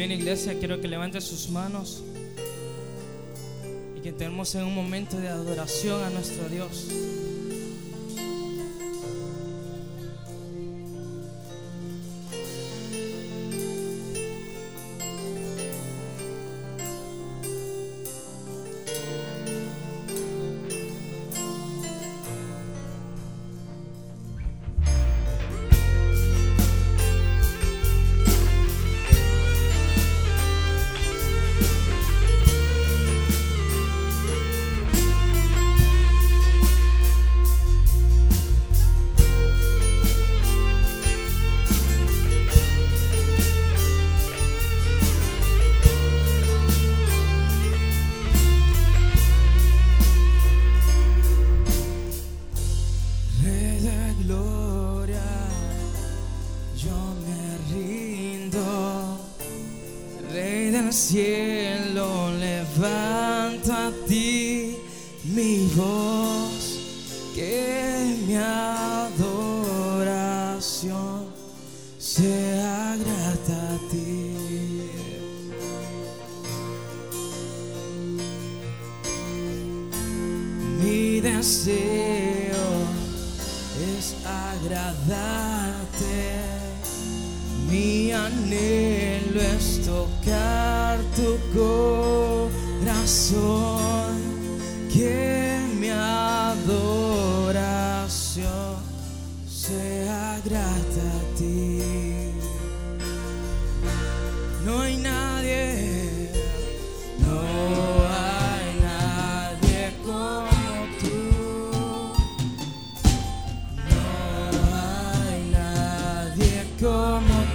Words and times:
Bien, 0.00 0.12
iglesia, 0.12 0.58
quiero 0.58 0.80
que 0.80 0.88
levante 0.88 1.20
sus 1.20 1.50
manos 1.50 2.02
y 3.94 4.00
que 4.00 4.08
entremos 4.08 4.54
en 4.54 4.64
un 4.64 4.74
momento 4.74 5.18
de 5.18 5.28
adoración 5.28 6.02
a 6.02 6.08
nuestro 6.08 6.48
Dios. 6.48 6.88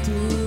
Como 0.06 0.44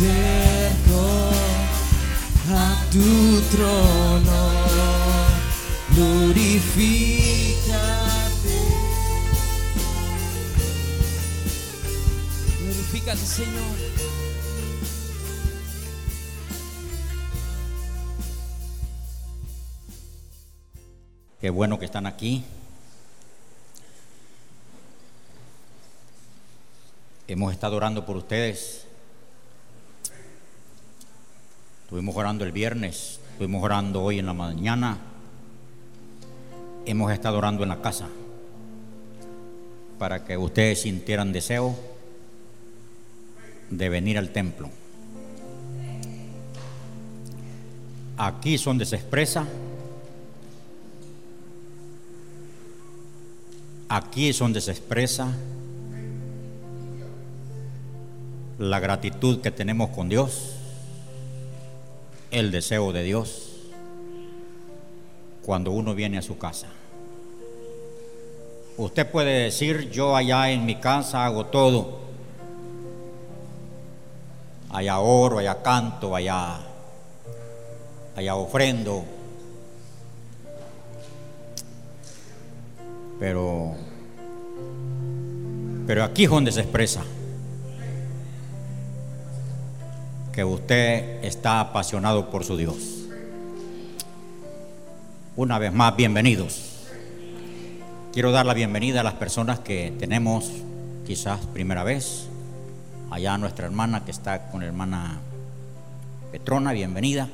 acerco 0.00 1.30
a 2.52 2.84
tu 2.90 3.40
trono, 3.50 4.40
glorifícate. 5.94 7.50
Glorifícate, 12.60 13.26
Señor. 13.26 13.76
Qué 21.40 21.50
bueno 21.50 21.78
que 21.78 21.84
están 21.84 22.06
aquí. 22.06 22.44
Hemos 27.28 27.52
estado 27.52 27.76
orando 27.76 28.04
por 28.04 28.16
ustedes. 28.16 28.89
Estuvimos 31.90 32.14
orando 32.14 32.44
el 32.44 32.52
viernes, 32.52 33.18
estuvimos 33.32 33.64
orando 33.64 34.00
hoy 34.04 34.20
en 34.20 34.26
la 34.26 34.32
mañana. 34.32 34.96
Hemos 36.86 37.10
estado 37.10 37.36
orando 37.36 37.64
en 37.64 37.68
la 37.68 37.82
casa 37.82 38.06
para 39.98 40.24
que 40.24 40.36
ustedes 40.36 40.82
sintieran 40.82 41.32
deseo 41.32 41.76
de 43.70 43.88
venir 43.88 44.18
al 44.18 44.30
templo. 44.30 44.70
Aquí 48.18 48.54
es 48.54 48.64
donde 48.64 48.86
se 48.86 48.94
expresa 48.94 49.48
Aquí 53.88 54.28
es 54.28 54.38
donde 54.38 54.60
se 54.60 54.70
expresa 54.70 55.26
la 58.58 58.78
gratitud 58.78 59.40
que 59.40 59.50
tenemos 59.50 59.90
con 59.90 60.08
Dios, 60.08 60.59
el 62.30 62.50
deseo 62.50 62.92
de 62.92 63.02
Dios, 63.02 63.56
cuando 65.44 65.72
uno 65.72 65.94
viene 65.94 66.18
a 66.18 66.22
su 66.22 66.38
casa. 66.38 66.68
Usted 68.76 69.10
puede 69.10 69.44
decir, 69.44 69.90
yo 69.90 70.16
allá 70.16 70.50
en 70.50 70.64
mi 70.64 70.76
casa 70.76 71.26
hago 71.26 71.46
todo. 71.46 71.98
Allá 74.70 75.00
oro, 75.00 75.38
allá 75.38 75.60
canto, 75.62 76.14
allá, 76.14 76.60
allá 78.16 78.34
ofrendo. 78.36 79.04
Pero, 83.18 83.74
pero 85.86 86.04
aquí 86.04 86.24
es 86.24 86.30
donde 86.30 86.52
se 86.52 86.60
expresa 86.60 87.04
que 90.32 90.44
usted 90.44 91.24
está 91.24 91.60
apasionado 91.60 92.30
por 92.30 92.44
su 92.44 92.56
Dios. 92.56 92.76
Una 95.36 95.58
vez 95.58 95.72
más, 95.72 95.96
bienvenidos. 95.96 96.86
Quiero 98.12 98.30
dar 98.30 98.46
la 98.46 98.54
bienvenida 98.54 99.00
a 99.00 99.04
las 99.04 99.14
personas 99.14 99.60
que 99.60 99.92
tenemos 99.98 100.50
quizás 101.06 101.40
primera 101.46 101.82
vez. 101.82 102.26
Allá 103.10 103.38
nuestra 103.38 103.66
hermana 103.66 104.04
que 104.04 104.10
está 104.10 104.50
con 104.50 104.60
la 104.60 104.66
hermana 104.66 105.20
Petrona, 106.30 106.72
bienvenida. 106.72 107.28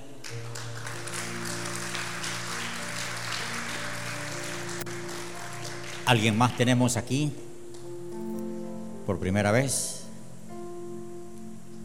¿Alguien 6.06 6.38
más 6.38 6.56
tenemos 6.56 6.96
aquí 6.96 7.32
por 9.06 9.18
primera 9.18 9.50
vez? 9.50 10.04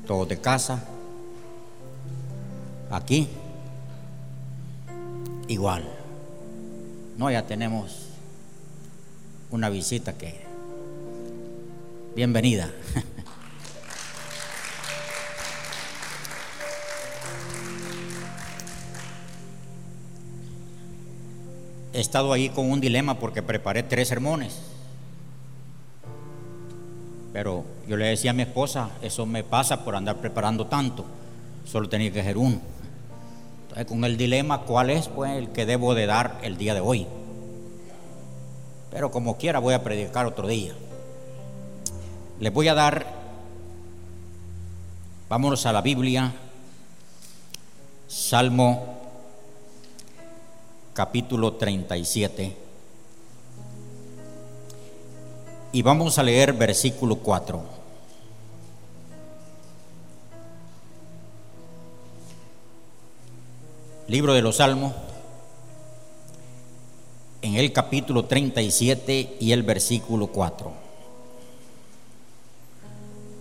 Todos 0.05 0.29
de 0.29 0.39
casa. 0.39 0.85
Aquí. 2.91 3.27
igual. 5.47 5.87
No, 7.17 7.31
ya 7.31 7.47
tenemos 7.47 8.07
una 9.49 9.69
visita 9.69 10.17
que... 10.17 10.41
Bienvenida. 12.15 12.69
He 21.93 22.01
estado 22.01 22.33
ahí 22.33 22.49
con 22.49 22.69
un 22.69 22.81
dilema 22.81 23.19
porque 23.19 23.41
preparé 23.41 23.83
tres 23.83 24.09
sermones. 24.09 24.59
Pero 27.31 27.63
yo 27.87 27.95
le 27.95 28.07
decía 28.07 28.31
a 28.31 28.33
mi 28.33 28.41
esposa, 28.41 28.89
eso 29.01 29.25
me 29.25 29.45
pasa 29.45 29.85
por 29.85 29.95
andar 29.95 30.17
preparando 30.17 30.67
tanto. 30.67 31.05
Solo 31.65 31.87
tenía 31.87 32.11
que 32.11 32.19
hacer 32.19 32.37
uno. 32.37 32.59
Entonces, 33.71 33.87
con 33.87 34.03
el 34.03 34.17
dilema, 34.17 34.63
¿cuál 34.63 34.89
es 34.89 35.07
pues 35.07 35.31
el 35.31 35.53
que 35.53 35.65
debo 35.65 35.95
de 35.95 36.05
dar 36.05 36.39
el 36.43 36.57
día 36.57 36.73
de 36.73 36.81
hoy? 36.81 37.07
Pero 38.91 39.11
como 39.11 39.37
quiera 39.37 39.59
voy 39.59 39.73
a 39.73 39.81
predicar 39.81 40.25
otro 40.25 40.45
día. 40.45 40.73
Les 42.41 42.51
voy 42.51 42.67
a 42.67 42.73
dar, 42.73 43.05
vámonos 45.29 45.65
a 45.65 45.71
la 45.71 45.81
Biblia, 45.81 46.33
Salmo 48.09 48.99
capítulo 50.93 51.53
37. 51.53 52.57
Y 55.71 55.81
vamos 55.81 56.19
a 56.19 56.23
leer 56.23 56.51
versículo 56.51 57.15
4. 57.19 57.80
Libro 64.11 64.33
de 64.33 64.41
los 64.41 64.57
Salmos, 64.57 64.91
en 67.41 67.55
el 67.55 67.71
capítulo 67.71 68.25
37 68.25 69.37
y 69.39 69.53
el 69.53 69.63
versículo 69.63 70.27
4. 70.27 70.69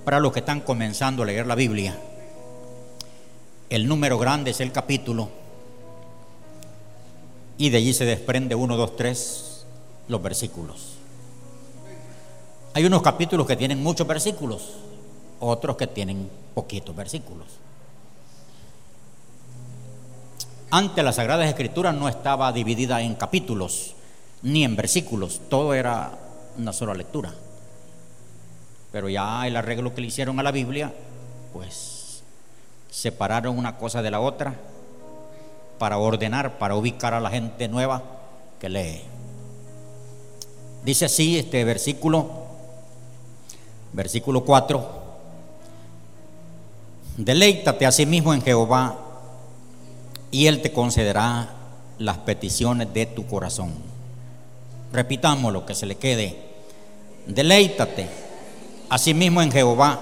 Para 0.04 0.20
los 0.20 0.30
que 0.32 0.38
están 0.38 0.60
comenzando 0.60 1.24
a 1.24 1.26
leer 1.26 1.48
la 1.48 1.56
Biblia, 1.56 1.98
el 3.68 3.88
número 3.88 4.16
grande 4.16 4.52
es 4.52 4.60
el 4.60 4.70
capítulo 4.70 5.28
y 7.58 7.70
de 7.70 7.78
allí 7.78 7.92
se 7.92 8.04
desprende 8.04 8.54
1, 8.54 8.76
2, 8.76 8.96
3 8.96 9.66
los 10.06 10.22
versículos. 10.22 10.92
Hay 12.74 12.84
unos 12.84 13.02
capítulos 13.02 13.44
que 13.44 13.56
tienen 13.56 13.82
muchos 13.82 14.06
versículos, 14.06 14.74
otros 15.40 15.76
que 15.76 15.88
tienen 15.88 16.30
poquitos 16.54 16.94
versículos. 16.94 17.48
Antes 20.72 21.02
la 21.02 21.12
Sagrada 21.12 21.48
Escritura 21.48 21.92
no 21.92 22.08
estaba 22.08 22.52
dividida 22.52 23.00
en 23.02 23.16
capítulos 23.16 23.96
ni 24.42 24.64
en 24.64 24.76
versículos, 24.76 25.40
todo 25.48 25.74
era 25.74 26.12
una 26.56 26.72
sola 26.72 26.94
lectura. 26.94 27.34
Pero 28.92 29.08
ya 29.08 29.46
el 29.48 29.56
arreglo 29.56 29.92
que 29.94 30.00
le 30.00 30.06
hicieron 30.06 30.38
a 30.38 30.44
la 30.44 30.52
Biblia, 30.52 30.92
pues 31.52 32.22
separaron 32.88 33.58
una 33.58 33.78
cosa 33.78 34.00
de 34.00 34.12
la 34.12 34.20
otra 34.20 34.54
para 35.78 35.98
ordenar, 35.98 36.58
para 36.58 36.76
ubicar 36.76 37.14
a 37.14 37.20
la 37.20 37.30
gente 37.30 37.66
nueva 37.66 38.02
que 38.60 38.68
lee. 38.68 39.02
Dice 40.84 41.06
así 41.06 41.36
este 41.36 41.64
versículo, 41.64 42.30
versículo 43.92 44.44
4, 44.44 44.88
deleítate 47.16 47.86
a 47.86 47.92
sí 47.92 48.06
mismo 48.06 48.32
en 48.32 48.42
Jehová 48.42 49.09
y 50.30 50.46
Él 50.46 50.62
te 50.62 50.72
concederá 50.72 51.50
las 51.98 52.18
peticiones 52.18 52.92
de 52.92 53.06
tu 53.06 53.26
corazón. 53.26 53.72
Repitamos 54.92 55.52
lo 55.52 55.66
que 55.66 55.74
se 55.74 55.86
le 55.86 55.96
quede. 55.96 56.36
Deleítate 57.26 58.08
a 58.88 58.98
sí 58.98 59.14
mismo 59.14 59.42
en 59.42 59.52
Jehová 59.52 60.00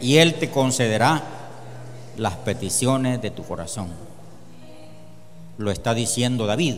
y 0.00 0.16
Él 0.16 0.34
te 0.34 0.50
concederá 0.50 1.22
las 2.16 2.34
peticiones 2.36 3.20
de 3.20 3.30
tu 3.30 3.44
corazón 3.44 4.06
lo 5.58 5.70
está 5.70 5.94
diciendo 5.94 6.46
David. 6.46 6.76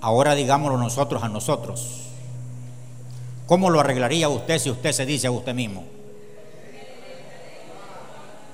Ahora 0.00 0.34
digámoslo 0.34 0.78
nosotros 0.78 1.22
a 1.22 1.28
nosotros. 1.28 2.02
¿Cómo 3.46 3.70
lo 3.70 3.80
arreglaría 3.80 4.28
usted 4.28 4.58
si 4.58 4.70
usted 4.70 4.92
se 4.92 5.06
dice 5.06 5.28
a 5.28 5.30
usted 5.30 5.54
mismo? 5.54 5.84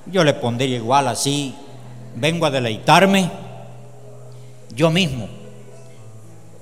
Yo 0.07 0.25
le 0.25 0.35
pondría 0.35 0.77
igual 0.77 1.09
así, 1.09 1.55
vengo 2.15 2.47
a 2.47 2.51
deleitarme 2.51 3.31
yo 4.75 4.91
mismo 4.91 5.29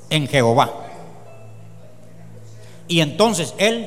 en 0.08 0.26
Jehová. 0.26 0.72
Y 2.88 3.00
entonces 3.00 3.54
Él 3.58 3.86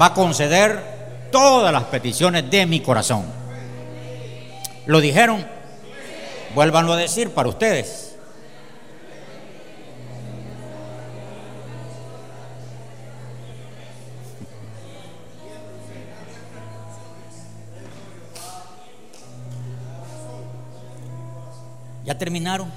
va 0.00 0.06
a 0.06 0.14
conceder 0.14 1.28
todas 1.32 1.72
las 1.72 1.84
peticiones 1.84 2.50
de 2.50 2.66
mi 2.66 2.80
corazón. 2.80 3.24
¿Lo 4.86 5.00
dijeron? 5.00 5.46
Vuélvanlo 6.54 6.92
a 6.92 6.96
decir 6.96 7.30
para 7.30 7.48
ustedes. 7.48 8.07
¿Ya 22.08 22.16
terminaron? 22.16 22.72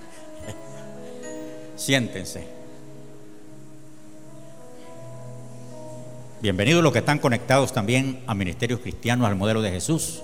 Siéntense. 1.76 2.46
Bienvenidos 6.40 6.82
los 6.82 6.90
que 6.90 7.00
están 7.00 7.18
conectados 7.18 7.74
también 7.74 8.24
a 8.26 8.34
Ministerios 8.34 8.80
Cristianos 8.80 9.26
al 9.26 9.36
modelo 9.36 9.60
de 9.60 9.72
Jesús 9.72 10.22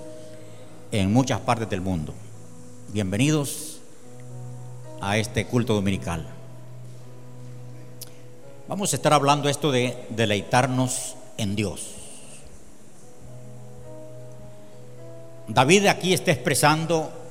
en 0.93 1.13
muchas 1.13 1.41
partes 1.41 1.69
del 1.69 1.83
mundo. 1.83 2.15
Bienvenidos 2.95 3.83
a 5.03 5.19
este 5.19 5.45
culto 5.45 5.75
dominical. 5.75 6.27
Vamos 8.67 8.95
a 8.95 8.97
estar 8.97 9.13
hablando 9.13 9.51
esto 9.51 9.71
de 9.71 10.07
deleitarnos 10.09 11.17
en 11.37 11.55
Dios. 11.55 11.97
David 15.49 15.89
aquí 15.89 16.15
está 16.15 16.33
expresando 16.33 17.26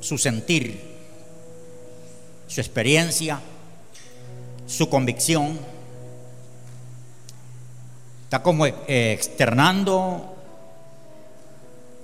su 0.00 0.18
sentir, 0.18 0.80
su 2.46 2.60
experiencia, 2.60 3.40
su 4.66 4.88
convicción. 4.88 5.58
Está 8.24 8.42
como 8.42 8.66
eh, 8.66 8.74
externando 8.86 10.36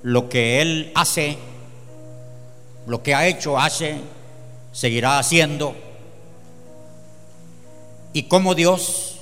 lo 0.03 0.29
que 0.29 0.61
Él 0.61 0.93
hace, 0.95 1.39
lo 2.87 3.03
que 3.03 3.15
ha 3.15 3.27
hecho, 3.27 3.59
hace, 3.59 4.01
seguirá 4.73 5.19
haciendo, 5.19 5.75
y 8.13 8.25
cómo 8.25 8.55
Dios 8.55 9.17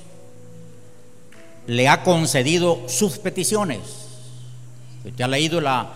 le 1.66 1.88
ha 1.88 2.02
concedido 2.02 2.88
sus 2.88 3.18
peticiones. 3.18 3.80
Usted 5.04 5.24
ha 5.24 5.28
leído 5.28 5.60
la, 5.60 5.92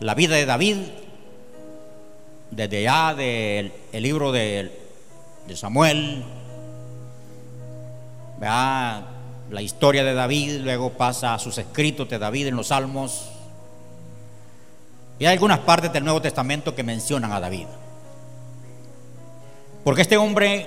la 0.00 0.14
vida 0.14 0.36
de 0.36 0.46
David, 0.46 0.76
desde 2.52 2.82
ya 2.82 3.14
del 3.14 3.72
el 3.92 4.02
libro 4.02 4.30
de, 4.30 4.70
Samuel, 5.54 6.22
vea 8.38 9.06
la 9.50 9.62
historia 9.62 10.04
de 10.04 10.14
David, 10.14 10.60
luego 10.60 10.90
pasa 10.90 11.34
a 11.34 11.38
sus 11.38 11.56
escritos 11.58 12.08
de 12.08 12.18
David 12.18 12.48
en 12.48 12.56
los 12.56 12.68
Salmos, 12.68 13.30
y 15.18 15.24
hay 15.24 15.32
algunas 15.32 15.60
partes 15.60 15.92
del 15.92 16.04
Nuevo 16.04 16.20
Testamento 16.20 16.74
que 16.74 16.82
mencionan 16.82 17.32
a 17.32 17.40
David. 17.40 17.66
Porque 19.84 20.02
este 20.02 20.16
hombre, 20.16 20.66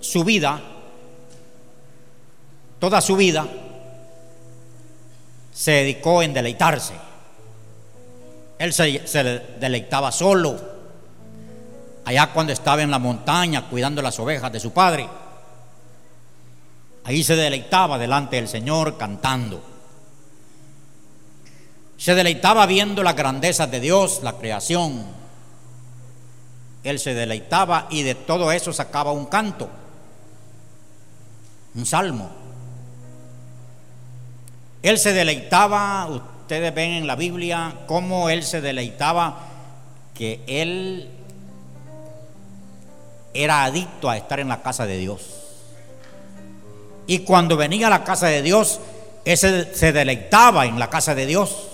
su 0.00 0.24
vida, 0.24 0.60
toda 2.78 3.00
su 3.00 3.16
vida, 3.16 3.46
se 5.52 5.70
dedicó 5.70 6.22
en 6.22 6.34
deleitarse. 6.34 6.94
Él 8.58 8.72
se, 8.72 9.00
deleitaba 9.60 10.10
solo, 10.10 10.75
allá 12.06 12.28
cuando 12.32 12.52
estaba 12.52 12.82
en 12.82 12.90
la 12.90 13.00
montaña 13.00 13.68
cuidando 13.68 14.00
las 14.00 14.18
ovejas 14.20 14.52
de 14.52 14.60
su 14.60 14.72
padre. 14.72 15.08
Ahí 17.02 17.24
se 17.24 17.34
deleitaba 17.34 17.98
delante 17.98 18.36
del 18.36 18.46
Señor 18.46 18.96
cantando. 18.96 19.60
Se 21.98 22.14
deleitaba 22.14 22.64
viendo 22.66 23.02
las 23.02 23.16
grandezas 23.16 23.68
de 23.70 23.80
Dios, 23.80 24.20
la 24.22 24.34
creación. 24.34 25.04
Él 26.84 27.00
se 27.00 27.12
deleitaba 27.12 27.88
y 27.90 28.02
de 28.02 28.14
todo 28.14 28.52
eso 28.52 28.72
sacaba 28.72 29.10
un 29.10 29.26
canto, 29.26 29.68
un 31.74 31.84
salmo. 31.84 32.30
Él 34.80 34.96
se 34.98 35.12
deleitaba, 35.12 36.06
ustedes 36.06 36.72
ven 36.72 36.92
en 36.92 37.06
la 37.08 37.16
Biblia 37.16 37.80
cómo 37.88 38.30
él 38.30 38.44
se 38.44 38.60
deleitaba 38.60 39.40
que 40.14 40.44
él 40.46 41.15
era 43.42 43.64
adicto 43.64 44.08
a 44.08 44.16
estar 44.16 44.40
en 44.40 44.48
la 44.48 44.62
casa 44.62 44.86
de 44.86 44.98
Dios. 44.98 45.22
Y 47.06 47.20
cuando 47.20 47.56
venía 47.56 47.86
a 47.86 47.90
la 47.90 48.04
casa 48.04 48.26
de 48.26 48.42
Dios, 48.42 48.80
ese 49.24 49.74
se 49.74 49.92
deleitaba 49.92 50.66
en 50.66 50.78
la 50.78 50.90
casa 50.90 51.14
de 51.14 51.26
Dios. 51.26 51.68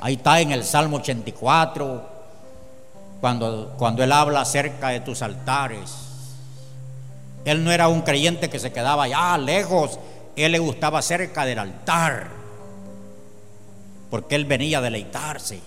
Ahí 0.00 0.14
está 0.14 0.40
en 0.40 0.52
el 0.52 0.64
Salmo 0.64 0.98
84, 0.98 2.08
cuando, 3.20 3.74
cuando 3.78 4.04
él 4.04 4.12
habla 4.12 4.42
acerca 4.42 4.88
de 4.88 5.00
tus 5.00 5.22
altares. 5.22 6.08
Él 7.44 7.64
no 7.64 7.72
era 7.72 7.88
un 7.88 8.02
creyente 8.02 8.50
que 8.50 8.58
se 8.58 8.72
quedaba 8.72 9.04
allá 9.04 9.38
lejos, 9.38 9.98
él 10.36 10.52
le 10.52 10.58
gustaba 10.58 11.02
cerca 11.02 11.44
del 11.44 11.58
altar, 11.58 12.28
porque 14.10 14.34
él 14.34 14.44
venía 14.44 14.78
a 14.78 14.82
deleitarse. 14.82 15.60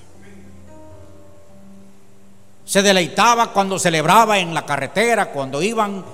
Se 2.71 2.81
deleitaba 2.81 3.51
cuando 3.51 3.77
celebraba 3.77 4.39
en 4.39 4.53
la 4.53 4.65
carretera, 4.65 5.31
cuando 5.31 5.61
iban, 5.61 6.05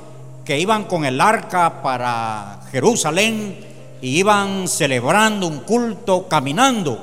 que 0.44 0.58
iban 0.58 0.86
con 0.86 1.06
el 1.06 1.22
arca 1.22 1.84
para 1.84 2.62
Jerusalén 2.72 3.60
y 4.02 4.18
iban 4.18 4.68
celebrando 4.68 5.46
un 5.46 5.60
culto 5.60 6.28
caminando. 6.28 7.00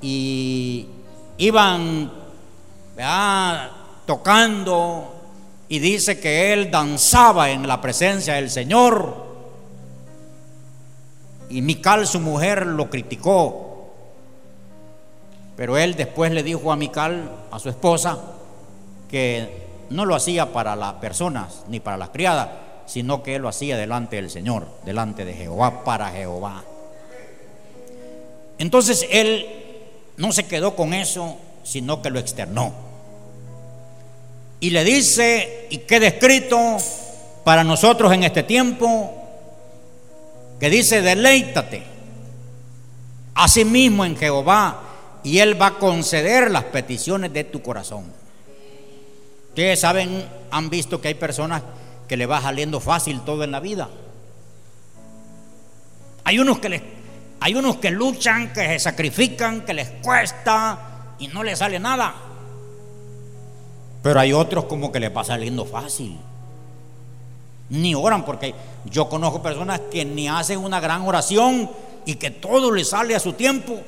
Y 0.00 0.86
iban 1.36 2.10
tocando 4.06 5.16
y 5.68 5.78
dice 5.80 6.18
que 6.18 6.54
él 6.54 6.70
danzaba 6.70 7.50
en 7.50 7.68
la 7.68 7.78
presencia 7.82 8.36
del 8.36 8.48
Señor. 8.48 9.26
Y 11.50 11.60
Mical, 11.60 12.06
su 12.06 12.20
mujer, 12.20 12.64
lo 12.64 12.88
criticó. 12.88 13.65
Pero 15.56 15.78
él 15.78 15.96
después 15.96 16.32
le 16.32 16.42
dijo 16.42 16.70
a 16.70 16.76
Mical, 16.76 17.30
a 17.50 17.58
su 17.58 17.68
esposa, 17.68 18.18
que 19.10 19.66
no 19.90 20.04
lo 20.04 20.14
hacía 20.14 20.52
para 20.52 20.76
las 20.76 20.94
personas 20.94 21.64
ni 21.68 21.80
para 21.80 21.96
las 21.96 22.10
criadas, 22.10 22.48
sino 22.86 23.22
que 23.22 23.36
él 23.36 23.42
lo 23.42 23.48
hacía 23.48 23.76
delante 23.76 24.16
del 24.16 24.30
Señor, 24.30 24.66
delante 24.84 25.24
de 25.24 25.34
Jehová, 25.34 25.84
para 25.84 26.10
Jehová. 26.10 26.62
Entonces 28.58 29.06
él 29.10 29.46
no 30.16 30.32
se 30.32 30.46
quedó 30.46 30.76
con 30.76 30.94
eso, 30.94 31.36
sino 31.64 32.02
que 32.02 32.10
lo 32.10 32.18
externó. 32.18 32.72
Y 34.60 34.70
le 34.70 34.84
dice, 34.84 35.66
y 35.70 35.78
queda 35.78 36.06
escrito 36.06 36.78
para 37.44 37.64
nosotros 37.64 38.12
en 38.12 38.24
este 38.24 38.42
tiempo, 38.42 39.12
que 40.58 40.70
dice, 40.70 41.02
deleítate 41.02 41.96
asimismo 43.36 44.04
en 44.04 44.16
Jehová 44.16 44.80
y 45.26 45.40
Él 45.40 45.60
va 45.60 45.66
a 45.66 45.78
conceder 45.80 46.52
las 46.52 46.62
peticiones 46.62 47.32
de 47.32 47.42
tu 47.42 47.60
corazón. 47.60 48.04
Ustedes 49.48 49.80
saben, 49.80 50.24
han 50.52 50.70
visto 50.70 51.00
que 51.00 51.08
hay 51.08 51.14
personas 51.14 51.64
que 52.06 52.16
le 52.16 52.26
va 52.26 52.40
saliendo 52.40 52.78
fácil 52.78 53.20
todo 53.22 53.42
en 53.42 53.50
la 53.50 53.58
vida. 53.58 53.88
Hay 56.22 56.38
unos 56.38 56.60
que 56.60 56.68
les, 56.68 56.82
hay 57.40 57.56
unos 57.56 57.78
que 57.78 57.90
luchan, 57.90 58.52
que 58.52 58.68
se 58.68 58.78
sacrifican, 58.78 59.62
que 59.62 59.74
les 59.74 59.88
cuesta 60.00 61.16
y 61.18 61.26
no 61.26 61.42
les 61.42 61.58
sale 61.58 61.80
nada. 61.80 62.14
Pero 64.04 64.20
hay 64.20 64.32
otros 64.32 64.66
como 64.66 64.92
que 64.92 65.00
les 65.00 65.14
va 65.14 65.24
saliendo 65.24 65.64
fácil. 65.64 66.16
Ni 67.70 67.96
oran 67.96 68.24
porque 68.24 68.54
yo 68.84 69.08
conozco 69.08 69.42
personas 69.42 69.80
que 69.90 70.04
ni 70.04 70.28
hacen 70.28 70.60
una 70.60 70.78
gran 70.78 71.02
oración 71.02 71.68
y 72.04 72.14
que 72.14 72.30
todo 72.30 72.70
les 72.70 72.90
sale 72.90 73.16
a 73.16 73.18
su 73.18 73.32
tiempo. 73.32 73.82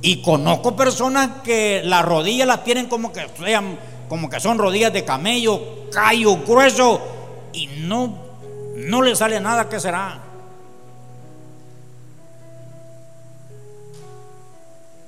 Y 0.00 0.22
conozco 0.22 0.76
personas 0.76 1.42
que 1.42 1.82
las 1.84 2.04
rodillas 2.04 2.46
las 2.46 2.62
tienen 2.62 2.86
como 2.86 3.12
que 3.12 3.26
sean, 3.38 3.78
como 4.08 4.30
que 4.30 4.38
son 4.38 4.58
rodillas 4.58 4.92
de 4.92 5.04
camello, 5.04 5.88
callo, 5.90 6.36
grueso, 6.46 7.00
y 7.52 7.66
no, 7.66 8.16
no 8.76 9.02
le 9.02 9.16
sale 9.16 9.40
nada 9.40 9.68
que 9.68 9.80
será. 9.80 10.20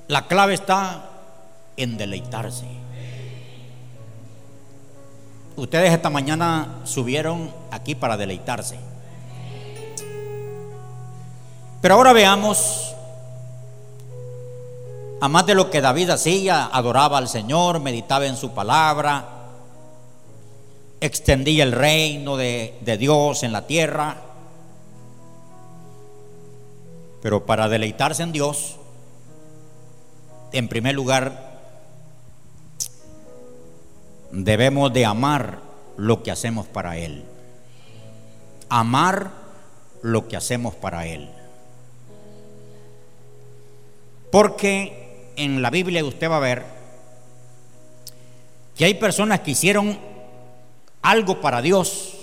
La 0.07 0.27
clave 0.27 0.55
está 0.55 1.05
en 1.77 1.97
deleitarse. 1.97 2.65
Ustedes 5.55 5.93
esta 5.93 6.09
mañana 6.09 6.81
subieron 6.83 7.53
aquí 7.71 7.95
para 7.95 8.17
deleitarse. 8.17 8.77
Pero 11.81 11.95
ahora 11.95 12.13
veamos 12.13 12.93
a 15.21 15.27
más 15.27 15.45
de 15.45 15.53
lo 15.53 15.69
que 15.69 15.81
David 15.81 16.09
hacía, 16.09 16.65
adoraba 16.65 17.19
al 17.19 17.29
Señor, 17.29 17.79
meditaba 17.79 18.25
en 18.25 18.35
su 18.35 18.55
palabra, 18.55 19.23
extendía 20.99 21.63
el 21.63 21.73
reino 21.73 22.37
de, 22.37 22.79
de 22.81 22.97
Dios 22.97 23.43
en 23.43 23.51
la 23.51 23.67
tierra. 23.67 24.17
Pero 27.21 27.45
para 27.45 27.69
deleitarse 27.69 28.23
en 28.23 28.31
Dios, 28.31 28.77
en 30.53 30.67
primer 30.67 30.95
lugar, 30.95 31.59
debemos 34.31 34.91
de 34.91 35.05
amar 35.05 35.59
lo 35.97 36.23
que 36.23 36.31
hacemos 36.31 36.65
para 36.65 36.97
Él. 36.97 37.23
Amar 38.69 39.29
lo 40.01 40.27
que 40.27 40.35
hacemos 40.35 40.73
para 40.73 41.05
Él. 41.05 41.29
Porque 44.31 45.00
en 45.43 45.61
la 45.61 45.69
Biblia 45.69 46.05
usted 46.05 46.29
va 46.29 46.37
a 46.37 46.41
ver 46.41 46.63
que 48.75 48.85
hay 48.85 48.93
personas 48.93 49.41
que 49.41 49.51
hicieron 49.51 49.99
algo 51.01 51.41
para 51.41 51.61
Dios, 51.61 52.13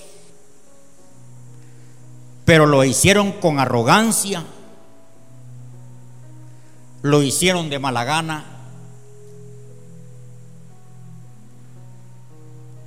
pero 2.45 2.67
lo 2.67 2.85
hicieron 2.85 3.33
con 3.33 3.59
arrogancia, 3.59 4.45
lo 7.03 7.23
hicieron 7.23 7.71
de 7.71 7.79
mala 7.79 8.05
gana, 8.05 8.45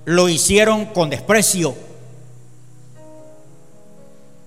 lo 0.05 0.29
hicieron 0.29 0.85
con 0.85 1.09
desprecio, 1.09 1.75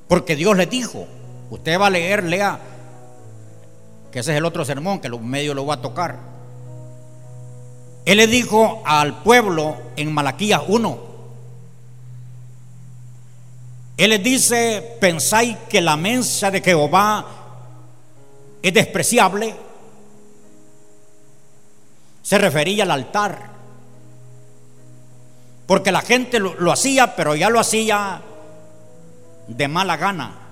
porque 0.08 0.34
Dios 0.34 0.56
les 0.56 0.70
dijo, 0.70 1.06
usted 1.50 1.78
va 1.78 1.88
a 1.88 1.90
leer, 1.90 2.24
lea 2.24 2.73
que 4.14 4.20
ese 4.20 4.30
es 4.30 4.38
el 4.38 4.44
otro 4.44 4.64
sermón 4.64 5.00
que 5.00 5.10
medio 5.10 5.54
lo 5.54 5.66
va 5.66 5.74
a 5.74 5.80
tocar. 5.82 6.16
Él 8.04 8.18
le 8.18 8.28
dijo 8.28 8.80
al 8.86 9.24
pueblo 9.24 9.76
en 9.96 10.14
Malaquías 10.14 10.62
1, 10.68 10.98
Él 13.96 14.10
les 14.10 14.22
dice, 14.22 14.98
pensáis 15.00 15.56
que 15.68 15.80
la 15.80 15.96
mesa 15.96 16.52
de 16.52 16.60
Jehová 16.60 17.26
es 18.62 18.72
despreciable. 18.72 19.56
Se 22.22 22.38
refería 22.38 22.84
al 22.84 22.92
altar. 22.92 23.50
Porque 25.66 25.90
la 25.90 26.02
gente 26.02 26.38
lo 26.38 26.70
hacía, 26.70 27.16
pero 27.16 27.34
ya 27.34 27.50
lo 27.50 27.58
hacía 27.58 28.22
de 29.48 29.66
mala 29.66 29.96
gana. 29.96 30.43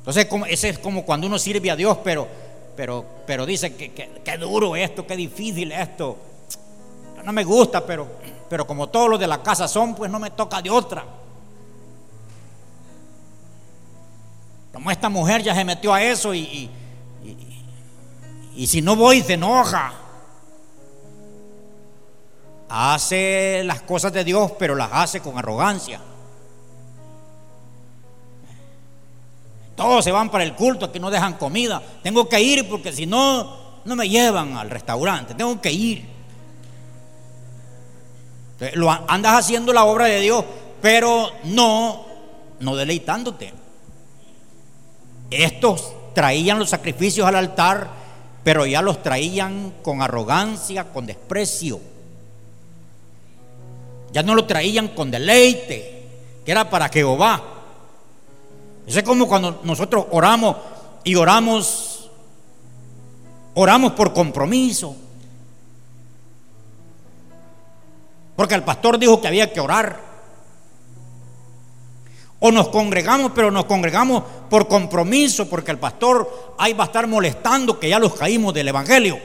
Entonces, 0.00 0.26
ese 0.48 0.70
es 0.70 0.78
como 0.78 1.04
cuando 1.04 1.26
uno 1.26 1.38
sirve 1.38 1.70
a 1.70 1.76
Dios, 1.76 1.98
pero, 2.02 2.26
pero, 2.74 3.04
pero 3.26 3.44
dice 3.44 3.76
que, 3.76 3.92
que, 3.92 4.38
duro 4.38 4.74
esto, 4.74 5.06
qué 5.06 5.14
difícil 5.14 5.72
esto. 5.72 6.16
No 7.22 7.32
me 7.32 7.44
gusta, 7.44 7.84
pero, 7.84 8.08
pero 8.48 8.66
como 8.66 8.88
todos 8.88 9.10
los 9.10 9.20
de 9.20 9.26
la 9.26 9.42
casa 9.42 9.68
son, 9.68 9.94
pues 9.94 10.10
no 10.10 10.18
me 10.18 10.30
toca 10.30 10.62
de 10.62 10.70
otra. 10.70 11.04
Como 14.72 14.90
esta 14.90 15.10
mujer 15.10 15.42
ya 15.42 15.54
se 15.54 15.64
metió 15.64 15.92
a 15.92 16.02
eso 16.02 16.32
y, 16.32 16.40
y, 16.40 16.70
y 18.56 18.66
si 18.66 18.80
no 18.80 18.96
voy 18.96 19.20
se 19.20 19.34
enoja. 19.34 19.92
Hace 22.70 23.62
las 23.64 23.82
cosas 23.82 24.12
de 24.14 24.24
Dios, 24.24 24.52
pero 24.58 24.74
las 24.74 24.88
hace 24.92 25.20
con 25.20 25.36
arrogancia. 25.36 26.00
Todos 29.80 30.04
se 30.04 30.12
van 30.12 30.28
para 30.28 30.44
el 30.44 30.54
culto, 30.54 30.84
aquí 30.84 31.00
no 31.00 31.10
dejan 31.10 31.38
comida. 31.38 31.80
Tengo 32.02 32.28
que 32.28 32.38
ir 32.38 32.68
porque 32.68 32.92
si 32.92 33.06
no, 33.06 33.80
no 33.86 33.96
me 33.96 34.10
llevan 34.10 34.58
al 34.58 34.68
restaurante. 34.68 35.32
Tengo 35.32 35.58
que 35.58 35.72
ir. 35.72 36.04
lo, 38.74 38.90
andas 38.90 39.38
haciendo 39.38 39.72
la 39.72 39.84
obra 39.84 40.04
de 40.04 40.20
Dios, 40.20 40.44
pero 40.82 41.30
no, 41.44 42.04
no 42.58 42.76
deleitándote. 42.76 43.54
Estos 45.30 45.94
traían 46.12 46.58
los 46.58 46.68
sacrificios 46.68 47.26
al 47.26 47.36
altar, 47.36 47.88
pero 48.44 48.66
ya 48.66 48.82
los 48.82 49.02
traían 49.02 49.72
con 49.82 50.02
arrogancia, 50.02 50.92
con 50.92 51.06
desprecio. 51.06 51.80
Ya 54.12 54.22
no 54.22 54.34
lo 54.34 54.44
traían 54.44 54.88
con 54.88 55.10
deleite, 55.10 56.04
que 56.44 56.52
era 56.52 56.68
para 56.68 56.90
Jehová. 56.90 57.59
Eso 58.90 58.98
es 58.98 59.04
como 59.04 59.28
cuando 59.28 59.60
nosotros 59.62 60.06
oramos 60.10 60.56
y 61.04 61.14
oramos 61.14 62.10
oramos 63.54 63.92
por 63.92 64.12
compromiso. 64.12 64.96
Porque 68.34 68.56
el 68.56 68.64
pastor 68.64 68.98
dijo 68.98 69.20
que 69.20 69.28
había 69.28 69.52
que 69.52 69.60
orar. 69.60 70.00
O 72.40 72.50
nos 72.50 72.70
congregamos, 72.70 73.30
pero 73.32 73.52
nos 73.52 73.66
congregamos 73.66 74.24
por 74.50 74.66
compromiso, 74.66 75.48
porque 75.48 75.70
el 75.70 75.78
pastor 75.78 76.56
ahí 76.58 76.72
va 76.72 76.82
a 76.82 76.86
estar 76.88 77.06
molestando 77.06 77.78
que 77.78 77.90
ya 77.90 78.00
los 78.00 78.14
caímos 78.14 78.52
del 78.52 78.66
Evangelio. 78.66 79.20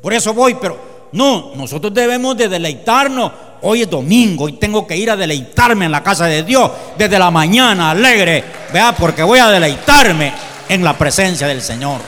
Por 0.00 0.14
eso 0.14 0.32
voy, 0.32 0.54
pero 0.54 0.78
no, 1.10 1.56
nosotros 1.56 1.92
debemos 1.92 2.36
de 2.36 2.48
deleitarnos. 2.48 3.32
Hoy 3.68 3.82
es 3.82 3.90
domingo 3.90 4.48
y 4.48 4.52
tengo 4.52 4.86
que 4.86 4.96
ir 4.96 5.10
a 5.10 5.16
deleitarme 5.16 5.86
en 5.86 5.90
la 5.90 6.00
casa 6.00 6.26
de 6.26 6.44
Dios 6.44 6.70
desde 6.96 7.18
la 7.18 7.32
mañana, 7.32 7.90
alegre, 7.90 8.44
vea, 8.72 8.94
porque 8.94 9.24
voy 9.24 9.40
a 9.40 9.48
deleitarme 9.48 10.32
en 10.68 10.84
la 10.84 10.96
presencia 10.96 11.48
del 11.48 11.60
Señor. 11.60 12.00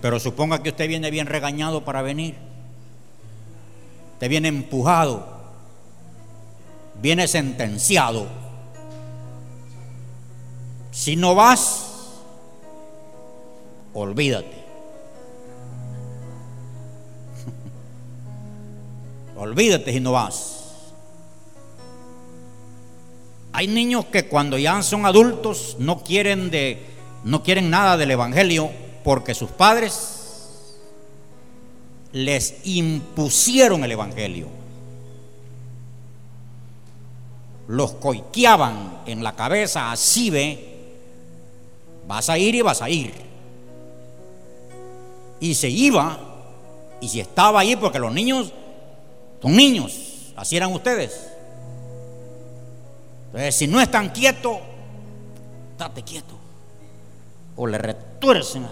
Pero 0.00 0.20
suponga 0.20 0.62
que 0.62 0.68
usted 0.68 0.86
viene 0.86 1.10
bien 1.10 1.26
regañado 1.26 1.84
para 1.84 2.00
venir. 2.02 2.36
Te 4.20 4.28
viene 4.28 4.46
empujado. 4.46 5.26
Viene 7.02 7.26
sentenciado. 7.26 8.28
Si 10.92 11.16
no 11.16 11.34
vas, 11.34 11.84
olvídate. 13.92 14.57
Olvídate 19.38 19.92
si 19.92 20.00
no 20.00 20.12
vas. 20.12 20.54
Hay 23.52 23.66
niños 23.66 24.06
que 24.06 24.28
cuando 24.28 24.58
ya 24.58 24.82
son 24.82 25.06
adultos 25.06 25.76
no 25.78 26.02
quieren 26.02 26.50
de 26.50 26.86
no 27.24 27.42
quieren 27.42 27.70
nada 27.70 27.96
del 27.96 28.10
evangelio 28.10 28.70
porque 29.02 29.34
sus 29.34 29.50
padres 29.50 30.18
les 32.12 32.60
impusieron 32.64 33.84
el 33.84 33.92
evangelio. 33.92 34.48
Los 37.66 37.92
coiqueaban 37.92 39.02
en 39.06 39.22
la 39.22 39.34
cabeza, 39.34 39.92
así 39.92 40.30
ve, 40.30 40.94
vas 42.06 42.30
a 42.30 42.38
ir 42.38 42.54
y 42.54 42.62
vas 42.62 42.80
a 42.80 42.88
ir. 42.88 43.12
Y 45.40 45.54
se 45.54 45.68
iba, 45.68 46.18
y 47.00 47.08
si 47.08 47.20
estaba 47.20 47.60
ahí, 47.60 47.76
porque 47.76 47.98
los 47.98 48.12
niños 48.12 48.52
son 49.40 49.56
niños, 49.56 50.32
así 50.36 50.56
eran 50.56 50.72
ustedes. 50.72 51.28
Entonces, 53.26 53.54
si 53.54 53.66
no 53.66 53.80
están 53.80 54.08
quietos, 54.10 54.58
date 55.76 56.02
quieto. 56.02 56.34
O 57.56 57.66
le 57.66 57.78
retuercen. 57.78 58.66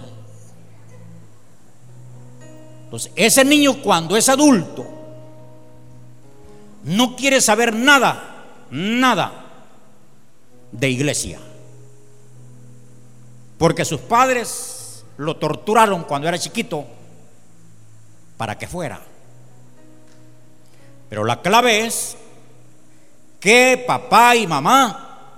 Entonces, 2.85 3.13
ese 3.17 3.45
niño 3.45 3.83
cuando 3.83 4.17
es 4.17 4.29
adulto, 4.29 4.87
no 6.85 7.17
quiere 7.17 7.41
saber 7.41 7.75
nada, 7.75 8.45
nada 8.71 9.45
de 10.73 10.89
iglesia. 10.89 11.39
Porque 13.59 13.85
sus 13.85 14.01
padres 14.01 15.05
lo 15.17 15.37
torturaron 15.37 16.05
cuando 16.05 16.29
era 16.29 16.39
chiquito 16.39 16.85
para 18.37 18.57
que 18.57 18.69
fuera. 18.69 19.01
Pero 21.09 21.25
la 21.25 21.41
clave 21.41 21.87
es 21.87 22.17
que 23.41 23.83
papá 23.87 24.37
y 24.37 24.47
mamá 24.47 25.31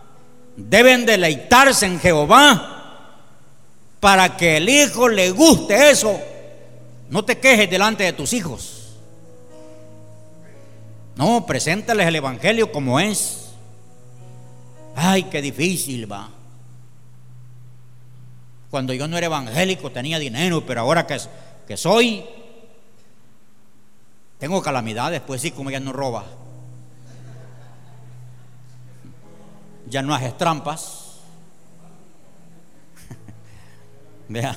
deben 0.57 1.07
deleitarse 1.07 1.87
en 1.87 2.01
Jehová 2.01 2.75
para 4.01 4.37
que 4.37 4.57
el 4.57 4.69
hijo 4.69 5.09
le 5.09 5.31
guste 5.31 5.91
eso 5.91 6.19
no 7.11 7.25
te 7.25 7.39
quejes 7.39 7.71
delante 7.71 8.05
de 8.05 8.13
tus 8.13 8.33
hijos. 8.33 8.97
No, 11.17 11.47
preséntales 11.47 12.07
el 12.07 12.17
Evangelio 12.17 12.71
como 12.71 13.01
es. 13.01 13.49
Ay, 14.95 15.25
qué 15.25 15.41
difícil 15.41 16.11
va. 16.11 16.29
Cuando 18.71 18.93
yo 18.93 19.09
no 19.09 19.17
era 19.17 19.27
evangélico 19.27 19.91
tenía 19.91 20.19
dinero, 20.19 20.65
pero 20.67 20.83
ahora 20.83 21.07
que, 21.07 21.19
que 21.67 21.77
soy, 21.79 22.25
tengo 24.39 24.63
calamidades, 24.63 25.21
pues 25.21 25.41
sí, 25.43 25.51
como 25.51 25.71
ya 25.71 25.81
no 25.81 25.93
roba. 25.93 26.25
Ya 29.89 30.03
no 30.03 30.15
haces 30.15 30.37
trampas. 30.37 31.21
Vea, 34.29 34.57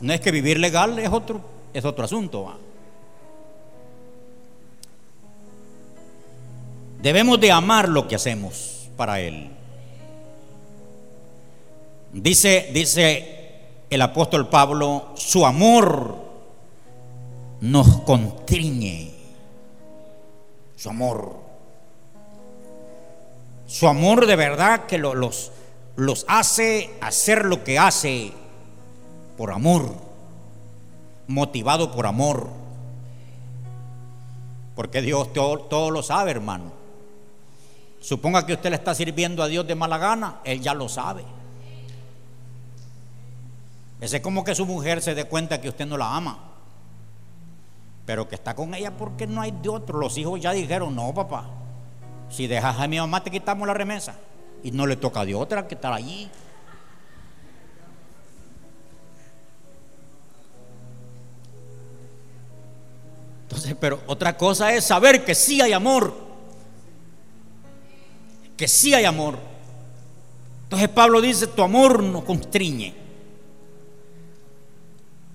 no 0.00 0.12
es 0.12 0.20
que 0.20 0.30
vivir 0.30 0.58
legal 0.58 0.98
es 0.98 1.10
otro 1.10 1.56
es 1.76 1.84
otro 1.84 2.06
asunto. 2.06 2.58
Debemos 7.02 7.38
de 7.38 7.52
amar 7.52 7.86
lo 7.90 8.08
que 8.08 8.14
hacemos 8.16 8.88
para 8.96 9.20
Él. 9.20 9.50
Dice, 12.14 12.70
dice 12.72 13.58
el 13.90 14.00
apóstol 14.00 14.48
Pablo, 14.48 15.10
su 15.16 15.44
amor 15.44 16.25
nos 17.60 18.00
contriñe. 18.02 19.12
Su 20.76 20.90
amor. 20.90 21.36
Su 23.66 23.88
amor 23.88 24.26
de 24.26 24.36
verdad 24.36 24.86
que 24.86 24.98
los, 24.98 25.52
los 25.96 26.24
hace 26.28 26.94
hacer 27.00 27.44
lo 27.44 27.64
que 27.64 27.78
hace 27.78 28.32
por 29.36 29.50
amor 29.50 30.06
motivado 31.26 31.92
por 31.92 32.06
amor. 32.06 32.48
Porque 34.74 35.00
Dios 35.00 35.32
todo, 35.32 35.90
lo 35.90 36.02
sabe, 36.02 36.30
hermano. 36.30 36.72
Suponga 38.00 38.46
que 38.46 38.52
usted 38.52 38.70
le 38.70 38.76
está 38.76 38.94
sirviendo 38.94 39.42
a 39.42 39.48
Dios 39.48 39.66
de 39.66 39.74
mala 39.74 39.98
gana, 39.98 40.40
Él 40.44 40.60
ya 40.60 40.74
lo 40.74 40.88
sabe. 40.88 41.24
Ese 44.00 44.18
es 44.18 44.22
como 44.22 44.44
que 44.44 44.54
su 44.54 44.66
mujer 44.66 45.00
se 45.00 45.14
dé 45.14 45.24
cuenta 45.24 45.60
que 45.60 45.70
usted 45.70 45.86
no 45.86 45.96
la 45.96 46.14
ama, 46.14 46.38
pero 48.06 48.28
que 48.28 48.36
está 48.36 48.54
con 48.54 48.72
ella 48.72 48.96
porque 48.96 49.26
no 49.26 49.40
hay 49.40 49.50
de 49.50 49.68
otro. 49.68 49.98
Los 49.98 50.16
hijos 50.16 50.40
ya 50.40 50.52
dijeron, 50.52 50.94
no, 50.94 51.12
papá, 51.12 51.50
si 52.30 52.46
dejas 52.46 52.78
a 52.78 52.86
mi 52.86 52.98
mamá 52.98 53.22
te 53.22 53.30
quitamos 53.30 53.66
la 53.66 53.74
remesa. 53.74 54.14
Y 54.62 54.70
no 54.70 54.86
le 54.86 54.96
toca 54.96 55.24
de 55.24 55.34
otra 55.34 55.66
que 55.66 55.74
estar 55.74 55.92
allí. 55.92 56.30
Entonces, 63.42 63.76
pero 63.78 64.00
otra 64.06 64.36
cosa 64.36 64.72
es 64.72 64.84
saber 64.84 65.24
que 65.24 65.34
sí 65.34 65.60
hay 65.60 65.72
amor. 65.72 66.14
Que 68.56 68.68
sí 68.68 68.94
hay 68.94 69.04
amor. 69.04 69.38
Entonces 70.64 70.88
Pablo 70.88 71.20
dice, 71.20 71.48
tu 71.48 71.62
amor 71.62 72.02
nos 72.02 72.24
constriñe. 72.24 73.05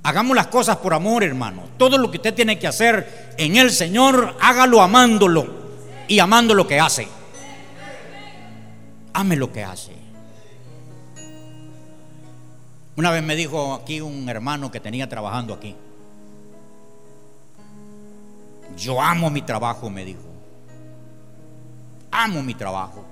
Hagamos 0.03 0.35
las 0.35 0.47
cosas 0.47 0.77
por 0.77 0.93
amor, 0.93 1.23
hermano. 1.23 1.63
Todo 1.77 1.97
lo 1.97 2.09
que 2.09 2.17
usted 2.17 2.33
tiene 2.33 2.57
que 2.57 2.67
hacer 2.67 3.33
en 3.37 3.55
el 3.55 3.69
Señor, 3.71 4.35
hágalo 4.41 4.81
amándolo 4.81 5.47
y 6.07 6.19
amando 6.19 6.55
lo 6.55 6.67
que 6.67 6.79
hace. 6.79 7.07
Ame 9.13 9.35
lo 9.35 9.51
que 9.51 9.63
hace. 9.63 9.91
Una 12.95 13.11
vez 13.11 13.23
me 13.23 13.35
dijo 13.35 13.73
aquí 13.73 14.01
un 14.01 14.27
hermano 14.27 14.71
que 14.71 14.79
tenía 14.79 15.07
trabajando 15.07 15.53
aquí. 15.53 15.75
Yo 18.75 19.01
amo 19.01 19.29
mi 19.29 19.43
trabajo, 19.43 19.89
me 19.89 20.03
dijo. 20.03 20.21
Amo 22.09 22.41
mi 22.41 22.55
trabajo. 22.55 23.05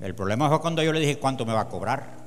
El 0.00 0.14
problema 0.14 0.48
fue 0.48 0.60
cuando 0.60 0.82
yo 0.82 0.92
le 0.92 1.00
dije 1.00 1.18
cuánto 1.18 1.46
me 1.46 1.54
va 1.54 1.62
a 1.62 1.68
cobrar. 1.68 2.25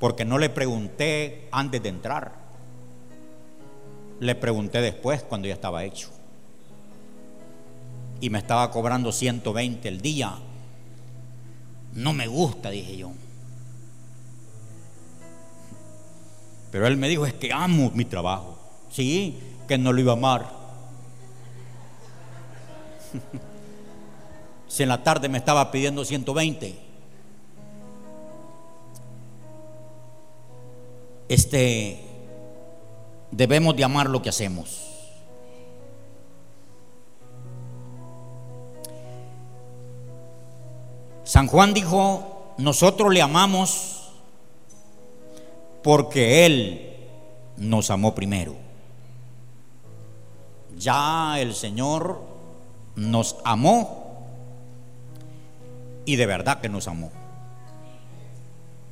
Porque 0.00 0.24
no 0.24 0.38
le 0.38 0.48
pregunté 0.48 1.46
antes 1.52 1.82
de 1.82 1.90
entrar. 1.90 2.32
Le 4.18 4.34
pregunté 4.34 4.80
después 4.80 5.22
cuando 5.22 5.46
ya 5.46 5.54
estaba 5.54 5.84
hecho. 5.84 6.08
Y 8.20 8.30
me 8.30 8.38
estaba 8.38 8.70
cobrando 8.70 9.12
120 9.12 9.86
el 9.88 10.00
día. 10.00 10.34
No 11.94 12.14
me 12.14 12.26
gusta, 12.26 12.70
dije 12.70 12.96
yo. 12.96 13.12
Pero 16.72 16.86
él 16.86 16.96
me 16.96 17.08
dijo, 17.08 17.26
es 17.26 17.34
que 17.34 17.52
amo 17.52 17.90
mi 17.94 18.06
trabajo. 18.06 18.58
Sí, 18.90 19.38
que 19.68 19.76
no 19.76 19.92
lo 19.92 20.00
iba 20.00 20.12
a 20.12 20.16
amar. 20.16 20.50
si 24.68 24.82
en 24.82 24.88
la 24.88 25.02
tarde 25.02 25.28
me 25.28 25.38
estaba 25.38 25.70
pidiendo 25.70 26.04
120. 26.04 26.89
Este 31.30 31.96
debemos 33.30 33.76
de 33.76 33.84
amar 33.84 34.10
lo 34.10 34.20
que 34.20 34.30
hacemos. 34.30 34.84
San 41.22 41.46
Juan 41.46 41.72
dijo, 41.72 42.54
nosotros 42.58 43.14
le 43.14 43.22
amamos 43.22 44.10
porque 45.84 46.46
Él 46.46 46.96
nos 47.56 47.92
amó 47.92 48.12
primero. 48.12 48.56
Ya 50.76 51.38
el 51.38 51.54
Señor 51.54 52.20
nos 52.96 53.36
amó 53.44 54.26
y 56.04 56.16
de 56.16 56.26
verdad 56.26 56.60
que 56.60 56.68
nos 56.68 56.88
amó. 56.88 57.12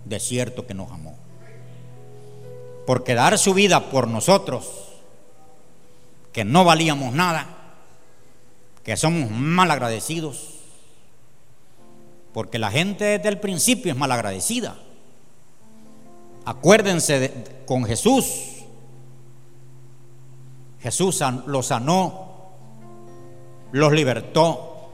De 0.05 0.21
cierto 0.21 0.69
que 0.69 0.75
nos 0.75 0.93
amó. 0.93 1.18
Porque 2.89 3.15
dar 3.15 3.37
su 3.37 3.53
vida 3.53 3.91
por 3.91 4.09
nosotros, 4.09 4.65
que 6.33 6.43
no 6.43 6.65
valíamos 6.65 7.13
nada, 7.13 7.47
que 8.83 8.97
somos 8.97 9.31
mal 9.31 9.71
agradecidos, 9.71 10.55
porque 12.33 12.59
la 12.59 12.71
gente 12.71 13.05
desde 13.05 13.29
el 13.29 13.41
principio 13.41 13.93
es 13.93 13.99
mal 13.99 14.11
agradecida. 14.11 14.79
Acuérdense 16.47 17.45
con 17.67 17.85
Jesús. 17.85 18.25
Jesús 20.81 21.23
los 21.45 21.67
sanó, 21.67 22.55
los 23.73 23.93
libertó. 23.93 24.93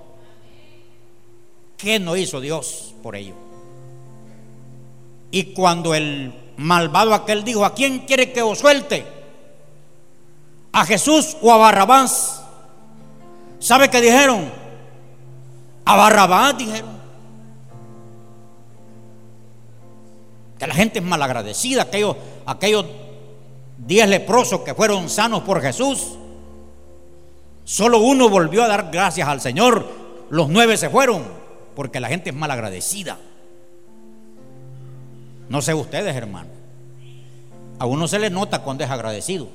¿Qué 1.77 2.01
no 2.01 2.17
hizo 2.17 2.41
Dios 2.41 2.93
por 3.05 3.15
ello? 3.15 3.37
Y 5.31 5.55
cuando 5.55 5.95
el 5.95 6.44
malvado 6.57 7.15
aquel 7.15 7.45
dijo, 7.45 7.65
¿a 7.65 7.75
quién 7.75 8.01
quiere 8.01 8.33
que 8.33 8.43
os 8.43 8.59
suelte? 8.59 9.07
¿A 10.73 10.85
Jesús 10.85 11.37
o 11.41 11.53
a 11.53 11.57
Barrabás? 11.57 12.43
¿Sabe 13.59 13.89
qué 13.89 14.01
dijeron? 14.01 14.51
A 15.85 15.97
Barrabás 15.97 16.59
dijeron. 16.59 16.95
Que 20.59 20.67
la 20.67 20.75
gente 20.75 20.99
es 20.99 21.05
malagradecida, 21.05 21.83
aquellos, 21.83 22.17
aquellos 22.47 22.87
diez 23.79 24.09
leprosos 24.09 24.61
que 24.61 24.75
fueron 24.75 25.09
sanos 25.09 25.43
por 25.43 25.61
Jesús. 25.61 26.17
Solo 27.65 27.99
uno 27.99 28.29
volvió 28.29 28.63
a 28.63 28.69
dar 28.69 28.91
gracias 28.91 29.27
al 29.27 29.41
Señor, 29.41 29.89
los 30.31 30.49
nueve 30.49 30.77
se 30.77 30.91
fueron, 30.91 31.25
porque 31.75 32.01
la 32.01 32.09
gente 32.09 32.31
es 32.31 32.37
malagradecida. 32.37 33.19
No 35.49 35.63
sé 35.63 35.75
ustedes, 35.75 36.15
hermano. 36.17 36.51
A 37.79 37.87
uno 37.87 38.09
se 38.09 38.19
le 38.19 38.31
nota 38.31 38.63
cuando 38.63 38.85
es 38.85 38.91
agradecido. 38.91 39.49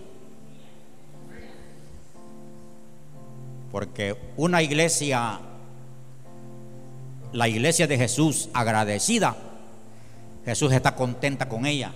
Porque 3.71 4.15
una 4.35 4.61
iglesia, 4.61 5.39
la 7.31 7.47
iglesia 7.47 7.87
de 7.87 7.97
Jesús 7.97 8.49
agradecida, 8.53 9.35
Jesús 10.45 10.71
está 10.71 10.95
contenta 10.95 11.47
con 11.47 11.65
ella. 11.65 11.91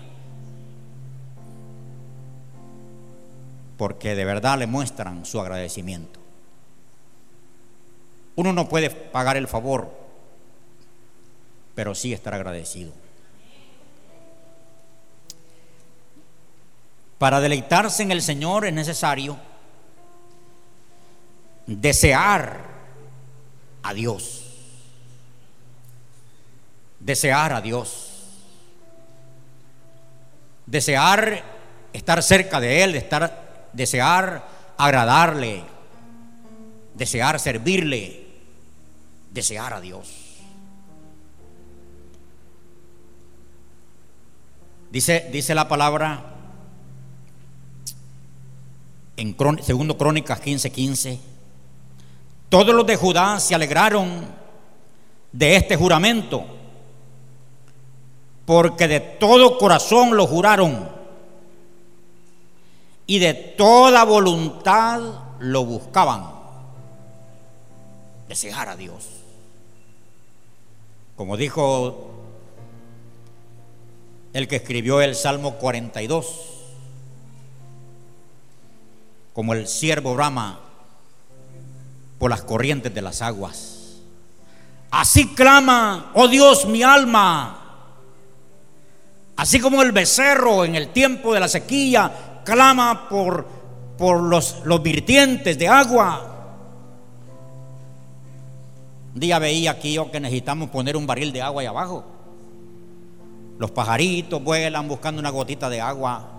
Porque 3.78 4.16
de 4.16 4.26
verdad 4.26 4.60
le 4.60 4.68
muestran 4.68 5.26
su 5.26 5.40
agradecimiento. 5.42 6.20
Uno 8.36 8.54
no 8.54 8.70
puede 8.70 8.90
pagar 8.90 9.38
el 9.38 9.48
favor, 9.48 9.92
pero 11.76 11.94
sí 11.94 12.14
estar 12.14 12.34
agradecido. 12.34 13.03
Para 17.24 17.40
deleitarse 17.40 18.04
en 18.04 18.12
el 18.12 18.22
Señor 18.22 18.66
es 18.66 18.74
necesario 18.74 19.40
desear 21.66 22.60
a 23.82 23.94
Dios. 23.94 24.44
Desear 27.00 27.54
a 27.54 27.62
Dios. 27.62 28.26
Desear 30.66 31.44
estar 31.94 32.22
cerca 32.22 32.60
de 32.60 32.84
Él, 32.84 32.96
estar, 32.96 33.70
desear 33.72 34.46
agradarle, 34.78 35.64
desear 36.94 37.40
servirle, 37.40 38.28
desear 39.32 39.72
a 39.72 39.80
Dios. 39.80 40.10
Dice, 44.92 45.30
dice 45.32 45.56
la 45.56 45.70
palabra 45.70 46.33
en 49.18 49.36
segundo 49.62 49.98
Crónicas 49.98 50.42
15:15. 50.42 50.72
15, 50.72 51.20
Todos 52.50 52.74
los 52.74 52.86
de 52.86 52.96
Judá 52.96 53.40
se 53.40 53.56
alegraron 53.56 54.26
de 55.32 55.56
este 55.56 55.76
juramento, 55.76 56.46
porque 58.46 58.88
de 58.88 59.00
todo 59.00 59.58
corazón 59.58 60.16
lo 60.16 60.28
juraron 60.28 60.90
y 63.08 63.20
de 63.20 63.34
toda 63.34 64.04
voluntad 64.04 65.02
lo 65.40 65.66
buscaban. 65.66 66.32
Desear 68.28 68.70
a 68.70 68.76
Dios. 68.76 69.10
Como 71.16 71.38
dijo 71.38 72.12
el 74.34 74.48
que 74.48 74.56
escribió 74.56 75.02
el 75.02 75.16
Salmo 75.16 75.56
42 75.56 76.63
como 79.34 79.54
el 79.54 79.68
siervo 79.68 80.14
brama 80.14 80.60
por 82.20 82.30
las 82.30 82.44
corrientes 82.44 82.94
de 82.94 83.02
las 83.02 83.22
aguas. 83.22 84.00
Así 84.92 85.34
clama, 85.34 86.12
oh 86.14 86.28
Dios, 86.28 86.66
mi 86.66 86.84
alma. 86.84 87.60
Así 89.36 89.60
como 89.60 89.82
el 89.82 89.92
becerro 89.92 90.64
en 90.64 90.76
el 90.76 90.90
tiempo 90.90 91.34
de 91.34 91.40
la 91.40 91.48
sequía 91.48 92.42
clama 92.46 93.10
por, 93.10 93.48
por 93.98 94.22
los, 94.22 94.62
los 94.66 94.84
virtientes 94.84 95.58
de 95.58 95.68
agua. 95.68 96.30
Un 99.16 99.20
día 99.20 99.40
veía 99.40 99.72
aquí 99.72 99.94
yo 99.94 100.12
que 100.12 100.20
necesitamos 100.20 100.70
poner 100.70 100.96
un 100.96 101.08
barril 101.08 101.34
de 101.34 101.42
agua 101.42 101.62
ahí 101.62 101.68
abajo. 101.68 102.06
Los 103.58 103.72
pajaritos 103.72 104.44
vuelan 104.44 104.88
buscando 104.88 105.20
una 105.20 105.30
gotita 105.30 105.70
de 105.70 105.82
agua 105.82 106.34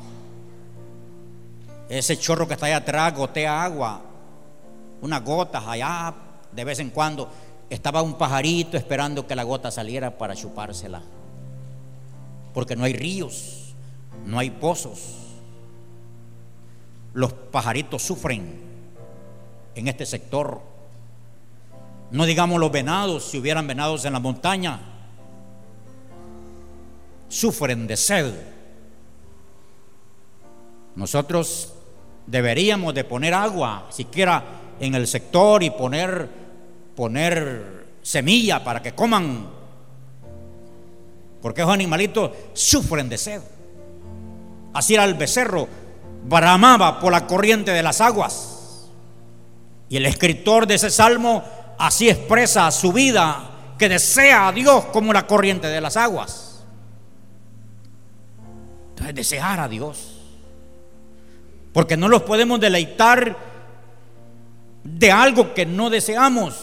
ese 1.88 2.18
chorro 2.18 2.48
que 2.48 2.54
está 2.54 2.66
allá 2.66 2.78
atrás 2.78 3.14
gotea 3.14 3.62
agua, 3.62 4.00
unas 5.00 5.22
gotas 5.22 5.64
allá 5.66 6.14
de 6.52 6.64
vez 6.64 6.78
en 6.78 6.90
cuando. 6.90 7.28
Estaba 7.70 8.02
un 8.02 8.14
pajarito 8.14 8.76
esperando 8.76 9.26
que 9.26 9.34
la 9.34 9.42
gota 9.42 9.70
saliera 9.70 10.16
para 10.16 10.36
chupársela. 10.36 11.02
Porque 12.52 12.76
no 12.76 12.84
hay 12.84 12.92
ríos, 12.92 13.74
no 14.26 14.38
hay 14.38 14.50
pozos. 14.50 15.16
Los 17.12 17.32
pajaritos 17.32 18.02
sufren 18.02 18.60
en 19.74 19.88
este 19.88 20.06
sector. 20.06 20.60
No 22.10 22.26
digamos 22.26 22.60
los 22.60 22.70
venados, 22.70 23.24
si 23.24 23.38
hubieran 23.38 23.66
venados 23.66 24.04
en 24.04 24.12
la 24.12 24.20
montaña, 24.20 24.80
sufren 27.28 27.86
de 27.86 27.96
sed. 27.96 28.34
Nosotros 30.94 31.73
deberíamos 32.26 32.94
de 32.94 33.04
poner 33.04 33.34
agua, 33.34 33.86
siquiera 33.90 34.42
en 34.80 34.94
el 34.94 35.06
sector 35.06 35.62
y 35.62 35.70
poner, 35.70 36.28
poner 36.96 37.86
semilla 38.02 38.62
para 38.62 38.82
que 38.82 38.92
coman, 38.92 39.48
porque 41.40 41.60
esos 41.60 41.74
animalitos 41.74 42.30
sufren 42.52 43.08
de 43.08 43.18
sed. 43.18 43.40
Así 44.72 44.94
era 44.94 45.04
el 45.04 45.14
becerro, 45.14 45.68
bramaba 46.24 46.98
por 46.98 47.12
la 47.12 47.26
corriente 47.26 47.70
de 47.70 47.82
las 47.82 48.00
aguas. 48.00 48.88
Y 49.88 49.96
el 49.96 50.06
escritor 50.06 50.66
de 50.66 50.74
ese 50.74 50.90
salmo 50.90 51.44
así 51.78 52.08
expresa 52.08 52.70
su 52.70 52.92
vida, 52.92 53.50
que 53.78 53.88
desea 53.88 54.48
a 54.48 54.52
Dios 54.52 54.86
como 54.86 55.12
la 55.12 55.26
corriente 55.26 55.66
de 55.66 55.80
las 55.80 55.96
aguas. 55.96 56.64
Entonces, 58.90 59.14
desear 59.14 59.60
a 59.60 59.68
Dios. 59.68 60.13
Porque 61.74 61.96
no 61.96 62.08
los 62.08 62.22
podemos 62.22 62.60
deleitar 62.60 63.36
de 64.84 65.10
algo 65.10 65.52
que 65.54 65.66
no 65.66 65.90
deseamos. 65.90 66.54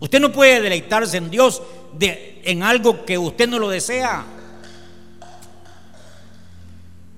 Usted 0.00 0.18
no 0.18 0.32
puede 0.32 0.60
deleitarse 0.60 1.18
en 1.18 1.30
Dios 1.30 1.62
de, 1.92 2.42
en 2.44 2.64
algo 2.64 3.04
que 3.04 3.16
usted 3.16 3.48
no 3.48 3.60
lo 3.60 3.68
desea. 3.68 4.24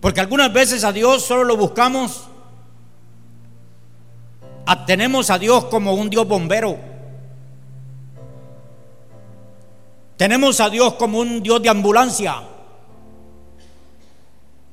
Porque 0.02 0.20
algunas 0.20 0.52
veces 0.52 0.84
a 0.84 0.92
Dios 0.92 1.24
solo 1.24 1.44
lo 1.44 1.56
buscamos, 1.56 2.24
tenemos 4.87 5.30
a 5.30 5.38
Dios 5.38 5.64
como 5.64 5.94
un 5.94 6.10
Dios 6.10 6.28
bombero. 6.28 6.78
Tenemos 10.18 10.60
a 10.60 10.68
Dios 10.68 10.94
como 10.94 11.20
un 11.20 11.42
Dios 11.42 11.62
de 11.62 11.70
ambulancia 11.70 12.42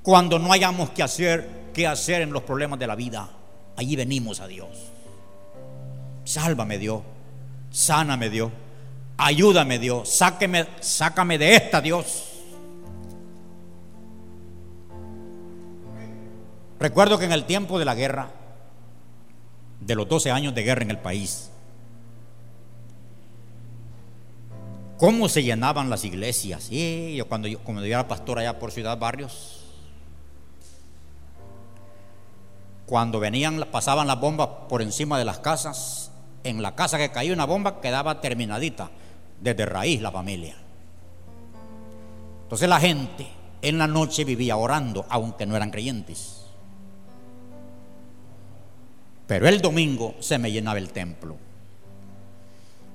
cuando 0.04 0.40
no 0.40 0.52
hayamos 0.52 0.90
que 0.92 1.04
hacer, 1.04 1.70
qué 1.74 1.88
hacer 1.88 2.22
en 2.22 2.34
los 2.34 2.44
problemas 2.44 2.80
de 2.80 2.88
la 2.88 2.96
vida. 2.96 3.30
Allí 3.76 3.96
venimos 3.96 4.40
a 4.40 4.48
Dios. 4.48 4.70
Sálvame 6.24 6.78
Dios. 6.78 7.02
Sáname 7.72 8.30
Dios. 8.30 8.52
Ayúdame 9.18 9.80
Dios. 9.80 10.10
Sáqueme, 10.10 10.66
sácame 10.80 11.38
de 11.38 11.56
esta 11.56 11.82
Dios. 11.82 12.28
Recuerdo 16.80 17.20
que 17.20 17.26
en 17.26 17.32
el 17.32 17.46
tiempo 17.46 17.78
de 17.78 17.86
la 17.86 17.94
guerra, 17.94 18.32
de 19.80 19.96
los 19.96 20.10
12 20.10 20.32
años 20.32 20.56
de 20.56 20.64
guerra 20.64 20.82
en 20.82 20.90
el 20.90 20.98
país, 20.98 21.52
cómo 24.98 25.30
se 25.30 25.44
llenaban 25.44 25.92
las 25.92 26.06
iglesias. 26.06 26.70
Y 26.72 27.16
yo 27.16 27.28
cuando 27.28 27.48
yo, 27.48 27.60
como 27.60 27.82
yo 27.82 27.86
era 27.86 28.08
pastor 28.08 28.40
allá 28.40 28.58
por 28.58 28.72
Ciudad 28.72 28.98
Barrios, 28.98 29.61
cuando 32.92 33.22
venían, 33.22 33.66
pasaban 33.72 34.06
las 34.06 34.20
bombas 34.20 34.50
por 34.68 34.82
encima 34.82 35.18
de 35.18 35.24
las 35.24 35.40
casas, 35.40 36.12
en 36.44 36.62
la 36.62 36.76
casa 36.76 36.98
que 36.98 37.10
caía 37.10 37.32
una 37.32 37.46
bomba 37.46 37.80
quedaba 37.80 38.20
terminadita, 38.20 38.92
desde 39.40 39.66
raíz 39.66 40.02
la 40.02 40.12
familia. 40.12 40.58
Entonces 42.44 42.68
la 42.68 42.82
gente 42.82 43.28
en 43.62 43.78
la 43.78 43.88
noche 43.88 44.26
vivía 44.26 44.58
orando, 44.58 45.06
aunque 45.08 45.46
no 45.46 45.56
eran 45.56 45.72
creyentes. 45.72 46.48
Pero 49.26 49.48
el 49.48 49.62
domingo 49.62 50.16
se 50.20 50.38
me 50.38 50.52
llenaba 50.52 50.78
el 50.78 50.90
templo. 50.90 51.38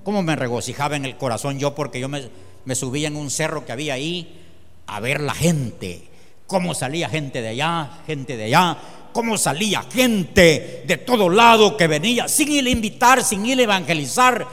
¿Cómo 0.05 0.23
me 0.23 0.37
regocijaba 0.37 0.97
en 0.97 1.07
el 1.07 1.17
corazón 1.17 1.59
yo? 1.59 1.75
Porque 1.75 2.01
yo 2.01 2.11
me, 2.11 2.29
me 2.67 2.75
subía 2.75 3.09
en 3.09 3.17
un 3.17 3.31
cerro 3.31 3.65
que 3.65 3.73
había 3.73 3.95
ahí 3.95 4.45
a 4.89 5.01
ver 5.01 5.23
la 5.23 5.33
gente. 5.33 6.07
Cómo 6.47 6.75
salía 6.75 7.09
gente 7.09 7.41
de 7.41 7.49
allá, 7.49 8.03
gente 8.07 8.37
de 8.37 8.45
allá. 8.45 8.77
Cómo 9.17 9.39
salía 9.39 9.83
gente 9.91 10.85
de 10.87 10.99
todo 10.99 11.31
lado 11.31 11.75
que 11.75 11.87
venía 11.87 12.29
sin 12.29 12.53
ir 12.53 12.67
a 12.67 12.69
invitar, 12.69 13.25
sin 13.25 13.47
ir 13.47 13.59
a 13.59 13.63
evangelizar. 13.63 14.47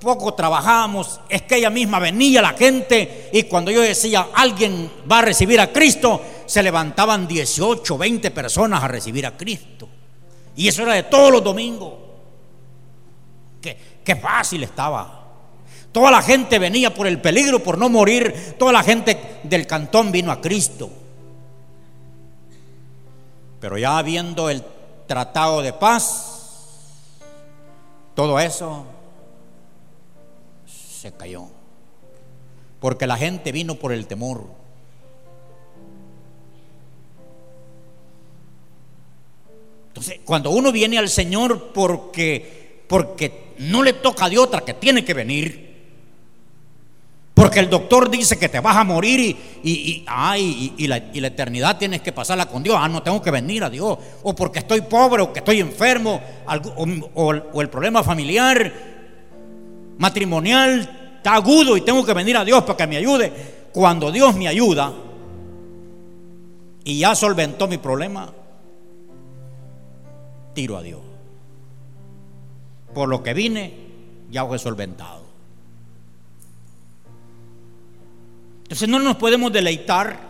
Poco 0.00 0.34
trabajábamos, 0.34 1.20
es 1.28 1.42
que 1.42 1.54
ella 1.54 1.70
misma 1.70 2.00
venía 2.00 2.42
la 2.42 2.54
gente 2.54 3.30
y 3.32 3.44
cuando 3.44 3.70
yo 3.70 3.80
decía 3.80 4.26
alguien 4.34 4.90
va 5.08 5.20
a 5.20 5.22
recibir 5.22 5.60
a 5.60 5.72
Cristo, 5.72 6.20
se 6.46 6.64
levantaban 6.64 7.28
18, 7.28 7.96
20 7.96 8.32
personas 8.32 8.82
a 8.82 8.88
recibir 8.88 9.24
a 9.24 9.36
Cristo. 9.36 9.88
Y 10.56 10.66
eso 10.66 10.82
era 10.82 10.94
de 10.94 11.04
todos 11.04 11.30
los 11.30 11.44
domingos. 11.44 11.92
Qué, 13.62 14.16
fácil 14.16 14.64
estaba. 14.64 15.26
Toda 15.92 16.10
la 16.10 16.22
gente 16.22 16.58
venía 16.58 16.92
por 16.92 17.06
el 17.06 17.20
peligro, 17.20 17.62
por 17.62 17.78
no 17.78 17.88
morir. 17.88 18.56
Toda 18.58 18.72
la 18.72 18.82
gente 18.82 19.38
del 19.44 19.64
cantón 19.64 20.10
vino 20.10 20.32
a 20.32 20.40
Cristo. 20.40 20.90
Pero 23.60 23.78
ya 23.78 23.98
habiendo 23.98 24.50
el 24.50 24.62
tratado 25.06 25.62
de 25.62 25.72
paz, 25.72 27.18
todo 28.14 28.38
eso 28.38 28.84
se 30.66 31.12
cayó. 31.12 31.46
Porque 32.80 33.06
la 33.06 33.16
gente 33.16 33.50
vino 33.52 33.74
por 33.74 33.92
el 33.92 34.06
temor. 34.06 34.44
Entonces, 39.88 40.20
cuando 40.24 40.50
uno 40.50 40.70
viene 40.70 40.98
al 40.98 41.08
Señor 41.08 41.72
porque, 41.72 42.84
porque 42.86 43.54
no 43.58 43.82
le 43.82 43.94
toca 43.94 44.28
de 44.28 44.38
otra 44.38 44.60
que 44.60 44.74
tiene 44.74 45.04
que 45.04 45.14
venir, 45.14 45.67
porque 47.38 47.60
el 47.60 47.70
doctor 47.70 48.10
dice 48.10 48.36
que 48.36 48.48
te 48.48 48.58
vas 48.58 48.76
a 48.76 48.82
morir 48.82 49.20
y, 49.20 49.36
y, 49.62 50.04
y, 50.76 50.86
la, 50.88 50.98
y, 50.98 51.20
la, 51.20 51.28
eternidad 51.28 51.78
tienes 51.78 52.02
que 52.02 52.12
pasarla 52.12 52.46
con 52.46 52.64
Dios. 52.64 52.76
Ah, 52.76 52.88
no 52.88 53.00
tengo 53.00 53.22
que 53.22 53.30
venir 53.30 53.62
a 53.62 53.70
Dios. 53.70 53.96
O 54.24 54.34
porque 54.34 54.58
estoy 54.58 54.80
pobre 54.80 55.22
o 55.22 55.32
que 55.32 55.38
estoy 55.38 55.60
enfermo. 55.60 56.20
O, 57.14 57.32
o 57.52 57.62
el 57.62 57.70
problema 57.70 58.02
familiar, 58.02 58.72
matrimonial, 59.98 61.14
está 61.18 61.34
agudo 61.34 61.76
y 61.76 61.82
tengo 61.82 62.04
que 62.04 62.12
venir 62.12 62.36
a 62.36 62.44
Dios 62.44 62.64
para 62.64 62.76
que 62.76 62.86
me 62.88 62.96
ayude. 62.96 63.32
Cuando 63.72 64.10
Dios 64.10 64.34
me 64.34 64.48
ayuda 64.48 64.92
y 66.82 66.98
ya 66.98 67.14
solventó 67.14 67.68
mi 67.68 67.78
problema, 67.78 68.32
tiro 70.54 70.76
a 70.76 70.82
Dios. 70.82 71.02
Por 72.92 73.08
lo 73.08 73.22
que 73.22 73.32
vine, 73.32 73.74
ya 74.28 74.44
fue 74.44 74.58
solventado. 74.58 75.27
Entonces 78.68 78.88
no 78.88 78.98
nos 78.98 79.16
podemos 79.16 79.52
deleitar 79.52 80.20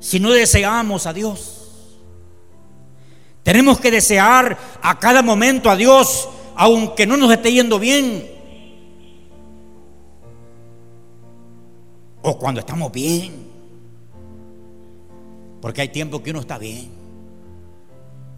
si 0.00 0.18
no 0.18 0.30
deseamos 0.30 1.06
a 1.06 1.12
Dios. 1.12 1.98
Tenemos 3.42 3.80
que 3.80 3.90
desear 3.90 4.58
a 4.82 4.98
cada 4.98 5.22
momento 5.22 5.70
a 5.70 5.76
Dios, 5.76 6.28
aunque 6.56 7.06
no 7.06 7.16
nos 7.16 7.32
esté 7.32 7.52
yendo 7.52 7.78
bien. 7.78 8.30
O 12.22 12.38
cuando 12.38 12.60
estamos 12.60 12.90
bien. 12.92 13.46
Porque 15.60 15.82
hay 15.82 15.88
tiempo 15.88 16.22
que 16.22 16.30
uno 16.30 16.40
está 16.40 16.58
bien 16.58 16.98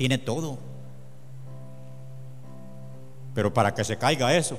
tiene 0.01 0.16
todo. 0.16 0.57
Pero 3.35 3.53
para 3.53 3.75
que 3.75 3.85
se 3.85 3.99
caiga 3.99 4.35
eso, 4.35 4.59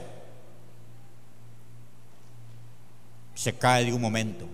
se 3.34 3.54
cae 3.54 3.86
de 3.86 3.94
un 3.94 4.02
momento. 4.02 4.46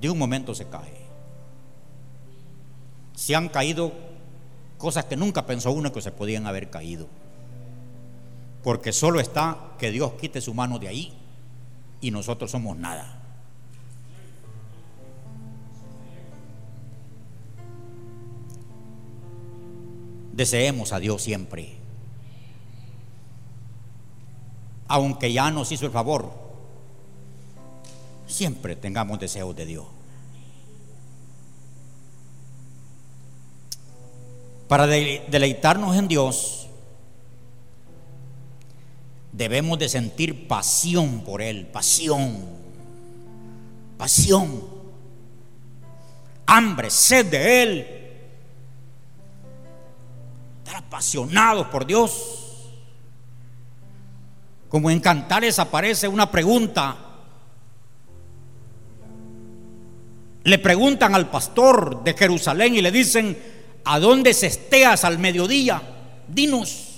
De 0.00 0.10
un 0.10 0.18
momento 0.18 0.54
se 0.54 0.66
cae. 0.66 1.02
Se 3.14 3.36
han 3.36 3.48
caído 3.48 3.92
cosas 4.78 5.04
que 5.04 5.16
nunca 5.16 5.46
pensó 5.46 5.70
uno 5.70 5.92
que 5.92 6.00
se 6.00 6.10
podían 6.10 6.46
haber 6.46 6.70
caído. 6.70 7.06
Porque 8.62 8.92
solo 8.92 9.20
está 9.20 9.74
que 9.78 9.90
Dios 9.90 10.12
quite 10.20 10.40
su 10.40 10.54
mano 10.54 10.78
de 10.78 10.88
ahí 10.88 11.12
y 12.00 12.10
nosotros 12.10 12.50
somos 12.50 12.76
nada. 12.76 13.22
deseemos 20.32 20.92
a 20.92 20.98
Dios 20.98 21.22
siempre. 21.22 21.81
Aunque 24.94 25.32
ya 25.32 25.50
nos 25.50 25.72
hizo 25.72 25.86
el 25.86 25.90
favor, 25.90 26.30
siempre 28.26 28.76
tengamos 28.76 29.18
deseos 29.18 29.56
de 29.56 29.64
Dios. 29.64 29.86
Para 34.68 34.86
deleitarnos 34.86 35.96
en 35.96 36.08
Dios, 36.08 36.68
debemos 39.32 39.78
de 39.78 39.88
sentir 39.88 40.46
pasión 40.46 41.20
por 41.20 41.40
Él, 41.40 41.66
pasión, 41.68 42.44
pasión, 43.96 44.62
hambre, 46.44 46.90
sed 46.90 47.30
de 47.30 47.62
Él 47.62 48.02
apasionados 50.74 51.68
por 51.68 51.86
Dios. 51.86 52.41
Como 54.72 54.90
en 54.90 55.00
Cantares 55.00 55.58
aparece 55.58 56.08
una 56.08 56.30
pregunta. 56.30 56.96
Le 60.44 60.58
preguntan 60.58 61.14
al 61.14 61.28
pastor 61.28 62.02
de 62.02 62.14
Jerusalén 62.14 62.74
y 62.74 62.80
le 62.80 62.90
dicen, 62.90 63.36
¿a 63.84 63.98
dónde 63.98 64.32
se 64.32 64.46
esteas 64.46 65.04
al 65.04 65.18
mediodía? 65.18 65.82
Dinos. 66.26 66.88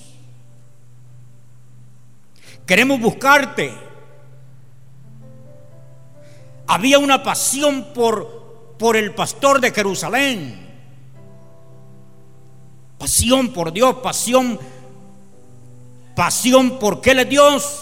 Queremos 2.65 3.01
buscarte. 3.01 3.75
Había 6.69 7.01
una 7.01 7.25
pasión 7.25 7.89
por, 7.93 8.77
por 8.79 8.97
el 8.97 9.17
pastor 9.17 9.61
de 9.61 9.73
Jerusalén. 9.73 10.65
Pasión 12.99 13.53
por 13.53 13.73
Dios, 13.73 13.97
pasión, 13.97 14.61
pasión 16.15 16.79
porque 16.79 17.13
Él 17.13 17.21
es 17.21 17.29
Dios. 17.29 17.81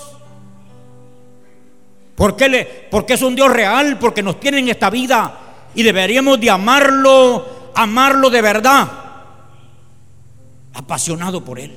Porque, 2.15 2.89
porque 2.91 3.15
es 3.15 3.23
un 3.23 3.35
Dios 3.35 3.51
real, 3.51 3.99
porque 3.99 4.23
nos 4.23 4.39
tiene 4.39 4.59
en 4.59 4.69
esta 4.69 4.91
vida 4.91 5.39
y 5.75 5.83
deberíamos 5.83 6.39
de 6.41 6.51
amarlo, 6.51 7.73
amarlo 7.75 8.31
de 8.31 8.43
verdad, 8.43 8.89
apasionado 10.75 11.45
por 11.45 11.59
Él. 11.59 11.77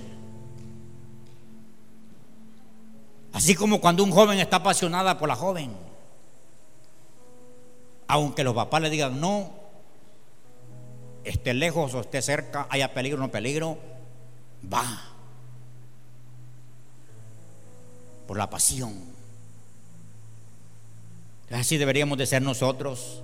Así 3.33 3.55
como 3.55 3.81
cuando 3.81 4.03
un 4.03 4.11
joven 4.11 4.39
está 4.39 4.57
apasionada 4.57 5.17
por 5.17 5.27
la 5.27 5.35
joven, 5.35 5.71
aunque 8.07 8.43
los 8.43 8.53
papás 8.53 8.81
le 8.81 8.89
digan 8.89 9.19
no, 9.19 9.51
esté 11.23 11.53
lejos 11.53 11.93
o 11.95 12.01
esté 12.01 12.21
cerca, 12.21 12.67
haya 12.69 12.93
peligro 12.93 13.17
o 13.17 13.21
no 13.21 13.31
peligro, 13.31 13.77
va. 14.71 15.14
Por 18.27 18.37
la 18.37 18.49
pasión. 18.49 18.93
Así 21.51 21.77
deberíamos 21.77 22.17
de 22.17 22.25
ser 22.25 22.41
nosotros. 22.41 23.21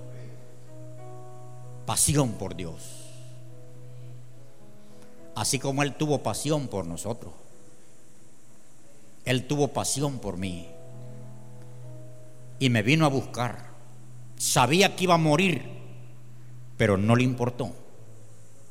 Pasión 1.86 2.32
por 2.32 2.54
Dios. 2.54 3.02
Así 5.34 5.58
como 5.58 5.82
Él 5.82 5.94
tuvo 5.94 6.22
pasión 6.22 6.68
por 6.68 6.86
nosotros. 6.86 7.32
Él 9.24 9.46
tuvo 9.46 9.68
pasión 9.68 10.18
por 10.18 10.36
mí. 10.36 10.68
Y 12.58 12.70
me 12.70 12.82
vino 12.82 13.04
a 13.04 13.08
buscar. 13.08 13.70
Sabía 14.36 14.94
que 14.94 15.04
iba 15.04 15.14
a 15.14 15.18
morir, 15.18 15.62
pero 16.76 16.96
no 16.96 17.16
le 17.16 17.24
importó. 17.24 17.72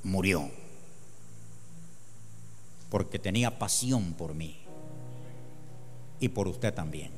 Murió. 0.04 0.50
Porque 2.89 3.20
tenía 3.20 3.58
pasión 3.58 4.13
por 4.13 4.34
mí. 4.34 4.61
Y 6.21 6.29
por 6.29 6.47
usted 6.47 6.73
también. 6.73 7.12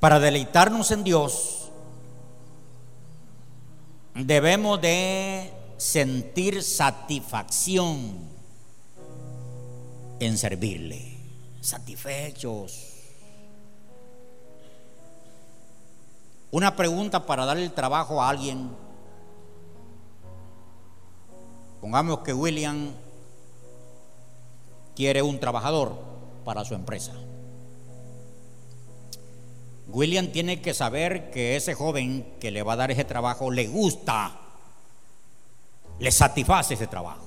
Para 0.00 0.18
deleitarnos 0.20 0.90
en 0.92 1.04
Dios, 1.04 1.70
debemos 4.14 4.80
de 4.80 5.52
sentir 5.76 6.62
satisfacción 6.62 8.20
en 10.20 10.38
servirle, 10.38 11.18
satisfechos. 11.60 12.92
Una 16.50 16.76
pregunta 16.76 17.26
para 17.26 17.44
darle 17.44 17.64
el 17.64 17.72
trabajo 17.72 18.22
a 18.22 18.30
alguien. 18.30 18.70
Pongamos 21.80 22.20
que 22.20 22.32
William 22.32 22.92
quiere 24.96 25.22
un 25.22 25.38
trabajador 25.38 25.96
para 26.44 26.64
su 26.64 26.74
empresa. 26.74 27.12
William 29.88 30.32
tiene 30.32 30.60
que 30.60 30.74
saber 30.74 31.30
que 31.30 31.54
ese 31.54 31.74
joven 31.74 32.34
que 32.40 32.50
le 32.50 32.64
va 32.64 32.72
a 32.72 32.76
dar 32.76 32.90
ese 32.90 33.04
trabajo 33.04 33.50
le 33.52 33.68
gusta, 33.68 34.36
le 36.00 36.10
satisface 36.10 36.74
ese 36.74 36.88
trabajo. 36.88 37.24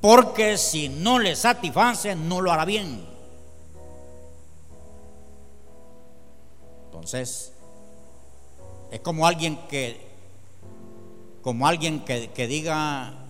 Porque 0.00 0.56
si 0.56 0.88
no 0.88 1.18
le 1.18 1.36
satisface, 1.36 2.16
no 2.16 2.40
lo 2.40 2.50
hará 2.50 2.64
bien. 2.64 3.06
Entonces, 6.86 7.52
es 8.90 9.00
como 9.00 9.26
alguien 9.26 9.56
que, 9.68 10.00
como 11.42 11.66
alguien 11.66 12.04
que, 12.04 12.46
diga, 12.46 13.21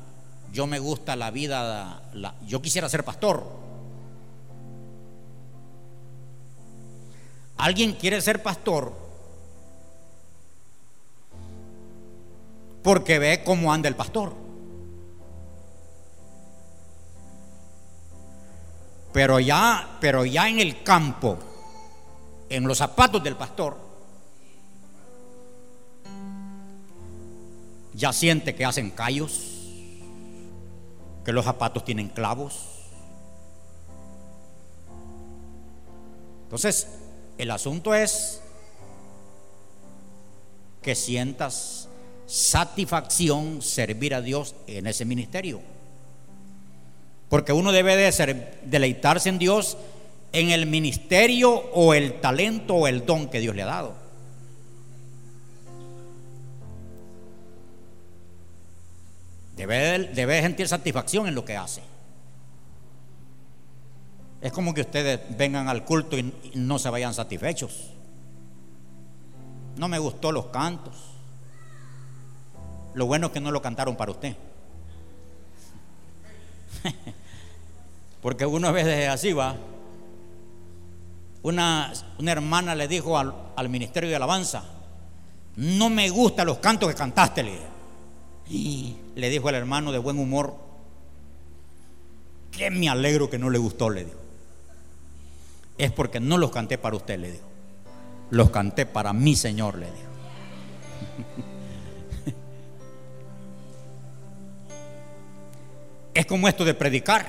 yo 0.53 0.67
me 0.67 0.79
gusta 0.79 1.17
la 1.17 1.31
vida, 1.31 2.03
yo 2.47 2.61
quisiera 2.61 2.88
ser 2.88 3.05
pastor. 3.05 3.43
Alguien 7.57 7.95
quiere 7.95 8.21
ser 8.21 8.43
pastor 8.43 8.93
porque 12.83 13.19
ve 13.19 13.43
cómo 13.45 13.73
anda 13.73 13.88
el 13.88 13.97
pastor. 13.97 14.35
Pero 19.12 19.41
ya, 19.41 19.97
pero 20.01 20.25
ya 20.25 20.49
en 20.49 20.61
el 20.61 20.83
campo, 20.83 21.38
en 22.49 22.65
los 22.65 22.79
zapatos 22.79 23.23
del 23.23 23.37
pastor, 23.37 23.77
ya 27.95 28.12
siente 28.12 28.55
que 28.55 28.65
hacen 28.65 28.91
callos, 28.91 29.52
que 31.24 31.32
los 31.32 31.44
zapatos 31.44 31.85
tienen 31.85 32.08
clavos. 32.08 32.82
Entonces, 36.44 36.88
el 37.38 37.50
asunto 37.50 37.94
es 37.94 38.40
que 40.82 40.94
sientas 40.94 41.88
satisfacción 42.26 43.62
servir 43.62 44.14
a 44.14 44.20
Dios 44.20 44.54
en 44.66 44.87
ese 44.87 45.04
ministerio. 45.04 45.61
Porque 47.28 47.52
uno 47.52 47.72
debe 47.72 47.96
de 47.96 48.58
deleitarse 48.64 49.28
en 49.28 49.38
Dios 49.38 49.78
en 50.32 50.50
el 50.50 50.66
ministerio 50.66 51.50
o 51.50 51.94
el 51.94 52.20
talento 52.20 52.74
o 52.74 52.87
el 52.87 53.06
don 53.06 53.28
que 53.28 53.40
Dios 53.40 53.54
le 53.54 53.62
ha 53.62 53.66
dado. 53.66 54.02
Debe, 59.62 60.11
debe 60.12 60.35
de 60.35 60.42
sentir 60.42 60.66
satisfacción 60.66 61.29
en 61.29 61.37
lo 61.37 61.44
que 61.44 61.57
hace. 61.57 61.83
Es 64.40 64.51
como 64.51 64.75
que 64.75 64.81
ustedes 64.81 65.20
vengan 65.38 65.68
al 65.68 65.85
culto 65.85 66.18
y 66.18 66.35
no 66.55 66.81
se 66.81 66.90
vayan 66.90 67.14
satisfechos. 67.14 67.90
No 69.77 69.87
me 69.87 70.01
gustó 70.01 70.33
los 70.33 70.46
cantos. 70.46 70.96
Lo 72.94 73.07
bueno 73.07 73.29
es 73.29 73.33
que 73.33 73.38
no 73.38 73.53
lo 73.53 73.62
cantaron 73.62 73.94
para 73.94 74.11
usted. 74.11 74.35
Porque 78.20 78.44
una 78.44 78.72
vez 78.72 79.09
así 79.11 79.33
va. 79.33 79.55
Una, 81.44 81.92
una 82.18 82.33
hermana 82.33 82.75
le 82.75 82.88
dijo 82.88 83.16
al, 83.16 83.33
al, 83.55 83.68
ministerio 83.68 84.11
de 84.11 84.16
alabanza, 84.16 84.64
no 85.55 85.88
me 85.88 86.11
gustan 86.11 86.48
los 86.48 86.59
cantos 86.59 86.88
que 86.88 86.96
cantaste. 86.96 87.44
Le, 87.44 87.61
le 89.14 89.31
dijo 89.31 89.48
el 89.48 89.55
hermano 89.55 89.92
de 89.92 89.98
buen 89.98 90.18
humor, 90.18 90.57
que 92.51 92.70
me 92.70 92.88
alegro 92.88 93.31
que 93.31 93.38
no 93.38 93.51
le 93.51 93.59
gustó, 93.59 93.90
le 93.90 94.05
dijo 94.05 94.22
es 95.79 95.90
porque 95.90 96.20
no 96.20 96.38
los 96.38 96.51
canté 96.51 96.79
para 96.79 96.96
usted, 96.96 97.18
le 97.18 97.33
digo. 97.33 97.44
Los 98.31 98.51
canté 98.51 98.87
para 98.87 99.12
mi 99.12 99.35
Señor, 99.37 99.79
le 99.79 99.87
digo. 99.87 100.12
Es 106.14 106.27
como 106.27 106.46
esto 106.46 106.62
de 106.66 106.75
predicar. 106.75 107.27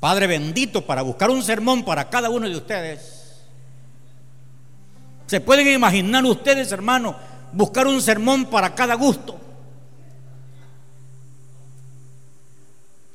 Padre 0.00 0.26
bendito, 0.26 0.86
para 0.86 1.02
buscar 1.02 1.28
un 1.28 1.42
sermón 1.42 1.84
para 1.84 2.08
cada 2.08 2.30
uno 2.30 2.48
de 2.48 2.56
ustedes. 2.56 3.42
¿Se 5.26 5.42
pueden 5.42 5.68
imaginar 5.68 6.24
ustedes, 6.24 6.72
hermano, 6.72 7.14
buscar 7.52 7.86
un 7.86 8.00
sermón 8.00 8.46
para 8.46 8.74
cada 8.74 8.94
gusto? 8.94 9.38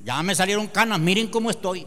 Ya 0.08 0.24
me 0.24 0.34
salieron 0.34 0.68
canas, 0.68 1.02
miren 1.02 1.28
cómo 1.28 1.50
estoy. 1.50 1.86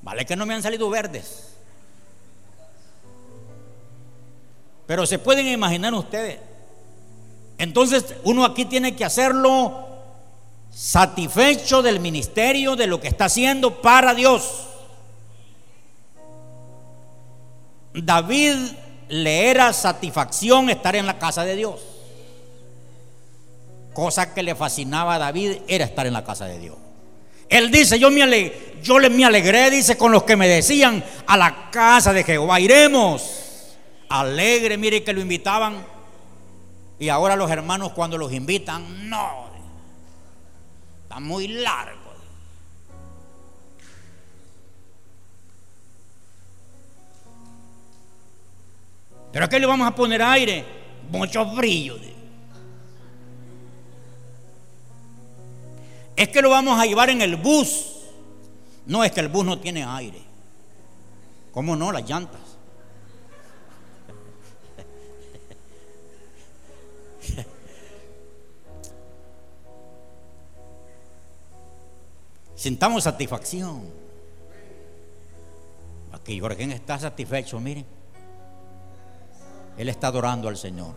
Vale 0.00 0.24
que 0.24 0.34
no 0.34 0.46
me 0.46 0.54
han 0.54 0.62
salido 0.62 0.88
verdes. 0.88 1.52
Pero 4.86 5.04
se 5.04 5.18
pueden 5.18 5.46
imaginar 5.48 5.92
ustedes. 5.92 6.40
Entonces 7.58 8.14
uno 8.24 8.46
aquí 8.46 8.64
tiene 8.64 8.96
que 8.96 9.04
hacerlo 9.04 9.86
satisfecho 10.70 11.82
del 11.82 12.00
ministerio, 12.00 12.76
de 12.76 12.86
lo 12.86 12.98
que 12.98 13.08
está 13.08 13.26
haciendo 13.26 13.82
para 13.82 14.14
Dios. 14.14 14.68
David 17.92 18.56
le 19.10 19.50
era 19.50 19.74
satisfacción 19.74 20.70
estar 20.70 20.96
en 20.96 21.04
la 21.04 21.18
casa 21.18 21.44
de 21.44 21.56
Dios. 21.56 21.95
Cosa 23.96 24.34
que 24.34 24.42
le 24.42 24.54
fascinaba 24.54 25.14
a 25.14 25.18
David 25.18 25.52
era 25.66 25.86
estar 25.86 26.06
en 26.06 26.12
la 26.12 26.22
casa 26.22 26.44
de 26.44 26.58
Dios. 26.58 26.76
Él 27.48 27.70
dice, 27.70 27.98
yo 27.98 28.10
me, 28.10 28.52
yo 28.82 28.96
me 28.98 29.24
alegré, 29.24 29.70
dice, 29.70 29.96
con 29.96 30.12
los 30.12 30.24
que 30.24 30.36
me 30.36 30.46
decían, 30.46 31.02
a 31.26 31.34
la 31.38 31.70
casa 31.70 32.12
de 32.12 32.22
Jehová 32.22 32.60
iremos. 32.60 33.74
Alegre, 34.10 34.76
mire 34.76 35.02
que 35.02 35.14
lo 35.14 35.22
invitaban. 35.22 35.82
Y 36.98 37.08
ahora 37.08 37.36
los 37.36 37.50
hermanos 37.50 37.92
cuando 37.92 38.18
los 38.18 38.34
invitan, 38.34 39.08
no, 39.08 39.46
está 41.04 41.18
muy 41.18 41.48
largo. 41.48 42.12
Pero 49.32 49.46
¿a 49.46 49.48
qué 49.48 49.58
le 49.58 49.64
vamos 49.64 49.88
a 49.88 49.94
poner 49.94 50.20
aire? 50.20 50.66
Mucho 51.10 51.46
brillo. 51.46 51.96
Es 56.16 56.28
que 56.30 56.40
lo 56.40 56.48
vamos 56.48 56.80
a 56.80 56.86
llevar 56.86 57.10
en 57.10 57.20
el 57.20 57.36
bus. 57.36 57.92
No, 58.86 59.04
es 59.04 59.12
que 59.12 59.20
el 59.20 59.28
bus 59.28 59.44
no 59.44 59.58
tiene 59.58 59.84
aire. 59.84 60.22
¿Cómo 61.52 61.76
no? 61.76 61.92
Las 61.92 62.08
llantas. 62.08 62.40
Sintamos 72.56 73.04
satisfacción. 73.04 74.06
Aquí 76.12 76.40
Jorge 76.40 76.64
está 76.72 76.98
satisfecho, 76.98 77.60
miren. 77.60 77.84
Él 79.76 79.90
está 79.90 80.06
adorando 80.06 80.48
al 80.48 80.56
Señor. 80.56 80.94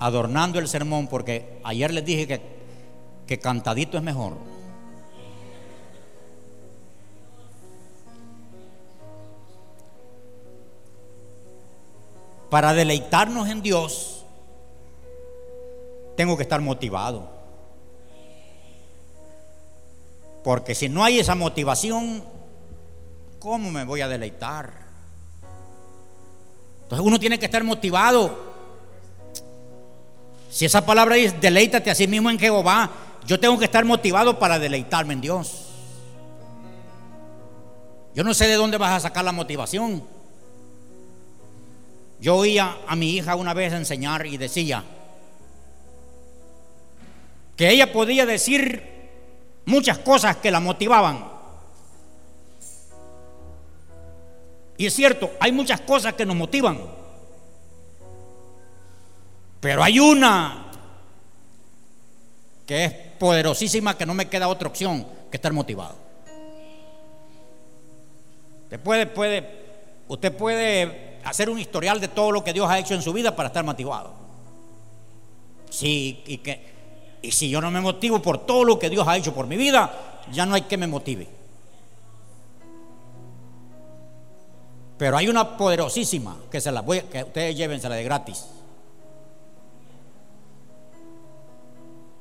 Adornando 0.00 0.58
el 0.58 0.66
sermón, 0.66 1.06
porque 1.06 1.60
ayer 1.62 1.92
les 1.92 2.04
dije 2.04 2.26
que 2.26 2.55
que 3.26 3.38
cantadito 3.38 3.96
es 3.96 4.02
mejor. 4.02 4.36
para 12.50 12.72
deleitarnos 12.72 13.48
en 13.48 13.60
Dios, 13.60 14.24
tengo 16.16 16.36
que 16.36 16.42
estar 16.42 16.60
motivado. 16.60 17.28
Porque 20.42 20.74
si 20.74 20.88
no 20.88 21.04
hay 21.04 21.18
esa 21.18 21.34
motivación, 21.34 22.24
¿cómo 23.40 23.70
me 23.70 23.84
voy 23.84 24.00
a 24.00 24.08
deleitar? 24.08 24.72
Entonces 26.84 27.06
uno 27.06 27.18
tiene 27.18 27.38
que 27.38 27.46
estar 27.46 27.64
motivado. 27.64 28.54
Si 30.48 30.64
esa 30.64 30.86
palabra 30.86 31.16
dice, 31.16 31.36
deleítate 31.40 31.90
a 31.90 31.94
sí 31.94 32.06
mismo 32.06 32.30
en 32.30 32.38
Jehová, 32.38 32.90
yo 33.26 33.40
tengo 33.40 33.58
que 33.58 33.64
estar 33.64 33.84
motivado 33.84 34.38
para 34.38 34.58
deleitarme 34.58 35.14
en 35.14 35.20
Dios. 35.20 35.66
Yo 38.14 38.24
no 38.24 38.32
sé 38.32 38.46
de 38.46 38.54
dónde 38.54 38.78
vas 38.78 38.92
a 38.92 39.00
sacar 39.00 39.24
la 39.24 39.32
motivación. 39.32 40.02
Yo 42.20 42.36
oía 42.36 42.78
a 42.86 42.96
mi 42.96 43.10
hija 43.10 43.34
una 43.34 43.52
vez 43.52 43.72
enseñar 43.72 44.24
y 44.26 44.36
decía 44.36 44.84
que 47.56 47.70
ella 47.70 47.92
podía 47.92 48.24
decir 48.24 49.10
muchas 49.64 49.98
cosas 49.98 50.36
que 50.36 50.50
la 50.50 50.60
motivaban. 50.60 51.36
Y 54.78 54.86
es 54.86 54.94
cierto, 54.94 55.30
hay 55.40 55.52
muchas 55.52 55.80
cosas 55.80 56.14
que 56.14 56.26
nos 56.26 56.36
motivan. 56.36 56.80
Pero 59.60 59.82
hay 59.82 59.98
una 59.98 60.65
que 62.66 62.84
es 62.84 62.92
poderosísima 63.18 63.96
que 63.96 64.04
no 64.04 64.12
me 64.12 64.28
queda 64.28 64.48
otra 64.48 64.68
opción 64.68 65.06
que 65.30 65.36
estar 65.36 65.52
motivado. 65.52 65.94
Usted 68.64 68.80
puede, 68.80 69.06
puede, 69.06 69.48
usted 70.08 70.36
puede 70.36 71.18
hacer 71.24 71.48
un 71.48 71.58
historial 71.58 72.00
de 72.00 72.08
todo 72.08 72.32
lo 72.32 72.42
que 72.42 72.52
Dios 72.52 72.68
ha 72.68 72.78
hecho 72.78 72.94
en 72.94 73.02
su 73.02 73.12
vida 73.12 73.36
para 73.36 73.46
estar 73.48 73.64
motivado. 73.64 74.14
Sí, 75.70 76.22
y, 76.26 76.38
que, 76.38 76.66
y 77.22 77.30
si 77.30 77.48
yo 77.48 77.60
no 77.60 77.70
me 77.70 77.80
motivo 77.80 78.20
por 78.20 78.44
todo 78.44 78.64
lo 78.64 78.78
que 78.78 78.90
Dios 78.90 79.06
ha 79.06 79.16
hecho 79.16 79.32
por 79.32 79.46
mi 79.46 79.56
vida, 79.56 80.22
ya 80.32 80.44
no 80.44 80.56
hay 80.56 80.62
que 80.62 80.76
me 80.76 80.88
motive. 80.88 81.28
Pero 84.98 85.16
hay 85.16 85.28
una 85.28 85.56
poderosísima 85.56 86.36
que 86.50 86.60
se 86.60 86.72
la 86.72 86.80
voy, 86.80 87.02
que 87.02 87.22
ustedes 87.22 87.56
llévensela 87.56 87.94
de 87.94 88.02
gratis. 88.02 88.46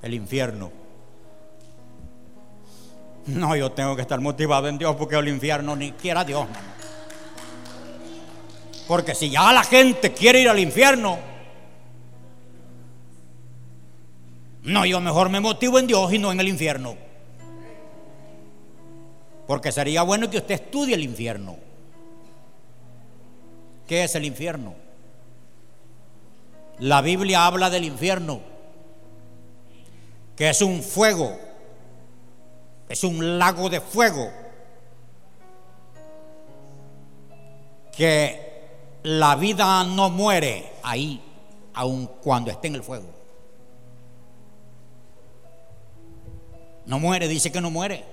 El 0.06 0.14
infierno. 0.14 0.72
No, 3.26 3.56
yo 3.56 3.72
tengo 3.72 3.96
que 3.96 4.04
estar 4.04 4.22
motivado 4.22 4.68
en 4.68 4.78
Dios 4.78 4.96
porque 4.98 5.16
el 5.16 5.28
infierno 5.28 5.76
ni 5.76 5.94
quiera 5.94 6.24
Dios. 6.24 6.46
Porque 8.88 9.16
si 9.16 9.32
ya 9.32 9.52
la 9.52 9.64
gente 9.64 10.14
quiere 10.14 10.42
ir 10.42 10.50
al 10.50 10.60
infierno, 10.60 11.18
no, 14.62 14.86
yo 14.86 15.02
mejor 15.02 15.30
me 15.30 15.40
motivo 15.40 15.80
en 15.80 15.88
Dios 15.88 16.14
y 16.14 16.20
no 16.20 16.32
en 16.32 16.40
el 16.40 16.50
infierno. 16.50 16.96
Porque 19.48 19.72
sería 19.72 20.04
bueno 20.04 20.30
que 20.30 20.38
usted 20.38 20.54
estudie 20.54 20.94
el 20.94 21.04
infierno. 21.04 21.58
¿Qué 23.88 24.04
es 24.04 24.14
el 24.14 24.26
infierno? 24.26 24.76
La 26.78 27.02
Biblia 27.02 27.48
habla 27.48 27.72
del 27.72 27.86
infierno, 27.86 28.54
que 30.36 30.50
es 30.50 30.62
un 30.62 30.82
fuego 30.82 31.46
es 32.88 33.04
un 33.04 33.40
lago 33.40 33.70
de 33.70 33.82
fuego 33.82 34.32
que 37.96 39.00
la 39.04 39.36
vida 39.36 39.84
no 39.84 40.10
muere 40.10 40.74
ahí, 40.84 41.22
aun 41.74 42.08
cuando 42.22 42.52
esté 42.52 42.68
en 42.68 42.76
el 42.76 42.84
fuego. 42.84 43.08
No 46.86 47.00
muere, 47.00 47.28
dice 47.28 47.52
que 47.52 47.62
no 47.62 47.72
muere. 47.72 48.04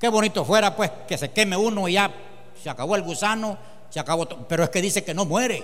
Qué 0.00 0.08
bonito 0.08 0.44
fuera 0.44 0.74
pues 0.74 0.90
que 1.06 1.18
se 1.18 1.30
queme 1.30 1.56
uno 1.56 1.88
y 1.88 1.94
ya 1.94 2.12
se 2.60 2.70
acabó 2.70 2.96
el 2.96 3.02
gusano, 3.02 3.58
se 3.90 4.00
acabó 4.00 4.26
todo. 4.26 4.46
Pero 4.48 4.64
es 4.64 4.70
que 4.70 4.80
dice 4.80 5.04
que 5.04 5.14
no 5.14 5.24
muere. 5.24 5.62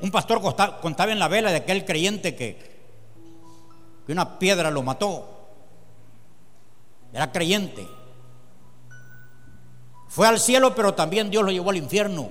Un 0.00 0.10
pastor 0.10 0.40
contaba 0.80 1.12
en 1.12 1.18
la 1.18 1.28
vela 1.28 1.50
de 1.50 1.56
aquel 1.56 1.84
creyente 1.84 2.34
que 2.34 2.72
que 4.06 4.12
una 4.12 4.38
piedra 4.38 4.70
lo 4.70 4.82
mató. 4.82 5.28
Era 7.12 7.30
creyente. 7.30 7.86
Fue 10.08 10.26
al 10.26 10.40
cielo, 10.40 10.74
pero 10.74 10.94
también 10.94 11.30
Dios 11.30 11.44
lo 11.44 11.50
llevó 11.50 11.70
al 11.70 11.76
infierno. 11.76 12.30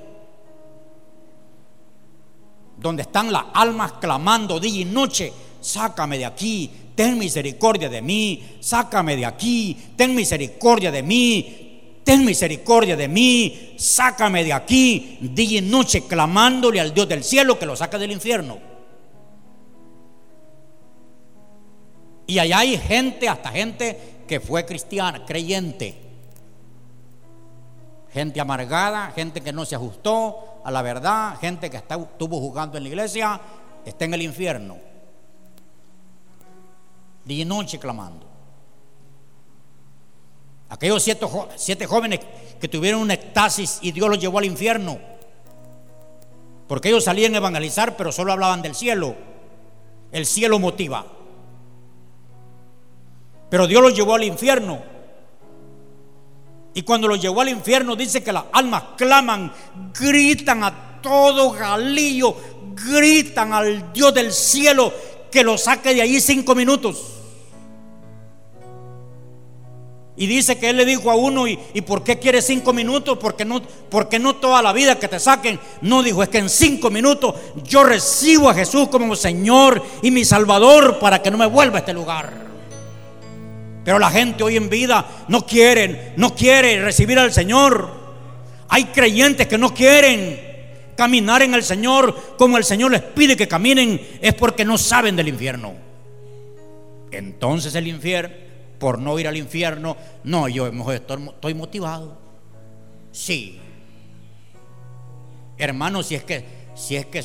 Donde 2.78 3.04
están 3.04 3.32
las 3.32 3.46
almas 3.54 3.94
clamando 3.94 4.60
día 4.60 4.82
y 4.82 4.86
noche, 4.86 5.32
sácame 5.62 6.18
de 6.18 6.26
aquí, 6.26 6.72
ten 6.96 7.18
misericordia 7.18 7.90
de 7.90 8.02
mí, 8.02 8.58
sácame 8.60 9.16
de 9.16 9.26
aquí, 9.26 9.94
ten 9.96 10.16
misericordia 10.16 10.92
de 10.92 11.04
mí, 11.04 11.61
ten 12.12 12.26
misericordia 12.26 12.98
de 12.98 13.08
mí, 13.08 13.74
sácame 13.78 14.44
de 14.44 14.52
aquí, 14.52 15.18
día 15.22 15.60
y 15.60 15.62
noche 15.62 16.06
clamándole 16.08 16.82
al 16.82 16.94
Dios 16.94 17.08
del 17.08 17.24
cielo 17.24 17.58
que 17.58 17.66
lo 17.66 17.74
saca 17.74 17.98
del 17.98 18.12
infierno. 18.12 18.60
Y 22.28 22.38
allá 22.38 22.60
hay 22.60 22.78
gente, 22.78 23.30
hasta 23.30 23.50
gente 23.52 23.98
que 24.28 24.42
fue 24.42 24.66
cristiana, 24.66 25.26
creyente. 25.26 26.02
Gente 28.12 28.42
amargada, 28.42 29.14
gente 29.16 29.40
que 29.40 29.54
no 29.54 29.64
se 29.64 29.76
ajustó 29.76 30.62
a 30.66 30.72
la 30.72 30.82
verdad, 30.82 31.38
gente 31.40 31.70
que 31.70 31.78
estuvo 31.78 32.42
jugando 32.42 32.78
en 32.78 32.84
la 32.84 32.90
iglesia, 32.90 33.40
está 33.86 34.04
en 34.04 34.16
el 34.16 34.24
infierno. 34.24 34.76
Día 37.24 37.44
y 37.44 37.46
noche 37.46 37.80
clamando. 37.80 38.31
Aquellos 40.72 41.04
siete, 41.04 41.86
jóvenes 41.86 42.22
que 42.58 42.68
tuvieron 42.70 43.02
un 43.02 43.12
éxtasis 43.12 43.80
y 43.82 43.92
Dios 43.92 44.10
los 44.10 44.20
llevó 44.20 44.40
al 44.40 44.46
infierno. 44.46 45.00
Porque 46.66 46.88
ellos 46.88 47.04
salían 47.04 47.36
a 47.36 47.40
evangelizar, 47.40 47.98
pero 47.98 48.14
solo 48.14 48.32
hablaban 48.32 48.62
del 48.62 48.74
cielo. 48.74 49.14
El 50.14 50.26
cielo 50.26 50.60
motiva. 50.60 51.06
Pero 53.50 53.68
Dios 53.68 53.82
los 53.82 53.94
llevó 53.94 54.16
al 54.16 54.24
infierno. 54.24 54.82
Y 56.74 56.84
cuando 56.84 57.10
los 57.10 57.22
llevó 57.22 57.42
al 57.42 57.50
infierno 57.50 57.98
dice 57.98 58.24
que 58.24 58.32
las 58.32 58.46
almas 58.54 58.84
claman, 58.96 59.52
gritan 59.94 60.64
a 60.64 61.02
todo 61.02 61.52
galillo, 61.52 62.34
gritan 62.76 63.52
al 63.52 63.92
Dios 63.92 64.14
del 64.14 64.32
cielo 64.32 64.94
que 65.30 65.44
lo 65.44 65.58
saque 65.58 65.94
de 65.94 66.02
allí 66.02 66.22
cinco 66.22 66.56
minutos. 66.56 67.21
Y 70.18 70.28
dice 70.28 70.58
que 70.58 70.70
él 70.70 70.78
le 70.78 70.86
dijo 70.86 71.10
a 71.10 71.16
uno, 71.16 71.48
¿y, 71.48 71.58
por 71.86 72.04
qué 72.04 72.20
quiere 72.20 72.42
cinco 72.42 72.74
minutos? 72.74 73.18
Porque 73.18 73.46
no, 73.46 73.62
porque 73.90 74.20
no 74.20 74.36
toda 74.36 74.62
la 74.62 74.74
vida 74.74 75.00
que 75.00 75.08
te 75.08 75.20
saquen. 75.20 75.60
No 75.82 76.04
dijo, 76.04 76.22
es 76.22 76.30
que 76.30 76.38
en 76.38 76.50
cinco 76.50 76.90
minutos 76.90 77.36
yo 77.64 77.84
recibo 77.84 78.50
a 78.50 78.54
Jesús 78.54 78.90
como 78.90 79.16
Señor 79.16 79.82
y 80.02 80.12
mi 80.12 80.26
Salvador 80.26 81.00
para 81.00 81.22
que 81.22 81.32
no 81.32 81.38
me 81.38 81.46
vuelva 81.46 81.78
a 81.78 81.80
este 81.80 81.94
lugar. 81.94 82.52
Pero 83.84 83.98
la 83.98 84.12
gente 84.12 84.44
hoy 84.44 84.58
en 84.58 84.70
vida 84.70 85.26
no 85.28 85.46
quiere, 85.46 86.14
no 86.18 86.36
quiere 86.36 86.84
recibir 86.84 87.18
al 87.18 87.34
Señor. 87.34 87.90
Hay 88.68 88.86
creyentes 88.86 89.48
que 89.48 89.58
no 89.58 89.74
quieren 89.74 90.52
caminar 90.96 91.42
en 91.42 91.54
el 91.56 91.64
Señor 91.64 92.36
como 92.38 92.58
el 92.58 92.64
Señor 92.64 92.92
les 92.92 93.02
pide 93.02 93.36
que 93.36 93.48
caminen, 93.48 94.00
es 94.22 94.34
porque 94.36 94.64
no 94.66 94.78
saben 94.78 95.16
del 95.16 95.30
infierno. 95.30 95.74
Entonces 97.12 97.74
el 97.76 97.88
infierno, 97.88 98.36
por 98.82 99.00
no 99.00 99.18
ir 99.18 99.30
al 99.30 99.38
infierno, 99.38 99.96
no, 100.26 100.50
yo 100.50 100.68
estoy 100.92 101.54
motivado. 101.54 102.18
Sí. 103.14 103.62
Hermanos, 105.58 106.08
si 106.08 106.16
es 106.16 106.24
que 106.26 106.44
si 106.76 106.98
es 106.98 107.06
que 107.06 107.24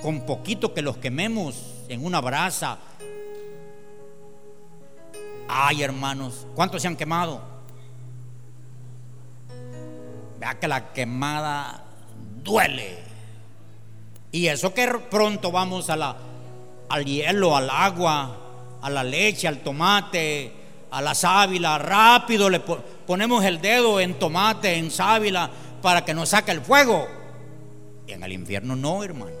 con 0.00 0.24
poquito 0.24 0.72
que 0.72 0.80
los 0.80 0.96
quememos 0.96 1.84
en 1.88 2.04
una 2.04 2.20
brasa 2.20 2.78
Ay, 5.54 5.82
hermanos, 5.82 6.46
¿cuántos 6.54 6.80
se 6.80 6.88
han 6.88 6.96
quemado? 6.96 7.42
Vea 10.40 10.58
que 10.58 10.66
la 10.66 10.94
quemada 10.94 11.84
duele. 12.42 12.98
Y 14.30 14.46
eso 14.46 14.72
que 14.72 14.88
pronto 15.10 15.52
vamos 15.52 15.90
a 15.90 15.96
la, 15.96 16.16
al 16.88 17.04
hielo, 17.04 17.54
al 17.54 17.68
agua, 17.68 18.34
a 18.80 18.88
la 18.88 19.04
leche, 19.04 19.46
al 19.46 19.58
tomate, 19.58 20.61
a 20.92 21.00
la 21.00 21.14
sábila, 21.14 21.78
rápido 21.78 22.50
le 22.50 22.60
ponemos 22.60 23.42
el 23.44 23.62
dedo 23.62 23.98
en 23.98 24.18
tomate, 24.18 24.74
en 24.74 24.90
sábila, 24.90 25.50
para 25.80 26.04
que 26.04 26.12
nos 26.12 26.28
saque 26.28 26.52
el 26.52 26.60
fuego. 26.60 27.08
Y 28.06 28.12
en 28.12 28.22
el 28.22 28.32
infierno 28.32 28.76
no, 28.76 29.02
hermano. 29.02 29.32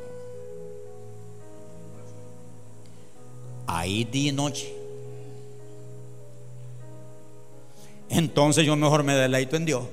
Ahí 3.66 4.04
día 4.04 4.30
y 4.30 4.32
noche. 4.32 4.74
Entonces 8.08 8.64
yo 8.64 8.74
mejor 8.74 9.02
me 9.02 9.14
deleito 9.14 9.56
en 9.56 9.66
Dios. 9.66 9.84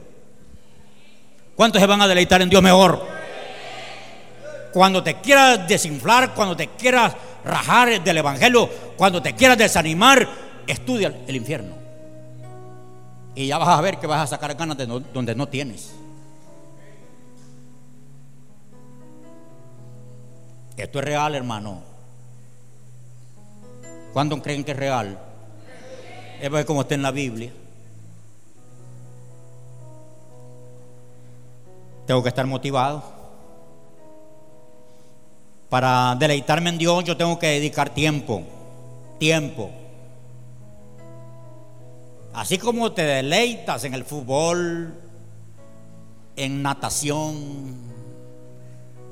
¿Cuántos 1.55 1.82
se 1.82 1.88
van 1.88 2.01
a 2.01 2.07
deleitar 2.07 2.41
en 2.41 2.49
Dios 2.49 2.64
mejor? 2.64 3.05
Cuando 4.72 5.03
te 5.03 5.16
quieras 5.16 5.68
desinflar, 5.68 6.34
cuando 6.34 6.55
te 6.55 6.68
quieras 6.70 7.14
rajar 7.43 8.01
del 8.01 8.18
Evangelio, 8.18 8.70
cuando 8.95 9.22
te 9.22 9.36
quieras 9.36 9.57
desanimar, 9.57 10.48
estudia 10.72 11.15
el 11.28 11.36
infierno. 11.36 11.76
Y 13.36 13.47
ya 13.47 13.57
vas 13.57 13.70
a 13.70 13.82
ver 13.82 13.97
que 13.97 14.07
vas 14.07 14.22
a 14.22 14.28
sacar 14.28 14.55
ganas 14.55 14.78
de 14.78 14.86
donde 14.86 15.36
no 15.36 15.47
tienes. 15.47 15.93
Esto 20.76 20.99
es 20.99 21.05
real, 21.05 21.36
hermano. 21.36 21.82
¿Cuándo 24.13 24.41
creen 24.41 24.63
que 24.63 24.72
es 24.72 24.78
real? 24.78 25.20
Es 26.41 26.65
como 26.65 26.82
está 26.82 26.95
en 26.95 27.01
la 27.01 27.11
Biblia. 27.11 27.51
Tengo 32.07 32.24
que 32.24 32.30
estar 32.30 32.45
motivado. 32.47 33.03
Para 35.70 36.15
deleitarme 36.15 36.72
en 36.72 36.78
Dios 36.78 37.03
yo 37.03 37.15
tengo 37.15 37.38
que 37.38 37.47
dedicar 37.47 37.89
tiempo. 37.89 38.43
Tiempo. 39.20 39.70
Así 42.34 42.57
como 42.57 42.91
te 42.91 43.03
deleitas 43.03 43.84
en 43.84 43.93
el 43.93 44.05
fútbol, 44.05 44.93
en 46.36 46.61
natación, 46.61 47.75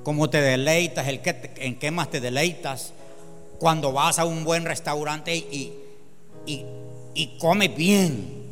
como 0.03 0.29
te 0.29 0.39
deleitas, 0.39 1.05
en 1.07 1.79
qué 1.79 1.91
más 1.91 2.09
te 2.09 2.21
deleitas, 2.21 2.93
cuando 3.59 3.91
vas 3.91 4.19
a 4.19 4.25
un 4.25 4.43
buen 4.43 4.65
restaurante 4.65 5.35
y, 5.35 5.73
y, 6.45 6.65
y 7.13 7.37
comes 7.39 7.75
bien. 7.75 8.45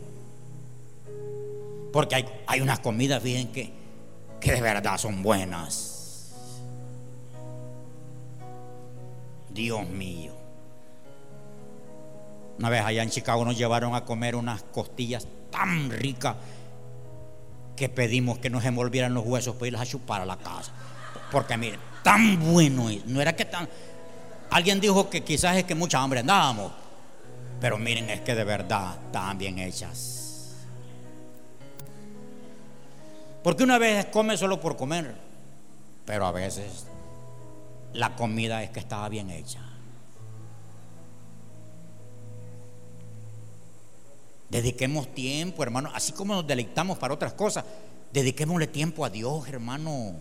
Porque 1.94 2.16
hay, 2.16 2.26
hay 2.48 2.62
unas 2.62 2.80
comidas 2.80 3.24
bien 3.24 3.48
que, 3.54 3.72
que 4.42 4.52
de 4.52 4.62
verdad 4.62 4.98
son 4.98 5.24
buenas. 5.24 6.34
Dios 9.50 9.88
mío. 9.88 10.35
Una 12.60 12.70
vez 12.70 12.86
allá 12.86 13.04
en 13.04 13.10
Chicago 13.10 13.44
nos 13.44 13.58
llevaron 13.58 13.96
a 13.96 14.06
comer 14.06 14.36
unas 14.36 14.64
costillas 14.64 15.28
tan 15.52 15.90
ricas 15.90 16.36
que 17.76 17.90
pedimos 17.90 18.40
que 18.40 18.50
nos 18.50 18.64
envolvieran 18.64 19.14
los 19.14 19.26
huesos 19.26 19.56
para 19.56 19.68
irlas 19.68 19.82
a 19.82 19.86
chupar 19.86 20.22
a 20.22 20.26
la 20.26 20.38
casa. 20.38 20.72
Porque 21.32 21.58
miren, 21.58 21.80
tan 22.04 22.54
bueno 22.54 22.90
es. 22.90 23.06
No 23.06 23.22
era 23.22 23.36
que 23.36 23.46
tan. 23.46 23.68
Alguien 24.52 24.80
dijo 24.80 25.10
que 25.10 25.24
quizás 25.24 25.58
es 25.58 25.66
que 25.66 25.76
mucha 25.76 26.02
hambre 26.02 26.22
andábamos. 26.22 26.72
Pero 27.60 27.78
miren, 27.78 28.10
es 28.10 28.22
que 28.22 28.36
de 28.36 28.44
verdad 28.44 28.96
están 29.06 29.38
bien 29.38 29.60
hechas. 29.60 30.56
Porque 33.44 33.64
una 33.64 33.78
vez 33.78 34.06
come 34.08 34.38
solo 34.38 34.60
por 34.60 34.78
comer. 34.78 35.14
Pero 36.06 36.26
a 36.26 36.32
veces 36.32 36.86
la 37.94 38.16
comida 38.16 38.64
es 38.64 38.70
que 38.70 38.80
estaba 38.80 39.10
bien 39.10 39.30
hecha. 39.30 39.60
Dediquemos 44.50 45.14
tiempo, 45.14 45.64
hermano. 45.64 45.90
Así 45.94 46.12
como 46.12 46.36
nos 46.36 46.48
deleitamos 46.48 46.98
para 46.98 47.14
otras 47.14 47.34
cosas, 47.34 47.66
dediquémosle 48.14 48.68
tiempo 48.68 49.04
a 49.04 49.10
Dios, 49.10 49.48
hermano. 49.48 50.14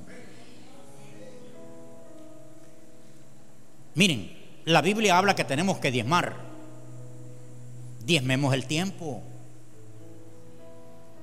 Miren, 3.95 4.37
la 4.64 4.81
Biblia 4.81 5.18
habla 5.18 5.37
que 5.37 5.45
tenemos 5.45 5.79
que 5.79 5.91
diezmar. 5.91 6.37
Diezmemos 8.05 8.55
el 8.55 8.66
tiempo. 8.66 9.22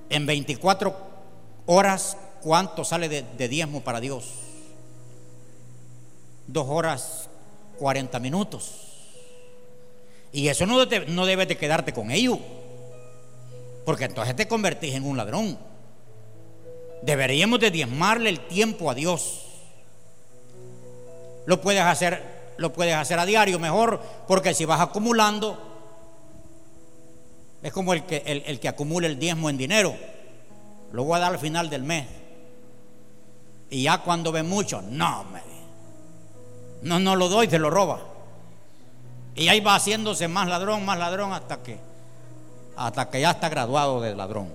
En 0.10 0.26
24 0.26 0.96
horas, 1.66 2.18
¿cuánto 2.42 2.84
sale 2.84 3.10
de, 3.10 3.48
diezmo 3.48 3.82
para 3.82 4.00
Dios? 4.00 4.30
Dos 6.48 6.68
horas, 6.70 7.30
40 7.80 8.20
minutos. 8.20 8.88
Y 10.32 10.48
eso 10.48 10.66
no, 10.66 10.86
no 10.86 11.26
debes 11.26 11.48
de 11.48 11.58
quedarte 11.58 11.94
con 11.94 12.12
ello. 12.12 12.40
Porque 13.86 14.06
entonces 14.06 14.36
te 14.36 14.48
convertís 14.48 14.96
en 14.96 15.06
un 15.06 15.18
ladrón. 15.18 15.58
Deberíamos 17.02 17.60
de 17.60 17.72
diezmarle 17.72 18.30
el 18.30 18.40
tiempo 18.48 18.90
a 18.92 18.94
Dios. 18.94 19.46
Lo 21.46 21.62
puedes 21.62 21.82
hacer, 21.82 22.54
lo 22.58 22.72
puedes 22.72 22.96
hacer 22.96 23.18
a 23.18 23.26
diario 23.26 23.58
mejor, 23.58 24.00
porque 24.28 24.54
si 24.54 24.66
vas 24.66 24.80
acumulando, 24.80 25.58
es 27.64 27.72
como 27.72 27.94
el 27.94 28.04
que, 28.06 28.24
el, 28.26 28.68
acumula 28.68 29.08
el 29.08 29.18
diezmo 29.18 29.50
en 29.50 29.58
dinero. 29.58 29.96
Lo 30.92 31.04
voy 31.04 31.18
a 31.18 31.20
dar 31.20 31.34
al 31.34 31.40
final 31.40 31.70
del 31.70 31.84
mes. 31.84 32.08
Y 33.70 33.84
ya 33.84 34.00
cuando 34.00 34.32
ve 34.32 34.44
mucho, 34.44 34.82
no, 34.82 35.24
me, 35.26 35.42
no, 36.84 37.00
no 37.00 37.16
lo 37.16 37.30
doy, 37.30 37.48
te 37.48 37.58
lo 37.58 37.70
roba. 37.70 38.02
Y 39.34 39.48
ahí 39.48 39.62
va 39.62 39.76
haciéndose 39.76 40.28
más 40.28 40.48
ladrón, 40.48 40.86
más 40.86 41.00
ladrón, 41.00 41.32
hasta 41.34 41.64
que 41.64 41.80
hasta 42.88 43.10
que 43.10 43.22
ya 43.22 43.32
está 43.32 43.50
graduado 43.50 44.02
de 44.02 44.16
ladrón. 44.16 44.50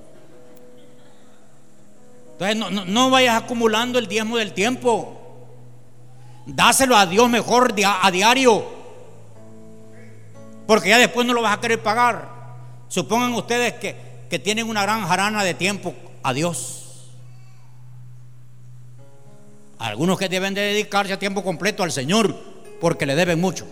Entonces 2.38 2.86
no, 2.86 3.10
vayas 3.10 3.42
acumulando 3.42 3.98
el 3.98 4.08
diezmo 4.08 4.36
del 4.36 4.52
tiempo. 4.52 5.22
Dáselo 6.44 6.96
a 6.96 7.06
Dios 7.06 7.28
mejor 7.30 7.74
a 7.84 8.10
diario. 8.10 8.64
Porque 10.66 10.90
ya 10.90 10.98
después 10.98 11.26
no 11.26 11.32
lo 11.32 11.42
vas 11.42 11.56
a 11.56 11.60
querer 11.60 11.82
pagar. 11.82 12.28
Supongan 12.88 13.32
ustedes 13.34 13.74
que, 13.74 13.96
que 14.28 14.38
tienen 14.38 14.68
una 14.68 14.82
gran 14.82 15.06
jarana 15.06 15.42
de 15.44 15.54
tiempo 15.54 15.94
a 16.22 16.32
Dios. 16.32 17.10
Algunos 19.78 20.18
que 20.18 20.28
deben 20.28 20.54
de 20.54 20.60
dedicarse 20.60 21.12
a 21.12 21.18
tiempo 21.18 21.42
completo 21.42 21.82
al 21.82 21.92
Señor 21.92 22.36
porque 22.80 23.06
le 23.06 23.14
deben 23.14 23.40
mucho. 23.40 23.66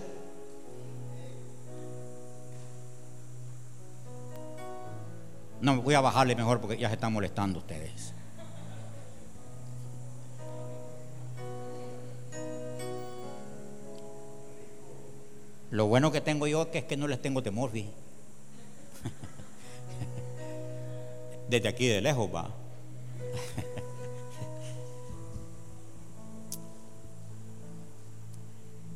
No, 5.64 5.80
voy 5.80 5.94
a 5.94 6.02
bajarle 6.02 6.36
mejor 6.36 6.60
porque 6.60 6.76
ya 6.76 6.88
se 6.88 6.94
están 6.96 7.14
molestando 7.14 7.58
ustedes. 7.60 8.12
Lo 15.70 15.86
bueno 15.86 16.12
que 16.12 16.20
tengo 16.20 16.46
yo 16.46 16.68
es 16.70 16.84
que 16.84 16.98
no 16.98 17.08
les 17.08 17.22
tengo 17.22 17.42
temor, 17.42 17.70
Desde 21.48 21.66
aquí 21.66 21.86
de 21.86 22.02
lejos 22.02 22.28
va. 22.28 22.50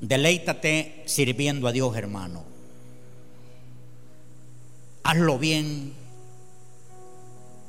Deleítate 0.02 1.02
sirviendo 1.06 1.66
a 1.66 1.72
Dios, 1.72 1.96
hermano. 1.96 2.44
Hazlo 5.02 5.38
bien 5.38 6.07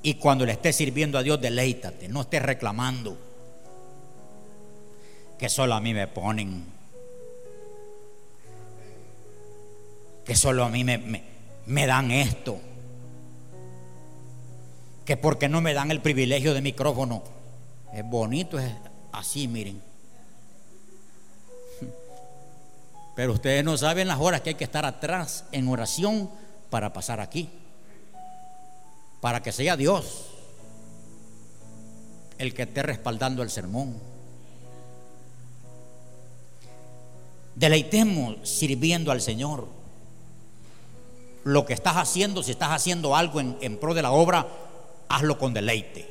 y 0.02 0.16
cuando 0.16 0.46
le 0.46 0.54
estés 0.54 0.76
sirviendo 0.76 1.18
a 1.18 1.24
Dios, 1.24 1.42
deleítate, 1.42 2.08
no 2.08 2.22
estés 2.22 2.42
reclamando 2.42 3.18
que 5.38 5.50
solo 5.50 5.74
a 5.74 5.82
mí 5.82 5.94
me 5.94 6.08
ponen, 6.08 6.66
que 10.26 10.36
solo 10.36 10.64
a 10.64 10.70
mí 10.70 10.84
me, 10.84 11.24
me, 11.66 11.86
dan 11.86 12.12
esto, 12.12 12.60
que 15.06 15.18
porque 15.18 15.50
no 15.50 15.62
me 15.62 15.74
dan 15.74 15.92
el 15.92 16.02
privilegio 16.02 16.54
de 16.54 16.62
micrófono. 16.62 17.24
Es 17.94 18.06
bonito, 18.06 18.60
es 18.60 18.72
así, 19.12 19.48
miren. 19.48 19.82
Pero 23.16 23.34
ustedes 23.34 23.66
no 23.66 23.78
saben 23.78 24.08
las 24.08 24.20
horas 24.20 24.42
que 24.42 24.50
hay 24.50 24.56
que 24.56 24.64
estar 24.64 24.86
atrás 24.86 25.46
en 25.52 25.68
oración 25.68 26.30
para 26.70 26.94
pasar 26.94 27.20
aquí 27.20 27.50
para 29.22 29.42
que 29.42 29.52
sea 29.52 29.76
Dios 29.76 30.26
el 32.38 32.54
que 32.54 32.64
esté 32.64 32.82
respaldando 32.82 33.44
el 33.44 33.50
sermón. 33.50 33.98
Deleitemos 37.56 38.38
sirviendo 38.50 39.12
al 39.12 39.22
Señor. 39.22 39.68
Lo 41.44 41.66
que 41.66 41.74
estás 41.74 41.98
haciendo, 41.98 42.42
si 42.42 42.52
estás 42.52 42.70
haciendo 42.70 43.16
algo 43.16 43.42
en, 43.42 43.78
pro 43.78 43.94
de 43.94 44.02
la 44.02 44.12
obra, 44.12 44.48
hazlo 45.10 45.38
con 45.38 45.54
deleite. 45.54 46.08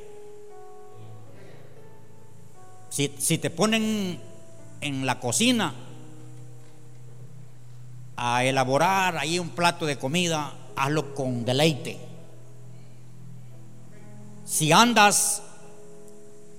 Si, 2.90 3.14
si 3.18 3.38
te 3.38 3.48
ponen 3.48 4.20
en 4.80 5.06
la 5.06 5.18
cocina 5.20 5.74
a 8.16 8.44
elaborar 8.44 9.16
ahí 9.16 9.38
un 9.38 9.50
plato 9.50 9.86
de 9.86 9.98
comida, 9.98 10.52
hazlo 10.76 11.14
con 11.14 11.46
deleite. 11.46 12.07
Si 14.48 14.72
andas 14.72 15.42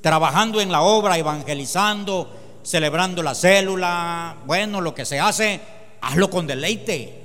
trabajando 0.01 0.61
en 0.61 0.71
la 0.71 0.81
obra, 0.81 1.17
evangelizando, 1.17 2.29
celebrando 2.61 3.23
la 3.23 3.33
célula, 3.33 4.37
bueno, 4.45 4.79
lo 4.79 4.93
que 4.93 5.05
se 5.05 5.19
hace, 5.19 5.59
hazlo 6.01 6.29
con 6.29 6.45
deleite. 6.45 7.23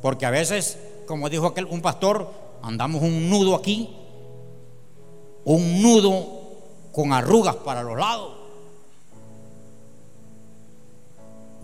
Porque 0.00 0.26
a 0.26 0.30
veces, 0.30 0.78
como 1.06 1.28
dijo 1.28 1.46
aquel 1.46 1.66
un 1.66 1.82
pastor, 1.82 2.32
andamos 2.62 3.02
un 3.02 3.28
nudo 3.28 3.56
aquí 3.56 3.96
un 5.44 5.82
nudo 5.82 6.40
con 6.92 7.12
arrugas 7.12 7.56
para 7.56 7.82
los 7.82 7.98
lados, 7.98 8.32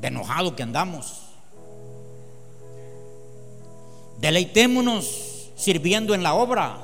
de 0.00 0.08
enojado 0.08 0.56
que 0.56 0.62
andamos. 0.62 1.22
Deleitémonos 4.18 5.37
sirviendo 5.58 6.14
en 6.14 6.22
la 6.22 6.34
obra. 6.34 6.78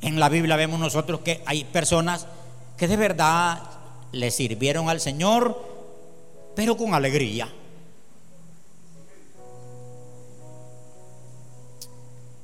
En 0.00 0.18
la 0.18 0.30
Biblia 0.30 0.56
vemos 0.56 0.80
nosotros 0.80 1.20
que 1.20 1.42
hay 1.44 1.64
personas 1.64 2.26
que 2.78 2.88
de 2.88 2.96
verdad 2.96 3.60
le 4.12 4.30
sirvieron 4.30 4.88
al 4.88 5.00
Señor, 5.00 5.62
pero 6.54 6.76
con 6.76 6.94
alegría. 6.94 7.52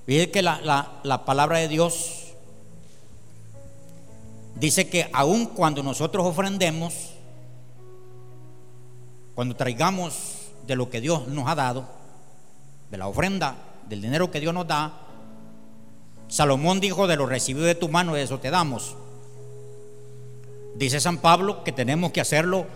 Fíjense 0.05 0.31
que 0.31 0.43
la, 0.43 1.01
la, 1.03 1.25
palabra 1.25 1.59
de 1.59 1.69
Dios 1.69 2.35
dice 4.55 4.89
que 4.89 5.09
aun 5.13 5.47
cuando 5.47 5.83
nosotros 5.83 6.27
ofrendemos, 6.27 7.13
cuando 9.35 9.57
traigamos 9.57 10.51
de 10.67 10.77
lo 10.77 10.91
que 10.91 11.01
Dios 11.01 11.27
nos 11.27 11.49
ha 11.49 11.55
dado, 11.55 11.96
de 12.91 12.99
la 12.99 13.09
ofrenda, 13.09 13.57
del 13.89 14.03
dinero 14.03 14.31
que 14.31 14.41
Dios 14.41 14.55
nos 14.55 14.67
da, 14.67 15.07
Salomón 16.29 16.81
dijo, 16.81 17.07
de 17.07 17.17
lo 17.17 17.27
recibido 17.27 17.67
de 17.67 17.75
tu 17.75 17.89
mano, 17.89 18.17
eso 18.17 18.39
te 18.41 18.51
damos. 18.51 18.97
Dice 20.75 21.01
San 21.01 21.19
Pablo 21.19 21.63
que 21.65 21.73
tenemos 21.73 22.13
que 22.13 22.21
hacerlo 22.21 22.67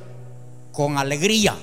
con 0.73 0.99
alegría, 0.99 1.55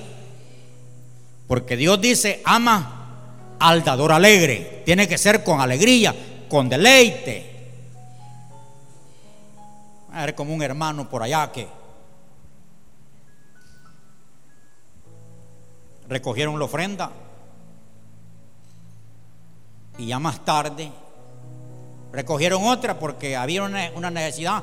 porque 1.46 1.76
Dios 1.76 2.00
dice, 2.00 2.42
ama 2.44 3.56
al 3.58 3.82
dador 3.82 4.12
alegre. 4.12 4.82
Tiene 4.84 5.08
que 5.08 5.18
ser 5.18 5.42
con 5.42 5.60
alegría, 5.60 6.14
con 6.48 6.68
deleite. 6.68 7.44
A 10.12 10.26
ver, 10.26 10.34
como 10.34 10.54
un 10.54 10.62
hermano 10.62 11.08
por 11.08 11.22
allá 11.22 11.50
que 11.50 11.66
recogieron 16.08 16.58
la 16.58 16.64
ofrenda 16.64 17.10
y 19.98 20.06
ya 20.06 20.18
más 20.18 20.44
tarde 20.44 20.90
recogieron 22.12 22.64
otra 22.64 22.98
porque 22.98 23.36
había 23.36 23.62
una, 23.64 24.10
necesidad. 24.10 24.62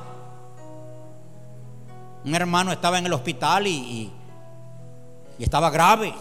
Un 2.24 2.34
hermano 2.34 2.72
estaba 2.72 2.98
en 2.98 3.06
el 3.06 3.14
hospital 3.14 3.68
y, 3.68 4.12
y 5.38 5.44
estaba 5.44 5.70
grave 5.70 6.14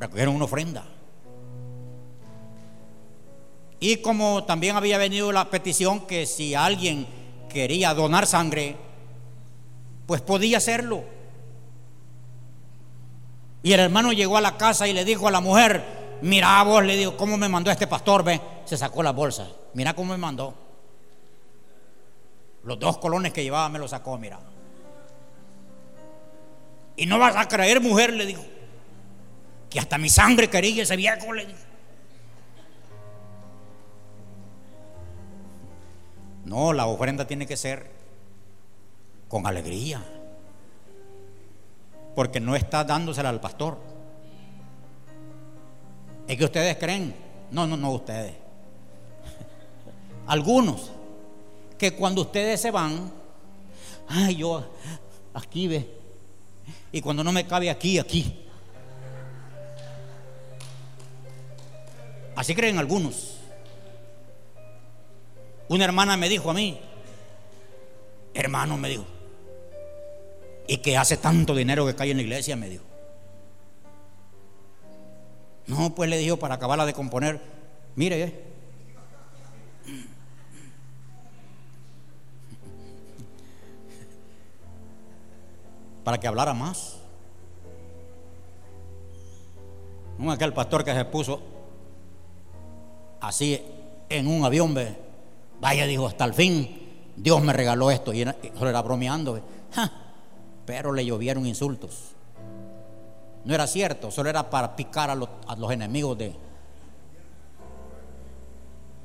recogieron 0.00 0.34
una 0.34 0.46
ofrenda. 0.46 0.82
Y 3.78 3.98
como 3.98 4.44
también 4.44 4.76
había 4.76 4.98
venido 4.98 5.30
la 5.30 5.50
petición 5.50 6.06
que 6.06 6.26
si 6.26 6.54
alguien 6.54 7.06
quería 7.50 7.94
donar 7.94 8.26
sangre, 8.26 8.76
pues 10.06 10.22
podía 10.22 10.58
hacerlo. 10.58 11.04
Y 13.62 13.72
el 13.72 13.80
hermano 13.80 14.12
llegó 14.12 14.38
a 14.38 14.40
la 14.40 14.56
casa 14.56 14.88
y 14.88 14.94
le 14.94 15.04
dijo 15.04 15.28
a 15.28 15.30
la 15.30 15.40
mujer, 15.40 15.99
mira 16.22 16.62
vos, 16.62 16.84
le 16.84 16.96
digo, 16.96 17.16
¿cómo 17.16 17.36
me 17.36 17.48
mandó 17.48 17.70
este 17.70 17.86
pastor? 17.86 18.24
Ve, 18.24 18.40
se 18.64 18.76
sacó 18.76 19.02
la 19.02 19.12
bolsa. 19.12 19.48
Mira 19.74 19.94
cómo 19.94 20.12
me 20.12 20.18
mandó. 20.18 20.54
Los 22.64 22.78
dos 22.78 22.98
colones 22.98 23.32
que 23.32 23.42
llevaba 23.42 23.68
me 23.68 23.78
los 23.78 23.90
sacó, 23.90 24.18
mira. 24.18 24.38
Y 26.96 27.06
no 27.06 27.18
vas 27.18 27.34
a 27.36 27.48
creer, 27.48 27.80
mujer, 27.80 28.12
le 28.12 28.26
dijo 28.26 28.42
que 29.70 29.78
hasta 29.78 29.96
mi 29.96 30.10
sangre 30.10 30.50
quería 30.50 30.82
ese 30.82 30.96
viejo. 30.96 31.32
Le 31.32 31.46
No, 36.44 36.72
la 36.72 36.86
ofrenda 36.86 37.26
tiene 37.26 37.46
que 37.46 37.56
ser 37.56 37.90
con 39.28 39.46
alegría. 39.46 40.02
Porque 42.16 42.40
no 42.40 42.56
está 42.56 42.82
dándosela 42.82 43.28
al 43.28 43.40
pastor. 43.40 43.78
Es 46.30 46.38
que 46.38 46.44
ustedes 46.44 46.76
creen. 46.76 47.12
No, 47.50 47.66
no, 47.66 47.76
no, 47.76 47.90
ustedes. 47.90 48.32
Algunos. 50.28 50.92
Que 51.76 51.92
cuando 51.92 52.20
ustedes 52.20 52.60
se 52.60 52.70
van, 52.70 53.10
ay, 54.06 54.36
yo 54.36 54.64
aquí 55.34 55.66
ve. 55.66 55.90
Y 56.92 57.00
cuando 57.00 57.24
no 57.24 57.32
me 57.32 57.44
cabe 57.48 57.68
aquí, 57.68 57.98
aquí. 57.98 58.46
Así 62.36 62.54
creen 62.54 62.78
algunos. 62.78 63.38
Una 65.68 65.84
hermana 65.84 66.16
me 66.16 66.28
dijo 66.28 66.48
a 66.48 66.54
mí, 66.54 66.78
hermano 68.34 68.76
me 68.76 68.88
dijo, 68.88 69.04
¿y 70.68 70.76
que 70.76 70.96
hace 70.96 71.16
tanto 71.16 71.56
dinero 71.56 71.84
que 71.86 71.96
cae 71.96 72.12
en 72.12 72.18
la 72.18 72.22
iglesia? 72.22 72.54
Me 72.54 72.68
dijo. 72.68 72.89
No, 75.66 75.94
pues 75.94 76.10
le 76.10 76.18
dijo 76.18 76.36
para 76.36 76.56
acabarla 76.56 76.86
de 76.86 76.94
componer, 76.94 77.40
mire, 77.94 78.22
eh. 78.22 78.50
para 86.04 86.18
que 86.18 86.26
hablara 86.26 86.54
más. 86.54 86.96
No 90.18 90.32
aquel 90.32 90.52
pastor 90.52 90.84
que 90.84 90.92
se 90.92 91.04
puso 91.04 91.40
así 93.20 93.62
en 94.08 94.26
un 94.26 94.44
avión, 94.44 94.74
ve. 94.74 94.96
vaya, 95.60 95.86
dijo, 95.86 96.06
hasta 96.06 96.24
el 96.24 96.34
fin 96.34 96.80
Dios 97.16 97.42
me 97.42 97.52
regaló 97.52 97.90
esto. 97.90 98.12
Y 98.12 98.24
solo 98.58 98.70
era 98.70 98.82
bromeando, 98.82 99.40
pero 100.66 100.92
le 100.92 101.04
llovieron 101.04 101.46
insultos. 101.46 102.14
No 103.44 103.54
era 103.54 103.66
cierto, 103.66 104.10
solo 104.10 104.28
era 104.28 104.50
para 104.50 104.76
picar 104.76 105.10
a 105.10 105.14
los, 105.14 105.28
enemigos 105.70 106.18
de, 106.18 106.32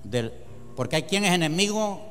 del, 0.03 0.33
porque 0.75 0.97
hay 0.97 1.03
quien 1.03 1.23
es 1.23 1.31
enemigo 1.31 2.01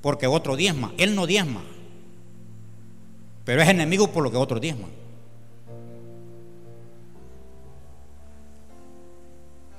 porque 0.00 0.26
otro 0.26 0.56
diezma. 0.56 0.92
Él 0.98 1.14
no 1.14 1.26
diezma, 1.26 1.62
pero 3.44 3.62
es 3.62 3.68
enemigo 3.68 4.08
por 4.08 4.22
lo 4.22 4.30
que 4.30 4.36
otro 4.36 4.60
diezma. 4.60 4.88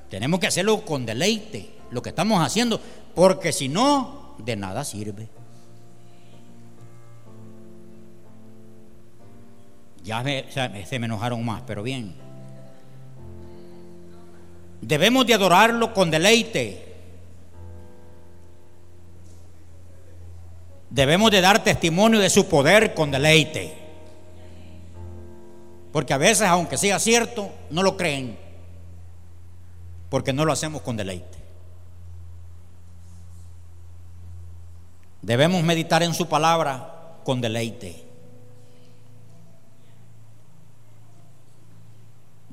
Tenemos 0.09 0.39
que 0.39 0.47
hacerlo 0.47 0.85
con 0.85 1.05
deleite, 1.05 1.71
lo 1.91 2.01
que 2.01 2.09
estamos 2.09 2.45
haciendo, 2.45 2.79
porque 3.15 3.51
si 3.51 3.67
no, 3.67 4.35
de 4.37 4.55
nada 4.55 4.83
sirve. 4.83 5.27
Ya 10.03 10.23
se 10.23 10.99
me 10.99 11.05
enojaron 11.05 11.43
más, 11.45 11.63
pero 11.65 11.83
bien. 11.83 12.15
Debemos 14.81 15.25
de 15.25 15.33
adorarlo 15.33 15.93
con 15.93 16.11
deleite. 16.11 16.93
Debemos 20.89 21.31
de 21.31 21.41
dar 21.41 21.63
testimonio 21.63 22.19
de 22.19 22.29
su 22.29 22.47
poder 22.47 22.93
con 22.93 23.11
deleite. 23.11 23.73
Porque 25.91 26.13
a 26.13 26.17
veces, 26.17 26.47
aunque 26.47 26.77
sea 26.77 26.99
cierto, 26.99 27.51
no 27.69 27.81
lo 27.81 27.95
creen 27.95 28.43
porque 30.13 30.31
no 30.31 30.45
lo 30.45 30.53
hacemos 30.53 30.83
con 30.83 30.95
deleite. 30.95 31.39
Debemos 35.23 35.63
meditar 35.63 36.03
en 36.03 36.13
su 36.13 36.29
palabra 36.29 37.17
con 37.23 37.41
deleite. 37.41 38.02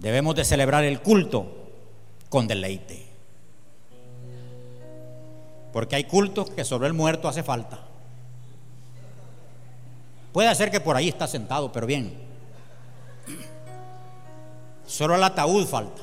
Debemos 0.00 0.34
de 0.34 0.46
celebrar 0.46 0.82
el 0.84 1.02
culto 1.02 1.46
con 2.30 2.48
deleite. 2.48 3.06
Porque 5.74 5.94
hay 5.94 6.04
cultos 6.04 6.48
que 6.48 6.64
sobre 6.64 6.88
el 6.88 6.94
muerto 6.94 7.28
hace 7.28 7.42
falta. 7.42 7.80
Puede 10.32 10.54
ser 10.54 10.70
que 10.70 10.80
por 10.80 10.96
ahí 10.96 11.08
está 11.08 11.26
sentado, 11.26 11.70
pero 11.70 11.86
bien. 11.86 12.14
Solo 14.86 15.16
el 15.16 15.22
ataúd 15.22 15.66
falta. 15.66 16.02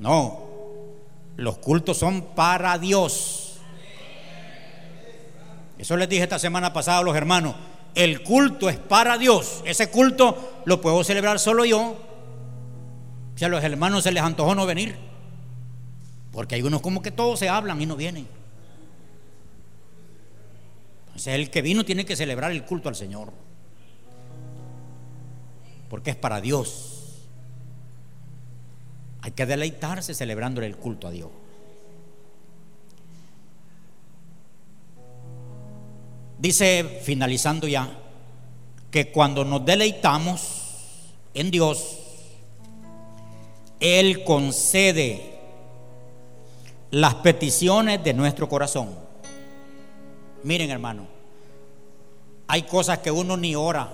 No, 0.00 0.40
los 1.36 1.58
cultos 1.58 1.96
son 1.96 2.22
para 2.34 2.76
Dios. 2.76 3.58
Eso 5.78 5.96
les 5.96 6.08
dije 6.08 6.24
esta 6.24 6.40
semana 6.40 6.72
pasada 6.72 6.98
a 6.98 7.02
los 7.02 7.14
hermanos. 7.14 7.54
El 7.98 8.22
culto 8.22 8.68
es 8.68 8.76
para 8.76 9.18
Dios. 9.18 9.60
Ese 9.66 9.90
culto 9.90 10.62
lo 10.66 10.80
puedo 10.80 11.02
celebrar 11.02 11.40
solo 11.40 11.64
yo. 11.64 11.96
Si 13.34 13.44
a 13.44 13.48
los 13.48 13.64
hermanos 13.64 14.04
se 14.04 14.12
les 14.12 14.22
antojó 14.22 14.54
no 14.54 14.66
venir. 14.66 14.94
Porque 16.30 16.54
hay 16.54 16.62
unos 16.62 16.80
como 16.80 17.02
que 17.02 17.10
todos 17.10 17.40
se 17.40 17.48
hablan 17.48 17.82
y 17.82 17.86
no 17.86 17.96
vienen. 17.96 18.28
Entonces 21.06 21.34
el 21.34 21.50
que 21.50 21.60
vino 21.60 21.84
tiene 21.84 22.06
que 22.06 22.14
celebrar 22.14 22.52
el 22.52 22.64
culto 22.64 22.88
al 22.88 22.94
Señor. 22.94 23.32
Porque 25.90 26.10
es 26.10 26.16
para 26.16 26.40
Dios. 26.40 27.24
Hay 29.22 29.32
que 29.32 29.44
deleitarse 29.44 30.14
celebrándole 30.14 30.68
el 30.68 30.76
culto 30.76 31.08
a 31.08 31.10
Dios. 31.10 31.30
Dice, 36.38 37.00
finalizando 37.02 37.66
ya, 37.66 37.90
que 38.90 39.10
cuando 39.10 39.44
nos 39.44 39.64
deleitamos 39.64 40.58
en 41.34 41.50
Dios, 41.50 41.98
Él 43.80 44.24
concede 44.24 45.38
las 46.90 47.16
peticiones 47.16 48.02
de 48.02 48.14
nuestro 48.14 48.48
corazón. 48.48 48.94
Miren 50.44 50.70
hermano, 50.70 51.06
hay 52.46 52.62
cosas 52.62 52.98
que 53.00 53.10
uno 53.10 53.36
ni 53.36 53.54
ora 53.54 53.90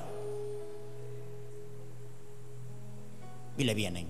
y 3.57 3.65
le 3.65 3.75
vienen. 3.75 4.07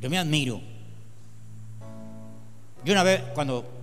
Yo 0.00 0.10
me 0.10 0.18
admiro. 0.18 0.60
Yo 2.84 2.92
una 2.92 3.02
vez, 3.02 3.22
cuando 3.34 3.73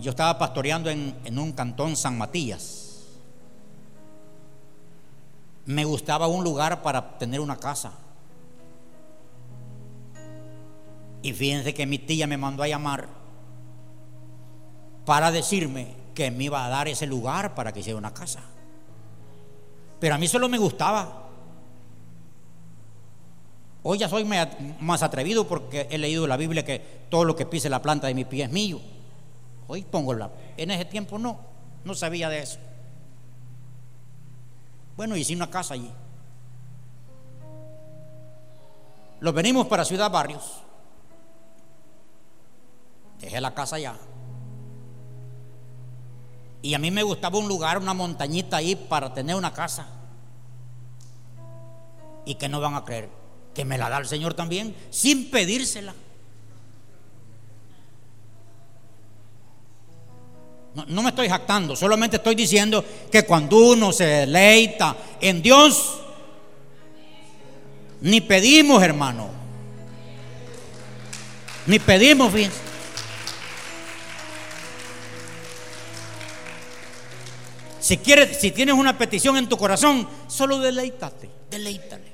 yo 0.00 0.10
estaba 0.10 0.38
pastoreando 0.38 0.90
en, 0.90 1.38
un 1.38 1.52
cantón 1.52 1.96
San 1.96 2.18
Matías. 2.18 2.82
Me 5.64 5.84
gustaba 5.84 6.26
un 6.26 6.44
lugar 6.44 6.82
para 6.82 7.18
tener 7.18 7.40
una 7.40 7.56
casa. 7.56 7.92
Y 11.22 11.32
fíjense 11.32 11.74
que 11.74 11.86
mi 11.86 11.98
tía 11.98 12.26
me 12.26 12.36
mandó 12.36 12.62
a 12.62 12.68
llamar 12.68 13.08
para 15.04 15.32
decirme 15.32 15.94
que 16.14 16.30
me 16.30 16.44
iba 16.44 16.64
a 16.64 16.68
dar 16.68 16.88
ese 16.88 17.06
lugar 17.06 17.54
para 17.54 17.72
que 17.72 17.80
hiciera 17.80 17.98
una 17.98 18.14
casa. 18.14 18.40
Pero 19.98 20.14
a 20.14 20.18
mí 20.18 20.28
solo 20.28 20.48
me 20.48 20.58
gustaba. 20.58 21.24
Hoy 23.82 23.98
ya 23.98 24.08
soy 24.08 24.28
más 24.80 25.02
atrevido 25.02 25.48
porque 25.48 25.88
he 25.90 25.98
leído 25.98 26.26
la 26.26 26.36
Biblia 26.36 26.64
que 26.64 27.06
todo 27.08 27.24
lo 27.24 27.34
que 27.34 27.46
pise 27.46 27.68
la 27.70 27.82
planta 27.82 28.06
de 28.06 28.14
mi 28.14 28.24
pie 28.24 28.44
es 28.44 28.50
mío. 28.50 28.80
Hoy 29.68 29.82
pongo 29.82 30.14
la. 30.14 30.30
En 30.56 30.70
ese 30.70 30.84
tiempo 30.84 31.18
no, 31.18 31.40
no 31.84 31.94
sabía 31.94 32.28
de 32.28 32.40
eso. 32.40 32.58
Bueno, 34.96 35.16
hice 35.16 35.34
una 35.34 35.50
casa 35.50 35.74
allí. 35.74 35.90
Los 39.20 39.34
venimos 39.34 39.66
para 39.66 39.84
Ciudad 39.84 40.10
Barrios. 40.10 40.62
Dejé 43.20 43.40
la 43.40 43.54
casa 43.54 43.76
allá. 43.76 43.96
Y 46.62 46.74
a 46.74 46.78
mí 46.78 46.90
me 46.90 47.02
gustaba 47.02 47.38
un 47.38 47.48
lugar, 47.48 47.78
una 47.78 47.94
montañita 47.94 48.56
ahí 48.58 48.76
para 48.76 49.12
tener 49.14 49.36
una 49.36 49.52
casa. 49.52 49.86
Y 52.24 52.34
que 52.34 52.48
no 52.48 52.60
van 52.60 52.74
a 52.74 52.84
creer 52.84 53.08
que 53.56 53.64
me 53.64 53.78
la 53.78 53.88
da 53.88 53.96
el 53.96 54.06
Señor 54.06 54.34
también, 54.34 54.76
sin 54.90 55.30
pedírsela. 55.30 55.94
No, 60.88 61.02
me 61.02 61.08
estoy 61.08 61.26
jactando, 61.26 61.74
solamente 61.74 62.16
estoy 62.16 62.34
diciendo 62.34 62.84
que 63.10 63.24
cuando 63.24 63.56
uno 63.56 63.92
se 63.92 64.04
deleita 64.04 64.94
en 65.22 65.40
Dios, 65.40 66.00
ni 68.02 68.20
pedimos, 68.20 68.82
hermano. 68.82 69.30
Ni 71.66 71.78
pedimos. 71.78 72.30
Si 77.80 77.96
quieres, 77.96 78.38
si 78.38 78.50
tienes 78.50 78.74
una 78.74 78.98
petición 78.98 79.38
en 79.38 79.48
tu 79.48 79.56
corazón, 79.56 80.06
solo 80.26 80.58
deleítate, 80.58 81.30
deleítale. 81.50 82.12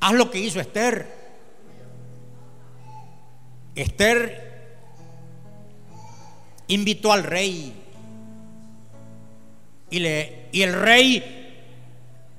Haz 0.00 0.12
lo 0.12 0.30
que 0.30 0.38
hizo 0.38 0.60
Esther. 0.60 1.16
Esther 3.74 4.45
invitó 6.68 7.12
al 7.12 7.24
rey. 7.24 7.72
Y, 9.90 9.98
le, 10.00 10.48
y 10.52 10.62
el 10.62 10.72
rey, 10.72 11.54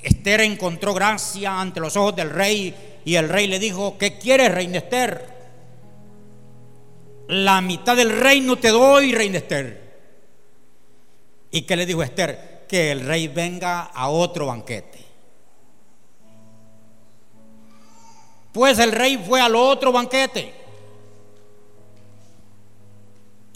Esther 0.02 0.42
encontró 0.42 0.94
gracia 0.94 1.60
ante 1.60 1.80
los 1.80 1.96
ojos 1.96 2.16
del 2.16 2.30
rey. 2.30 2.76
Y 3.06 3.16
el 3.16 3.30
rey 3.30 3.48
le 3.48 3.60
dijo, 3.60 3.98
¿qué 3.98 4.18
quieres, 4.18 4.52
reina 4.52 4.80
Esther? 4.80 5.38
La 7.28 7.62
mitad 7.62 7.96
del 7.96 8.18
reino 8.18 8.58
te 8.58 8.70
doy, 8.70 9.14
reina 9.14 9.38
Esther. 9.38 9.88
¿Y 11.52 11.62
qué 11.62 11.76
le 11.76 11.86
dijo 11.86 12.04
Esther? 12.04 12.66
Que 12.68 12.92
el 12.92 13.06
rey 13.06 13.28
venga 13.28 13.84
a 13.84 14.10
otro 14.10 14.48
banquete. 14.48 15.06
Pues 18.52 18.80
el 18.80 18.92
rey 18.92 19.18
fue 19.18 19.40
al 19.40 19.56
otro 19.56 19.92
banquete. 19.92 20.67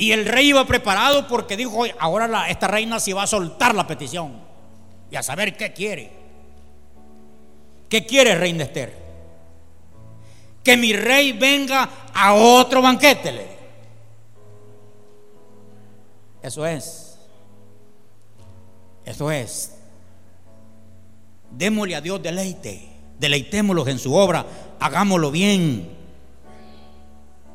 Y 0.01 0.13
el 0.13 0.25
rey 0.25 0.47
iba 0.47 0.65
preparado 0.65 1.27
porque 1.27 1.55
dijo, 1.55 1.83
ahora 1.99 2.49
esta 2.49 2.67
reina 2.67 2.99
se 2.99 3.13
va 3.13 3.21
a 3.21 3.27
soltar 3.27 3.75
la 3.75 3.85
petición 3.85 4.33
y 5.11 5.15
a 5.15 5.21
saber 5.21 5.55
qué 5.55 5.73
quiere. 5.73 6.11
¿Qué 7.87 8.03
quiere, 8.03 8.33
reina 8.33 8.63
Esther? 8.63 8.97
Que 10.63 10.75
mi 10.75 10.91
rey 10.91 11.33
venga 11.33 11.87
a 12.15 12.33
otro 12.33 12.81
banquete. 12.81 13.47
Eso 16.41 16.65
es. 16.65 17.19
Eso 19.05 19.29
es. 19.29 19.75
Démosle 21.51 21.95
a 21.95 22.01
Dios 22.01 22.23
deleite. 22.23 22.89
Deleitémoslo 23.19 23.87
en 23.87 23.99
su 23.99 24.15
obra. 24.15 24.47
Hagámoslo 24.79 25.29
bien. 25.29 25.95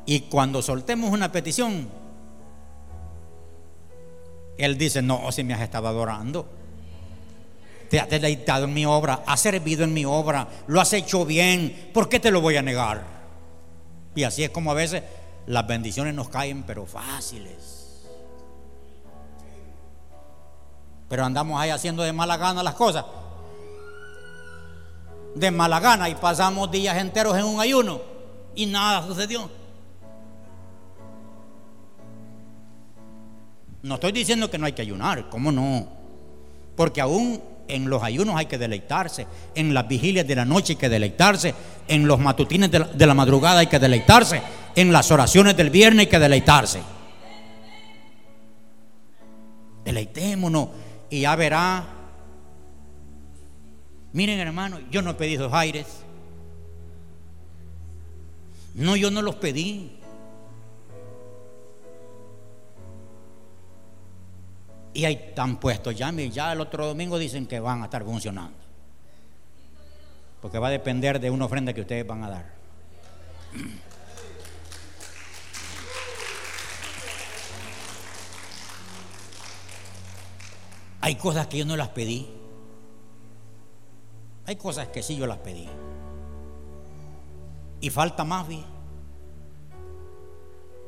Y 0.05 0.21
cuando 0.21 0.61
soltemos 0.61 1.11
una 1.11 1.29
petición, 1.29 2.06
él 4.57 4.77
dice, 4.77 5.01
no, 5.01 5.31
si 5.31 5.43
me 5.43 5.53
has 5.53 5.61
estado 5.61 5.87
adorando. 5.87 6.47
Te 7.89 7.99
has 7.99 8.09
deleitado 8.09 8.65
en 8.65 8.73
mi 8.73 8.85
obra, 8.85 9.23
has 9.25 9.39
servido 9.39 9.83
en 9.83 9.93
mi 9.93 10.03
obra, 10.03 10.47
lo 10.67 10.81
has 10.81 10.91
hecho 10.91 11.25
bien, 11.25 11.91
¿por 11.93 12.09
qué 12.09 12.19
te 12.19 12.31
lo 12.31 12.41
voy 12.41 12.57
a 12.57 12.61
negar? 12.61 13.01
Y 14.13 14.23
así 14.23 14.43
es 14.43 14.49
como 14.49 14.71
a 14.71 14.73
veces 14.73 15.03
las 15.45 15.65
bendiciones 15.65 16.13
nos 16.13 16.27
caen, 16.27 16.63
pero 16.63 16.85
fáciles. 16.85 17.77
Pero 21.07 21.23
andamos 21.23 21.59
ahí 21.59 21.69
haciendo 21.69 22.03
de 22.03 22.11
mala 22.11 22.35
gana 22.35 22.61
las 22.61 22.73
cosas. 22.73 23.05
De 25.35 25.51
mala 25.51 25.79
gana 25.79 26.09
y 26.09 26.15
pasamos 26.15 26.69
días 26.69 26.97
enteros 26.97 27.37
en 27.37 27.45
un 27.45 27.61
ayuno 27.61 28.01
y 28.55 28.65
nada 28.65 29.05
sucedió. 29.07 29.49
No 33.87 33.95
estoy 33.95 34.11
diciendo 34.11 34.51
que 34.51 34.57
no 34.57 34.65
hay 34.65 34.73
que 34.73 34.81
ayunar, 34.81 35.29
¿cómo 35.29 35.49
no? 35.49 35.87
Porque 36.75 36.99
aún 36.99 37.41
en 37.69 37.89
los 37.89 38.03
ayunos 38.03 38.35
hay 38.35 38.45
que 38.45 38.57
deleitarse, 38.57 39.27
en 39.55 39.73
las 39.73 39.87
vigilias 39.87 40.27
de 40.27 40.35
la 40.35 40.43
noche 40.43 40.73
hay 40.73 40.77
que 40.77 40.89
deleitarse, 40.89 41.55
en 41.87 42.05
los 42.05 42.19
matutines 42.19 42.69
de 42.69 43.05
la, 43.05 43.13
madrugada 43.13 43.59
hay 43.59 43.67
que 43.67 43.79
deleitarse, 43.79 44.41
en 44.75 44.91
las 44.91 45.09
oraciones 45.09 45.55
del 45.55 45.69
viernes 45.69 46.01
hay 46.01 46.07
que 46.07 46.19
deleitarse. 46.19 46.81
Deleitémonos 49.85 50.67
y 51.09 51.21
ya 51.21 51.35
verá. 51.37 51.87
Miren 54.11 54.39
hermano, 54.39 54.79
yo 54.91 55.01
no 55.01 55.11
he 55.11 55.13
pedido 55.13 55.53
aires. 55.55 55.85
No, 58.75 58.97
yo 58.97 59.09
no 59.11 59.21
los 59.21 59.35
pedí. 59.35 59.97
Y 64.97 65.05
ahí 65.05 65.13
están 65.13 65.57
puestos 65.57 65.95
ya, 65.95 66.11
ya 66.11 66.51
el 66.53 66.59
otro 66.59 66.87
domingo 66.87 67.19
dicen 67.19 67.45
que 67.45 67.59
van 67.59 67.83
a 67.83 67.85
estar 67.85 68.03
funcionando. 68.03 68.57
Porque 70.41 70.57
va 70.57 70.69
a 70.69 70.71
depender 70.71 71.19
de 71.19 71.29
una 71.29 71.45
ofrenda 71.45 71.71
que 71.71 71.81
ustedes 71.81 72.07
van 72.07 72.23
a 72.23 72.29
dar. 72.31 72.51
Hay 81.01 81.13
cosas 81.13 81.45
que 81.45 81.59
yo 81.59 81.65
no 81.65 81.77
las 81.77 81.89
pedí. 81.89 82.27
Hay 84.47 84.55
cosas 84.55 84.87
que 84.87 85.03
sí 85.03 85.15
yo 85.15 85.27
las 85.27 85.37
pedí. 85.37 85.69
Y 87.81 87.91
falta 87.91 88.23
más 88.23 88.47
bien. 88.47 88.65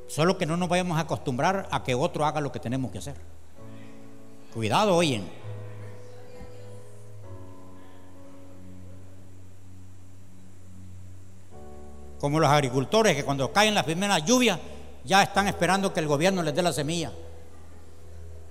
Solo 0.07 0.35
que 0.39 0.47
no 0.47 0.57
nos 0.57 0.67
vayamos 0.67 0.97
a 0.97 1.01
acostumbrar 1.01 1.67
a 1.69 1.83
que 1.83 1.93
otro 1.93 2.25
haga 2.25 2.41
lo 2.41 2.51
que 2.51 2.59
tenemos 2.59 2.91
que 2.91 2.97
hacer. 2.97 3.38
Cuidado, 4.53 4.95
oyen. 4.95 5.29
Como 12.19 12.39
los 12.39 12.49
agricultores 12.49 13.15
que 13.15 13.23
cuando 13.23 13.51
caen 13.53 13.75
las 13.75 13.85
primeras 13.85 14.25
lluvias 14.25 14.59
ya 15.05 15.23
están 15.23 15.47
esperando 15.47 15.93
que 15.93 15.99
el 15.99 16.07
gobierno 16.07 16.43
les 16.43 16.53
dé 16.53 16.61
la 16.61 16.73
semilla. 16.73 17.11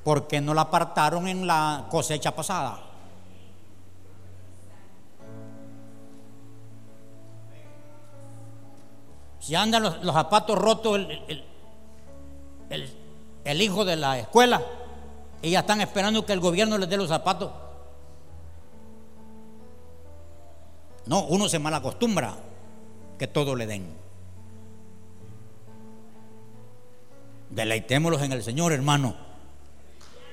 Porque 0.05 0.41
no 0.41 0.55
la 0.55 0.63
apartaron 0.63 1.29
en 1.29 1.47
la 1.47 1.87
cosecha 1.91 2.35
pasada. 2.35 2.85
Si 9.41 9.55
andan 9.55 9.83
los, 9.83 9.97
zapatos 10.13 10.57
rotos 10.57 10.97
el, 10.97 11.45
el 13.45 13.63
hijo 13.63 13.85
de 13.85 13.97
la 13.97 14.19
escuela, 14.19 14.63
ya 15.43 15.61
están 15.61 15.81
esperando 15.81 16.27
que 16.27 16.33
el 16.33 16.41
gobierno 16.41 16.79
les 16.79 16.89
dé 16.89 16.97
los 16.97 17.09
zapatos. 17.09 17.53
No, 21.07 21.25
uno 21.25 21.49
se 21.49 21.59
malacostumbra 21.59 22.35
que 23.19 23.27
todo 23.27 23.55
le 23.55 23.67
den. 23.67 23.87
Deleitémoslos 27.51 28.23
en 28.23 28.33
el 28.33 28.43
Señor, 28.43 28.73
hermano. 28.73 29.17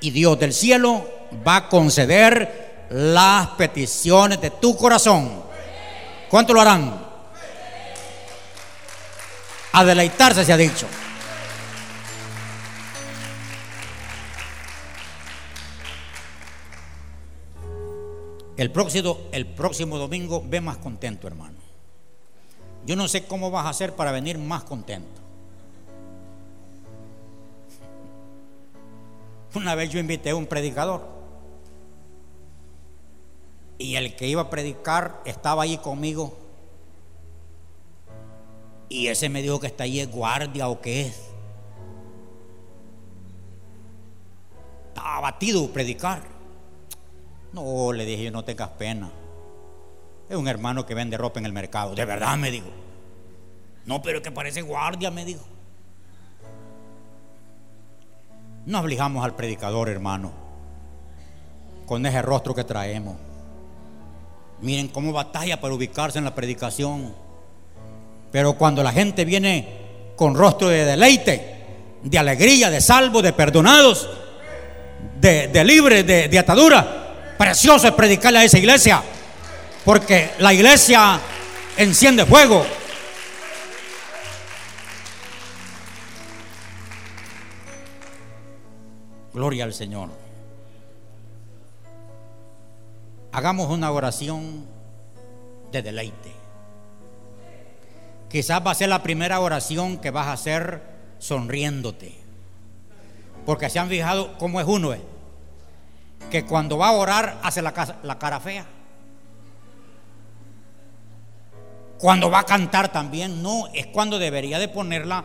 Y 0.02 0.12
Dios 0.12 0.38
del 0.38 0.54
cielo 0.54 1.08
va 1.48 1.56
a 1.56 1.70
conceder 1.70 2.88
las 2.90 3.50
peticiones 3.50 4.42
de 4.42 4.52
tu 4.52 4.76
corazón. 4.76 5.44
¿Cuánto 6.30 6.54
lo 6.54 6.62
harán? 6.62 7.06
A 9.72 9.86
deleitarse 9.86 10.44
se 10.44 10.52
ha 10.52 10.58
dicho. 10.58 10.88
El 18.58 18.72
próximo, 18.72 19.18
el 19.32 19.46
próximo 19.46 19.98
domingo 19.98 20.44
ve 20.46 20.62
más 20.62 20.78
contento, 20.78 21.28
hermano. 21.28 21.58
Yo 22.86 22.96
no 22.96 23.08
sé 23.08 23.26
cómo 23.26 23.52
vas 23.52 23.66
a 23.66 23.70
hacer 23.70 23.96
para 23.96 24.12
venir 24.12 24.38
más 24.38 24.64
contento. 24.64 25.22
Una 29.56 29.76
vez 29.76 29.90
yo 29.90 30.00
invité 30.00 30.30
a 30.30 30.36
un 30.36 30.46
predicador 30.46 31.16
y 33.78 33.96
el 33.96 34.16
que 34.16 34.28
iba 34.28 34.44
a 34.44 34.50
predicar 34.50 35.22
estaba 35.26 35.64
allí 35.64 35.78
conmigo 35.78 36.38
y 38.88 39.08
ese 39.08 39.28
me 39.30 39.42
dijo 39.42 39.60
que 39.60 39.68
está 39.68 39.84
ahí 39.84 40.00
es 40.00 40.10
guardia 40.10 40.70
o 40.70 40.80
qué 40.80 41.08
es. 41.08 41.22
Estaba 44.90 45.18
abatido 45.18 45.68
predicar. 45.72 46.35
No, 47.56 47.94
le 47.94 48.06
dije 48.06 48.26
yo, 48.26 48.32
no 48.32 48.44
tengas 48.44 48.68
pena. 48.72 49.10
Es 50.30 50.36
un 50.36 50.46
hermano 50.50 50.86
que 50.86 50.94
vende 50.94 51.18
ropa 51.18 51.40
en 51.40 51.46
el 51.46 51.54
mercado. 51.54 51.96
De 51.96 52.04
verdad, 52.04 52.36
me 52.36 52.52
dijo. 52.52 52.68
No, 53.86 54.02
pero 54.02 54.22
que 54.22 54.30
parece 54.30 54.62
guardia, 54.62 55.10
me 55.10 55.24
dijo. 55.24 55.46
No 58.66 58.82
obligamos 58.82 59.24
al 59.24 59.36
predicador, 59.38 59.88
hermano, 59.88 60.34
con 61.86 62.06
ese 62.06 62.22
rostro 62.22 62.54
que 62.54 62.66
traemos. 62.66 63.16
Miren 64.60 64.90
cómo 64.90 65.14
batalla 65.14 65.62
para 65.62 65.74
ubicarse 65.74 66.18
en 66.18 66.26
la 66.26 66.36
predicación. 66.36 67.16
Pero 68.34 68.58
cuando 68.58 68.84
la 68.84 68.92
gente 68.92 69.24
viene 69.24 70.12
con 70.18 70.36
rostro 70.36 70.68
de 70.68 70.84
deleite, 70.84 71.56
de 72.04 72.20
alegría, 72.20 72.70
de 72.70 72.82
salvo, 72.82 73.22
de 73.22 73.32
perdonados, 73.32 74.10
de, 75.22 75.48
de 75.48 75.64
libre, 75.64 76.04
de, 76.04 76.28
de 76.28 76.40
atadura, 76.40 77.05
precioso 77.38 77.88
es 77.88 77.94
predicarle 77.94 78.40
a 78.40 78.44
esa 78.44 78.58
iglesia. 78.58 79.02
Porque 79.84 80.32
la 80.40 80.54
iglesia 80.54 81.20
enciende 81.78 82.26
fuego. 82.26 82.66
Gloria 89.34 89.66
al 89.66 89.74
Señor. 89.74 90.10
Hagamos 93.32 93.70
una 93.70 93.92
oración 93.92 94.66
de 95.72 95.82
deleite. 95.82 96.32
Quizás 98.30 98.66
va 98.66 98.72
a 98.72 98.76
ser 98.76 98.90
la 98.90 99.04
primera 99.04 99.40
oración 99.40 99.98
que 99.98 100.10
vas 100.10 100.28
a 100.28 100.34
hacer 100.34 100.82
sonriéndote. 101.20 102.16
Porque 103.46 103.70
se 103.70 103.78
han 103.78 103.90
fijado 103.90 104.38
cómo 104.38 104.60
es 104.60 104.68
uno, 104.68 104.94
eh? 104.94 105.02
Que 106.30 106.46
cuando 106.46 106.78
va 106.78 106.90
a 106.90 106.94
orar 106.94 107.40
hace 107.44 107.62
la, 107.62 107.74
cara 107.74 108.40
fea. 108.40 108.66
Cuando 111.98 112.30
va 112.30 112.40
a 112.40 112.46
cantar 112.46 112.92
también, 112.92 113.42
no, 113.42 113.68
es 113.74 113.88
cuando 113.88 114.20
debería 114.20 114.60
de 114.60 114.68
ponerla 114.68 115.24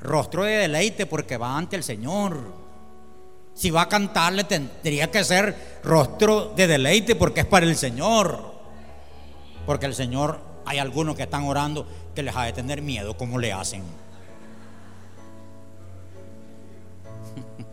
rostro 0.00 0.44
de 0.44 0.52
deleite 0.52 1.06
porque 1.06 1.36
va 1.36 1.56
ante 1.56 1.76
el 1.76 1.82
Señor. 1.82 2.62
Si 3.54 3.70
va 3.70 3.82
a 3.82 3.88
cantarle 3.88 4.44
tendría 4.44 5.10
que 5.10 5.24
ser 5.24 5.80
rostro 5.84 6.52
de 6.56 6.66
deleite 6.66 7.14
porque 7.16 7.40
es 7.40 7.46
para 7.46 7.66
el 7.66 7.76
Señor. 7.76 8.52
Porque 9.66 9.86
el 9.86 9.94
Señor, 9.94 10.40
hay 10.66 10.78
algunos 10.78 11.16
que 11.16 11.22
están 11.22 11.44
orando 11.44 11.86
que 12.14 12.22
les 12.22 12.36
ha 12.36 12.44
de 12.44 12.52
tener 12.52 12.82
miedo 12.82 13.16
como 13.16 13.38
le 13.38 13.52
hacen. 13.52 13.82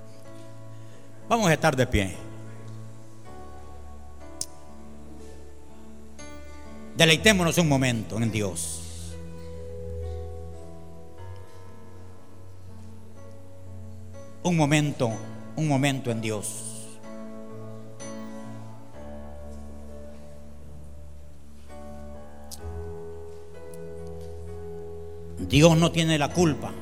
Vamos 1.30 1.47
a 1.47 1.53
estar 1.53 1.75
de 1.75 1.86
pie. 1.86 2.15
Deleitémonos 6.97 7.55
un 7.59 7.69
momento 7.69 8.17
en 8.17 8.32
Dios. 8.32 9.15
Un 14.41 14.57
momento, 14.57 15.11
un 15.55 15.67
momento 15.67 16.09
en 16.09 16.19
Dios. 16.19 16.65
Dios 25.38 25.77
no 25.77 25.91
tiene 25.91 26.17
la 26.17 26.34
culpa 26.34 26.73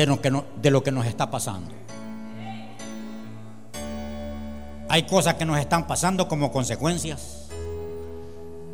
de 0.00 0.70
lo 0.70 0.82
que, 0.82 0.92
nos 0.92 1.06
está 1.06 1.30
pasando. 1.30 1.70
Hay 4.88 5.02
cosas 5.04 5.34
que 5.34 5.44
nos 5.44 5.58
están 5.58 5.86
pasando 5.86 6.26
como 6.26 6.50
consecuencias 6.50 7.48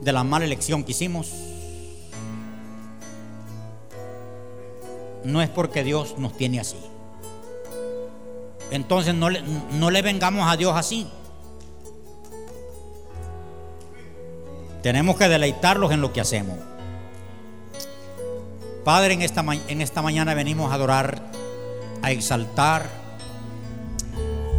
de 0.01 0.13
la 0.13 0.23
mala 0.23 0.45
elección 0.45 0.85
que 0.85 0.93
hicimos. 0.93 1.33
No 5.25 5.43
es 5.43 5.49
porque 5.51 5.83
Dios 5.83 6.15
nos 6.17 6.37
tiene 6.37 6.61
así. 6.61 6.79
Entonces 8.71 9.15
no 9.15 9.29
le, 9.29 9.43
no 9.73 9.91
le 9.91 10.03
vengamos 10.03 10.49
a 10.49 10.57
Dios 10.57 10.75
así. 10.77 11.09
Tenemos 14.83 15.17
que 15.17 15.29
deleitarlos 15.29 15.91
en 15.91 16.01
lo 16.01 16.13
que 16.13 16.21
hacemos. 16.21 16.57
Padre, 18.87 19.15
en 19.15 19.23
esta, 19.23 19.45
en 19.67 19.81
esta 19.81 20.01
mañana 20.01 20.33
venimos 20.35 20.71
a 20.71 20.77
adorar, 20.77 21.21
a 22.03 22.13
exaltar, 22.13 22.89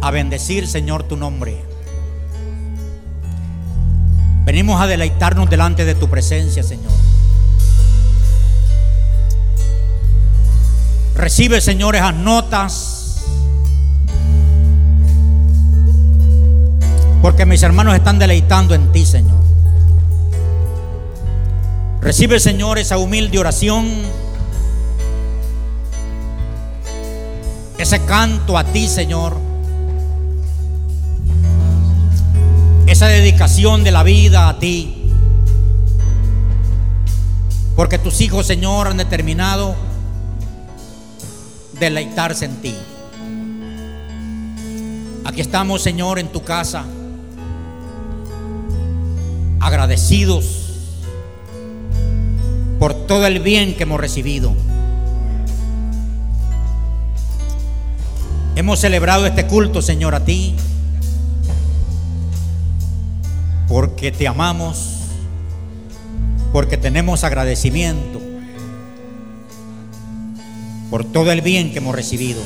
a 0.02 0.10
bendecir, 0.10 0.68
Señor, 0.68 1.04
tu 1.04 1.16
nombre. 1.16 1.64
Venimos 4.44 4.82
a 4.82 4.86
deleitarnos 4.86 5.48
delante 5.48 5.86
de 5.86 5.94
tu 5.94 6.10
presencia, 6.10 6.62
Señor. 6.62 6.92
Recibe, 11.14 11.62
Señor, 11.62 11.96
esas 11.96 12.14
notas. 12.14 13.24
Porque 17.22 17.46
mis 17.46 17.62
hermanos 17.62 17.94
están 17.94 18.18
deleitando 18.18 18.74
en 18.74 18.92
ti, 18.92 19.06
Señor. 19.06 19.47
Recibe, 22.08 22.40
Señor, 22.40 22.78
esa 22.78 22.96
humilde 22.96 23.38
oración. 23.38 23.86
Ese 27.76 28.00
canto 28.06 28.56
a 28.56 28.64
ti, 28.64 28.88
Señor. 28.88 29.36
Esa 32.86 33.08
dedicación 33.08 33.84
de 33.84 33.90
la 33.90 34.04
vida 34.04 34.48
a 34.48 34.58
ti. 34.58 35.12
Porque 37.76 37.98
tus 37.98 38.22
hijos, 38.22 38.46
Señor, 38.46 38.86
han 38.88 38.96
determinado 38.96 39.76
deleitarse 41.78 42.46
en 42.46 42.56
ti. 42.62 42.74
Aquí 45.26 45.42
estamos, 45.42 45.82
Señor, 45.82 46.18
en 46.18 46.28
tu 46.28 46.42
casa, 46.42 46.86
agradecidos 49.60 50.57
por 52.78 52.94
todo 52.94 53.26
el 53.26 53.40
bien 53.40 53.74
que 53.74 53.82
hemos 53.82 54.00
recibido. 54.00 54.54
Hemos 58.56 58.80
celebrado 58.80 59.26
este 59.26 59.46
culto, 59.46 59.82
Señor, 59.82 60.14
a 60.14 60.24
ti, 60.24 60.54
porque 63.68 64.10
te 64.10 64.26
amamos, 64.26 64.94
porque 66.52 66.76
tenemos 66.76 67.24
agradecimiento 67.24 68.20
por 70.90 71.04
todo 71.04 71.30
el 71.30 71.42
bien 71.42 71.70
que 71.70 71.78
hemos 71.78 71.94
recibido. 71.94 72.40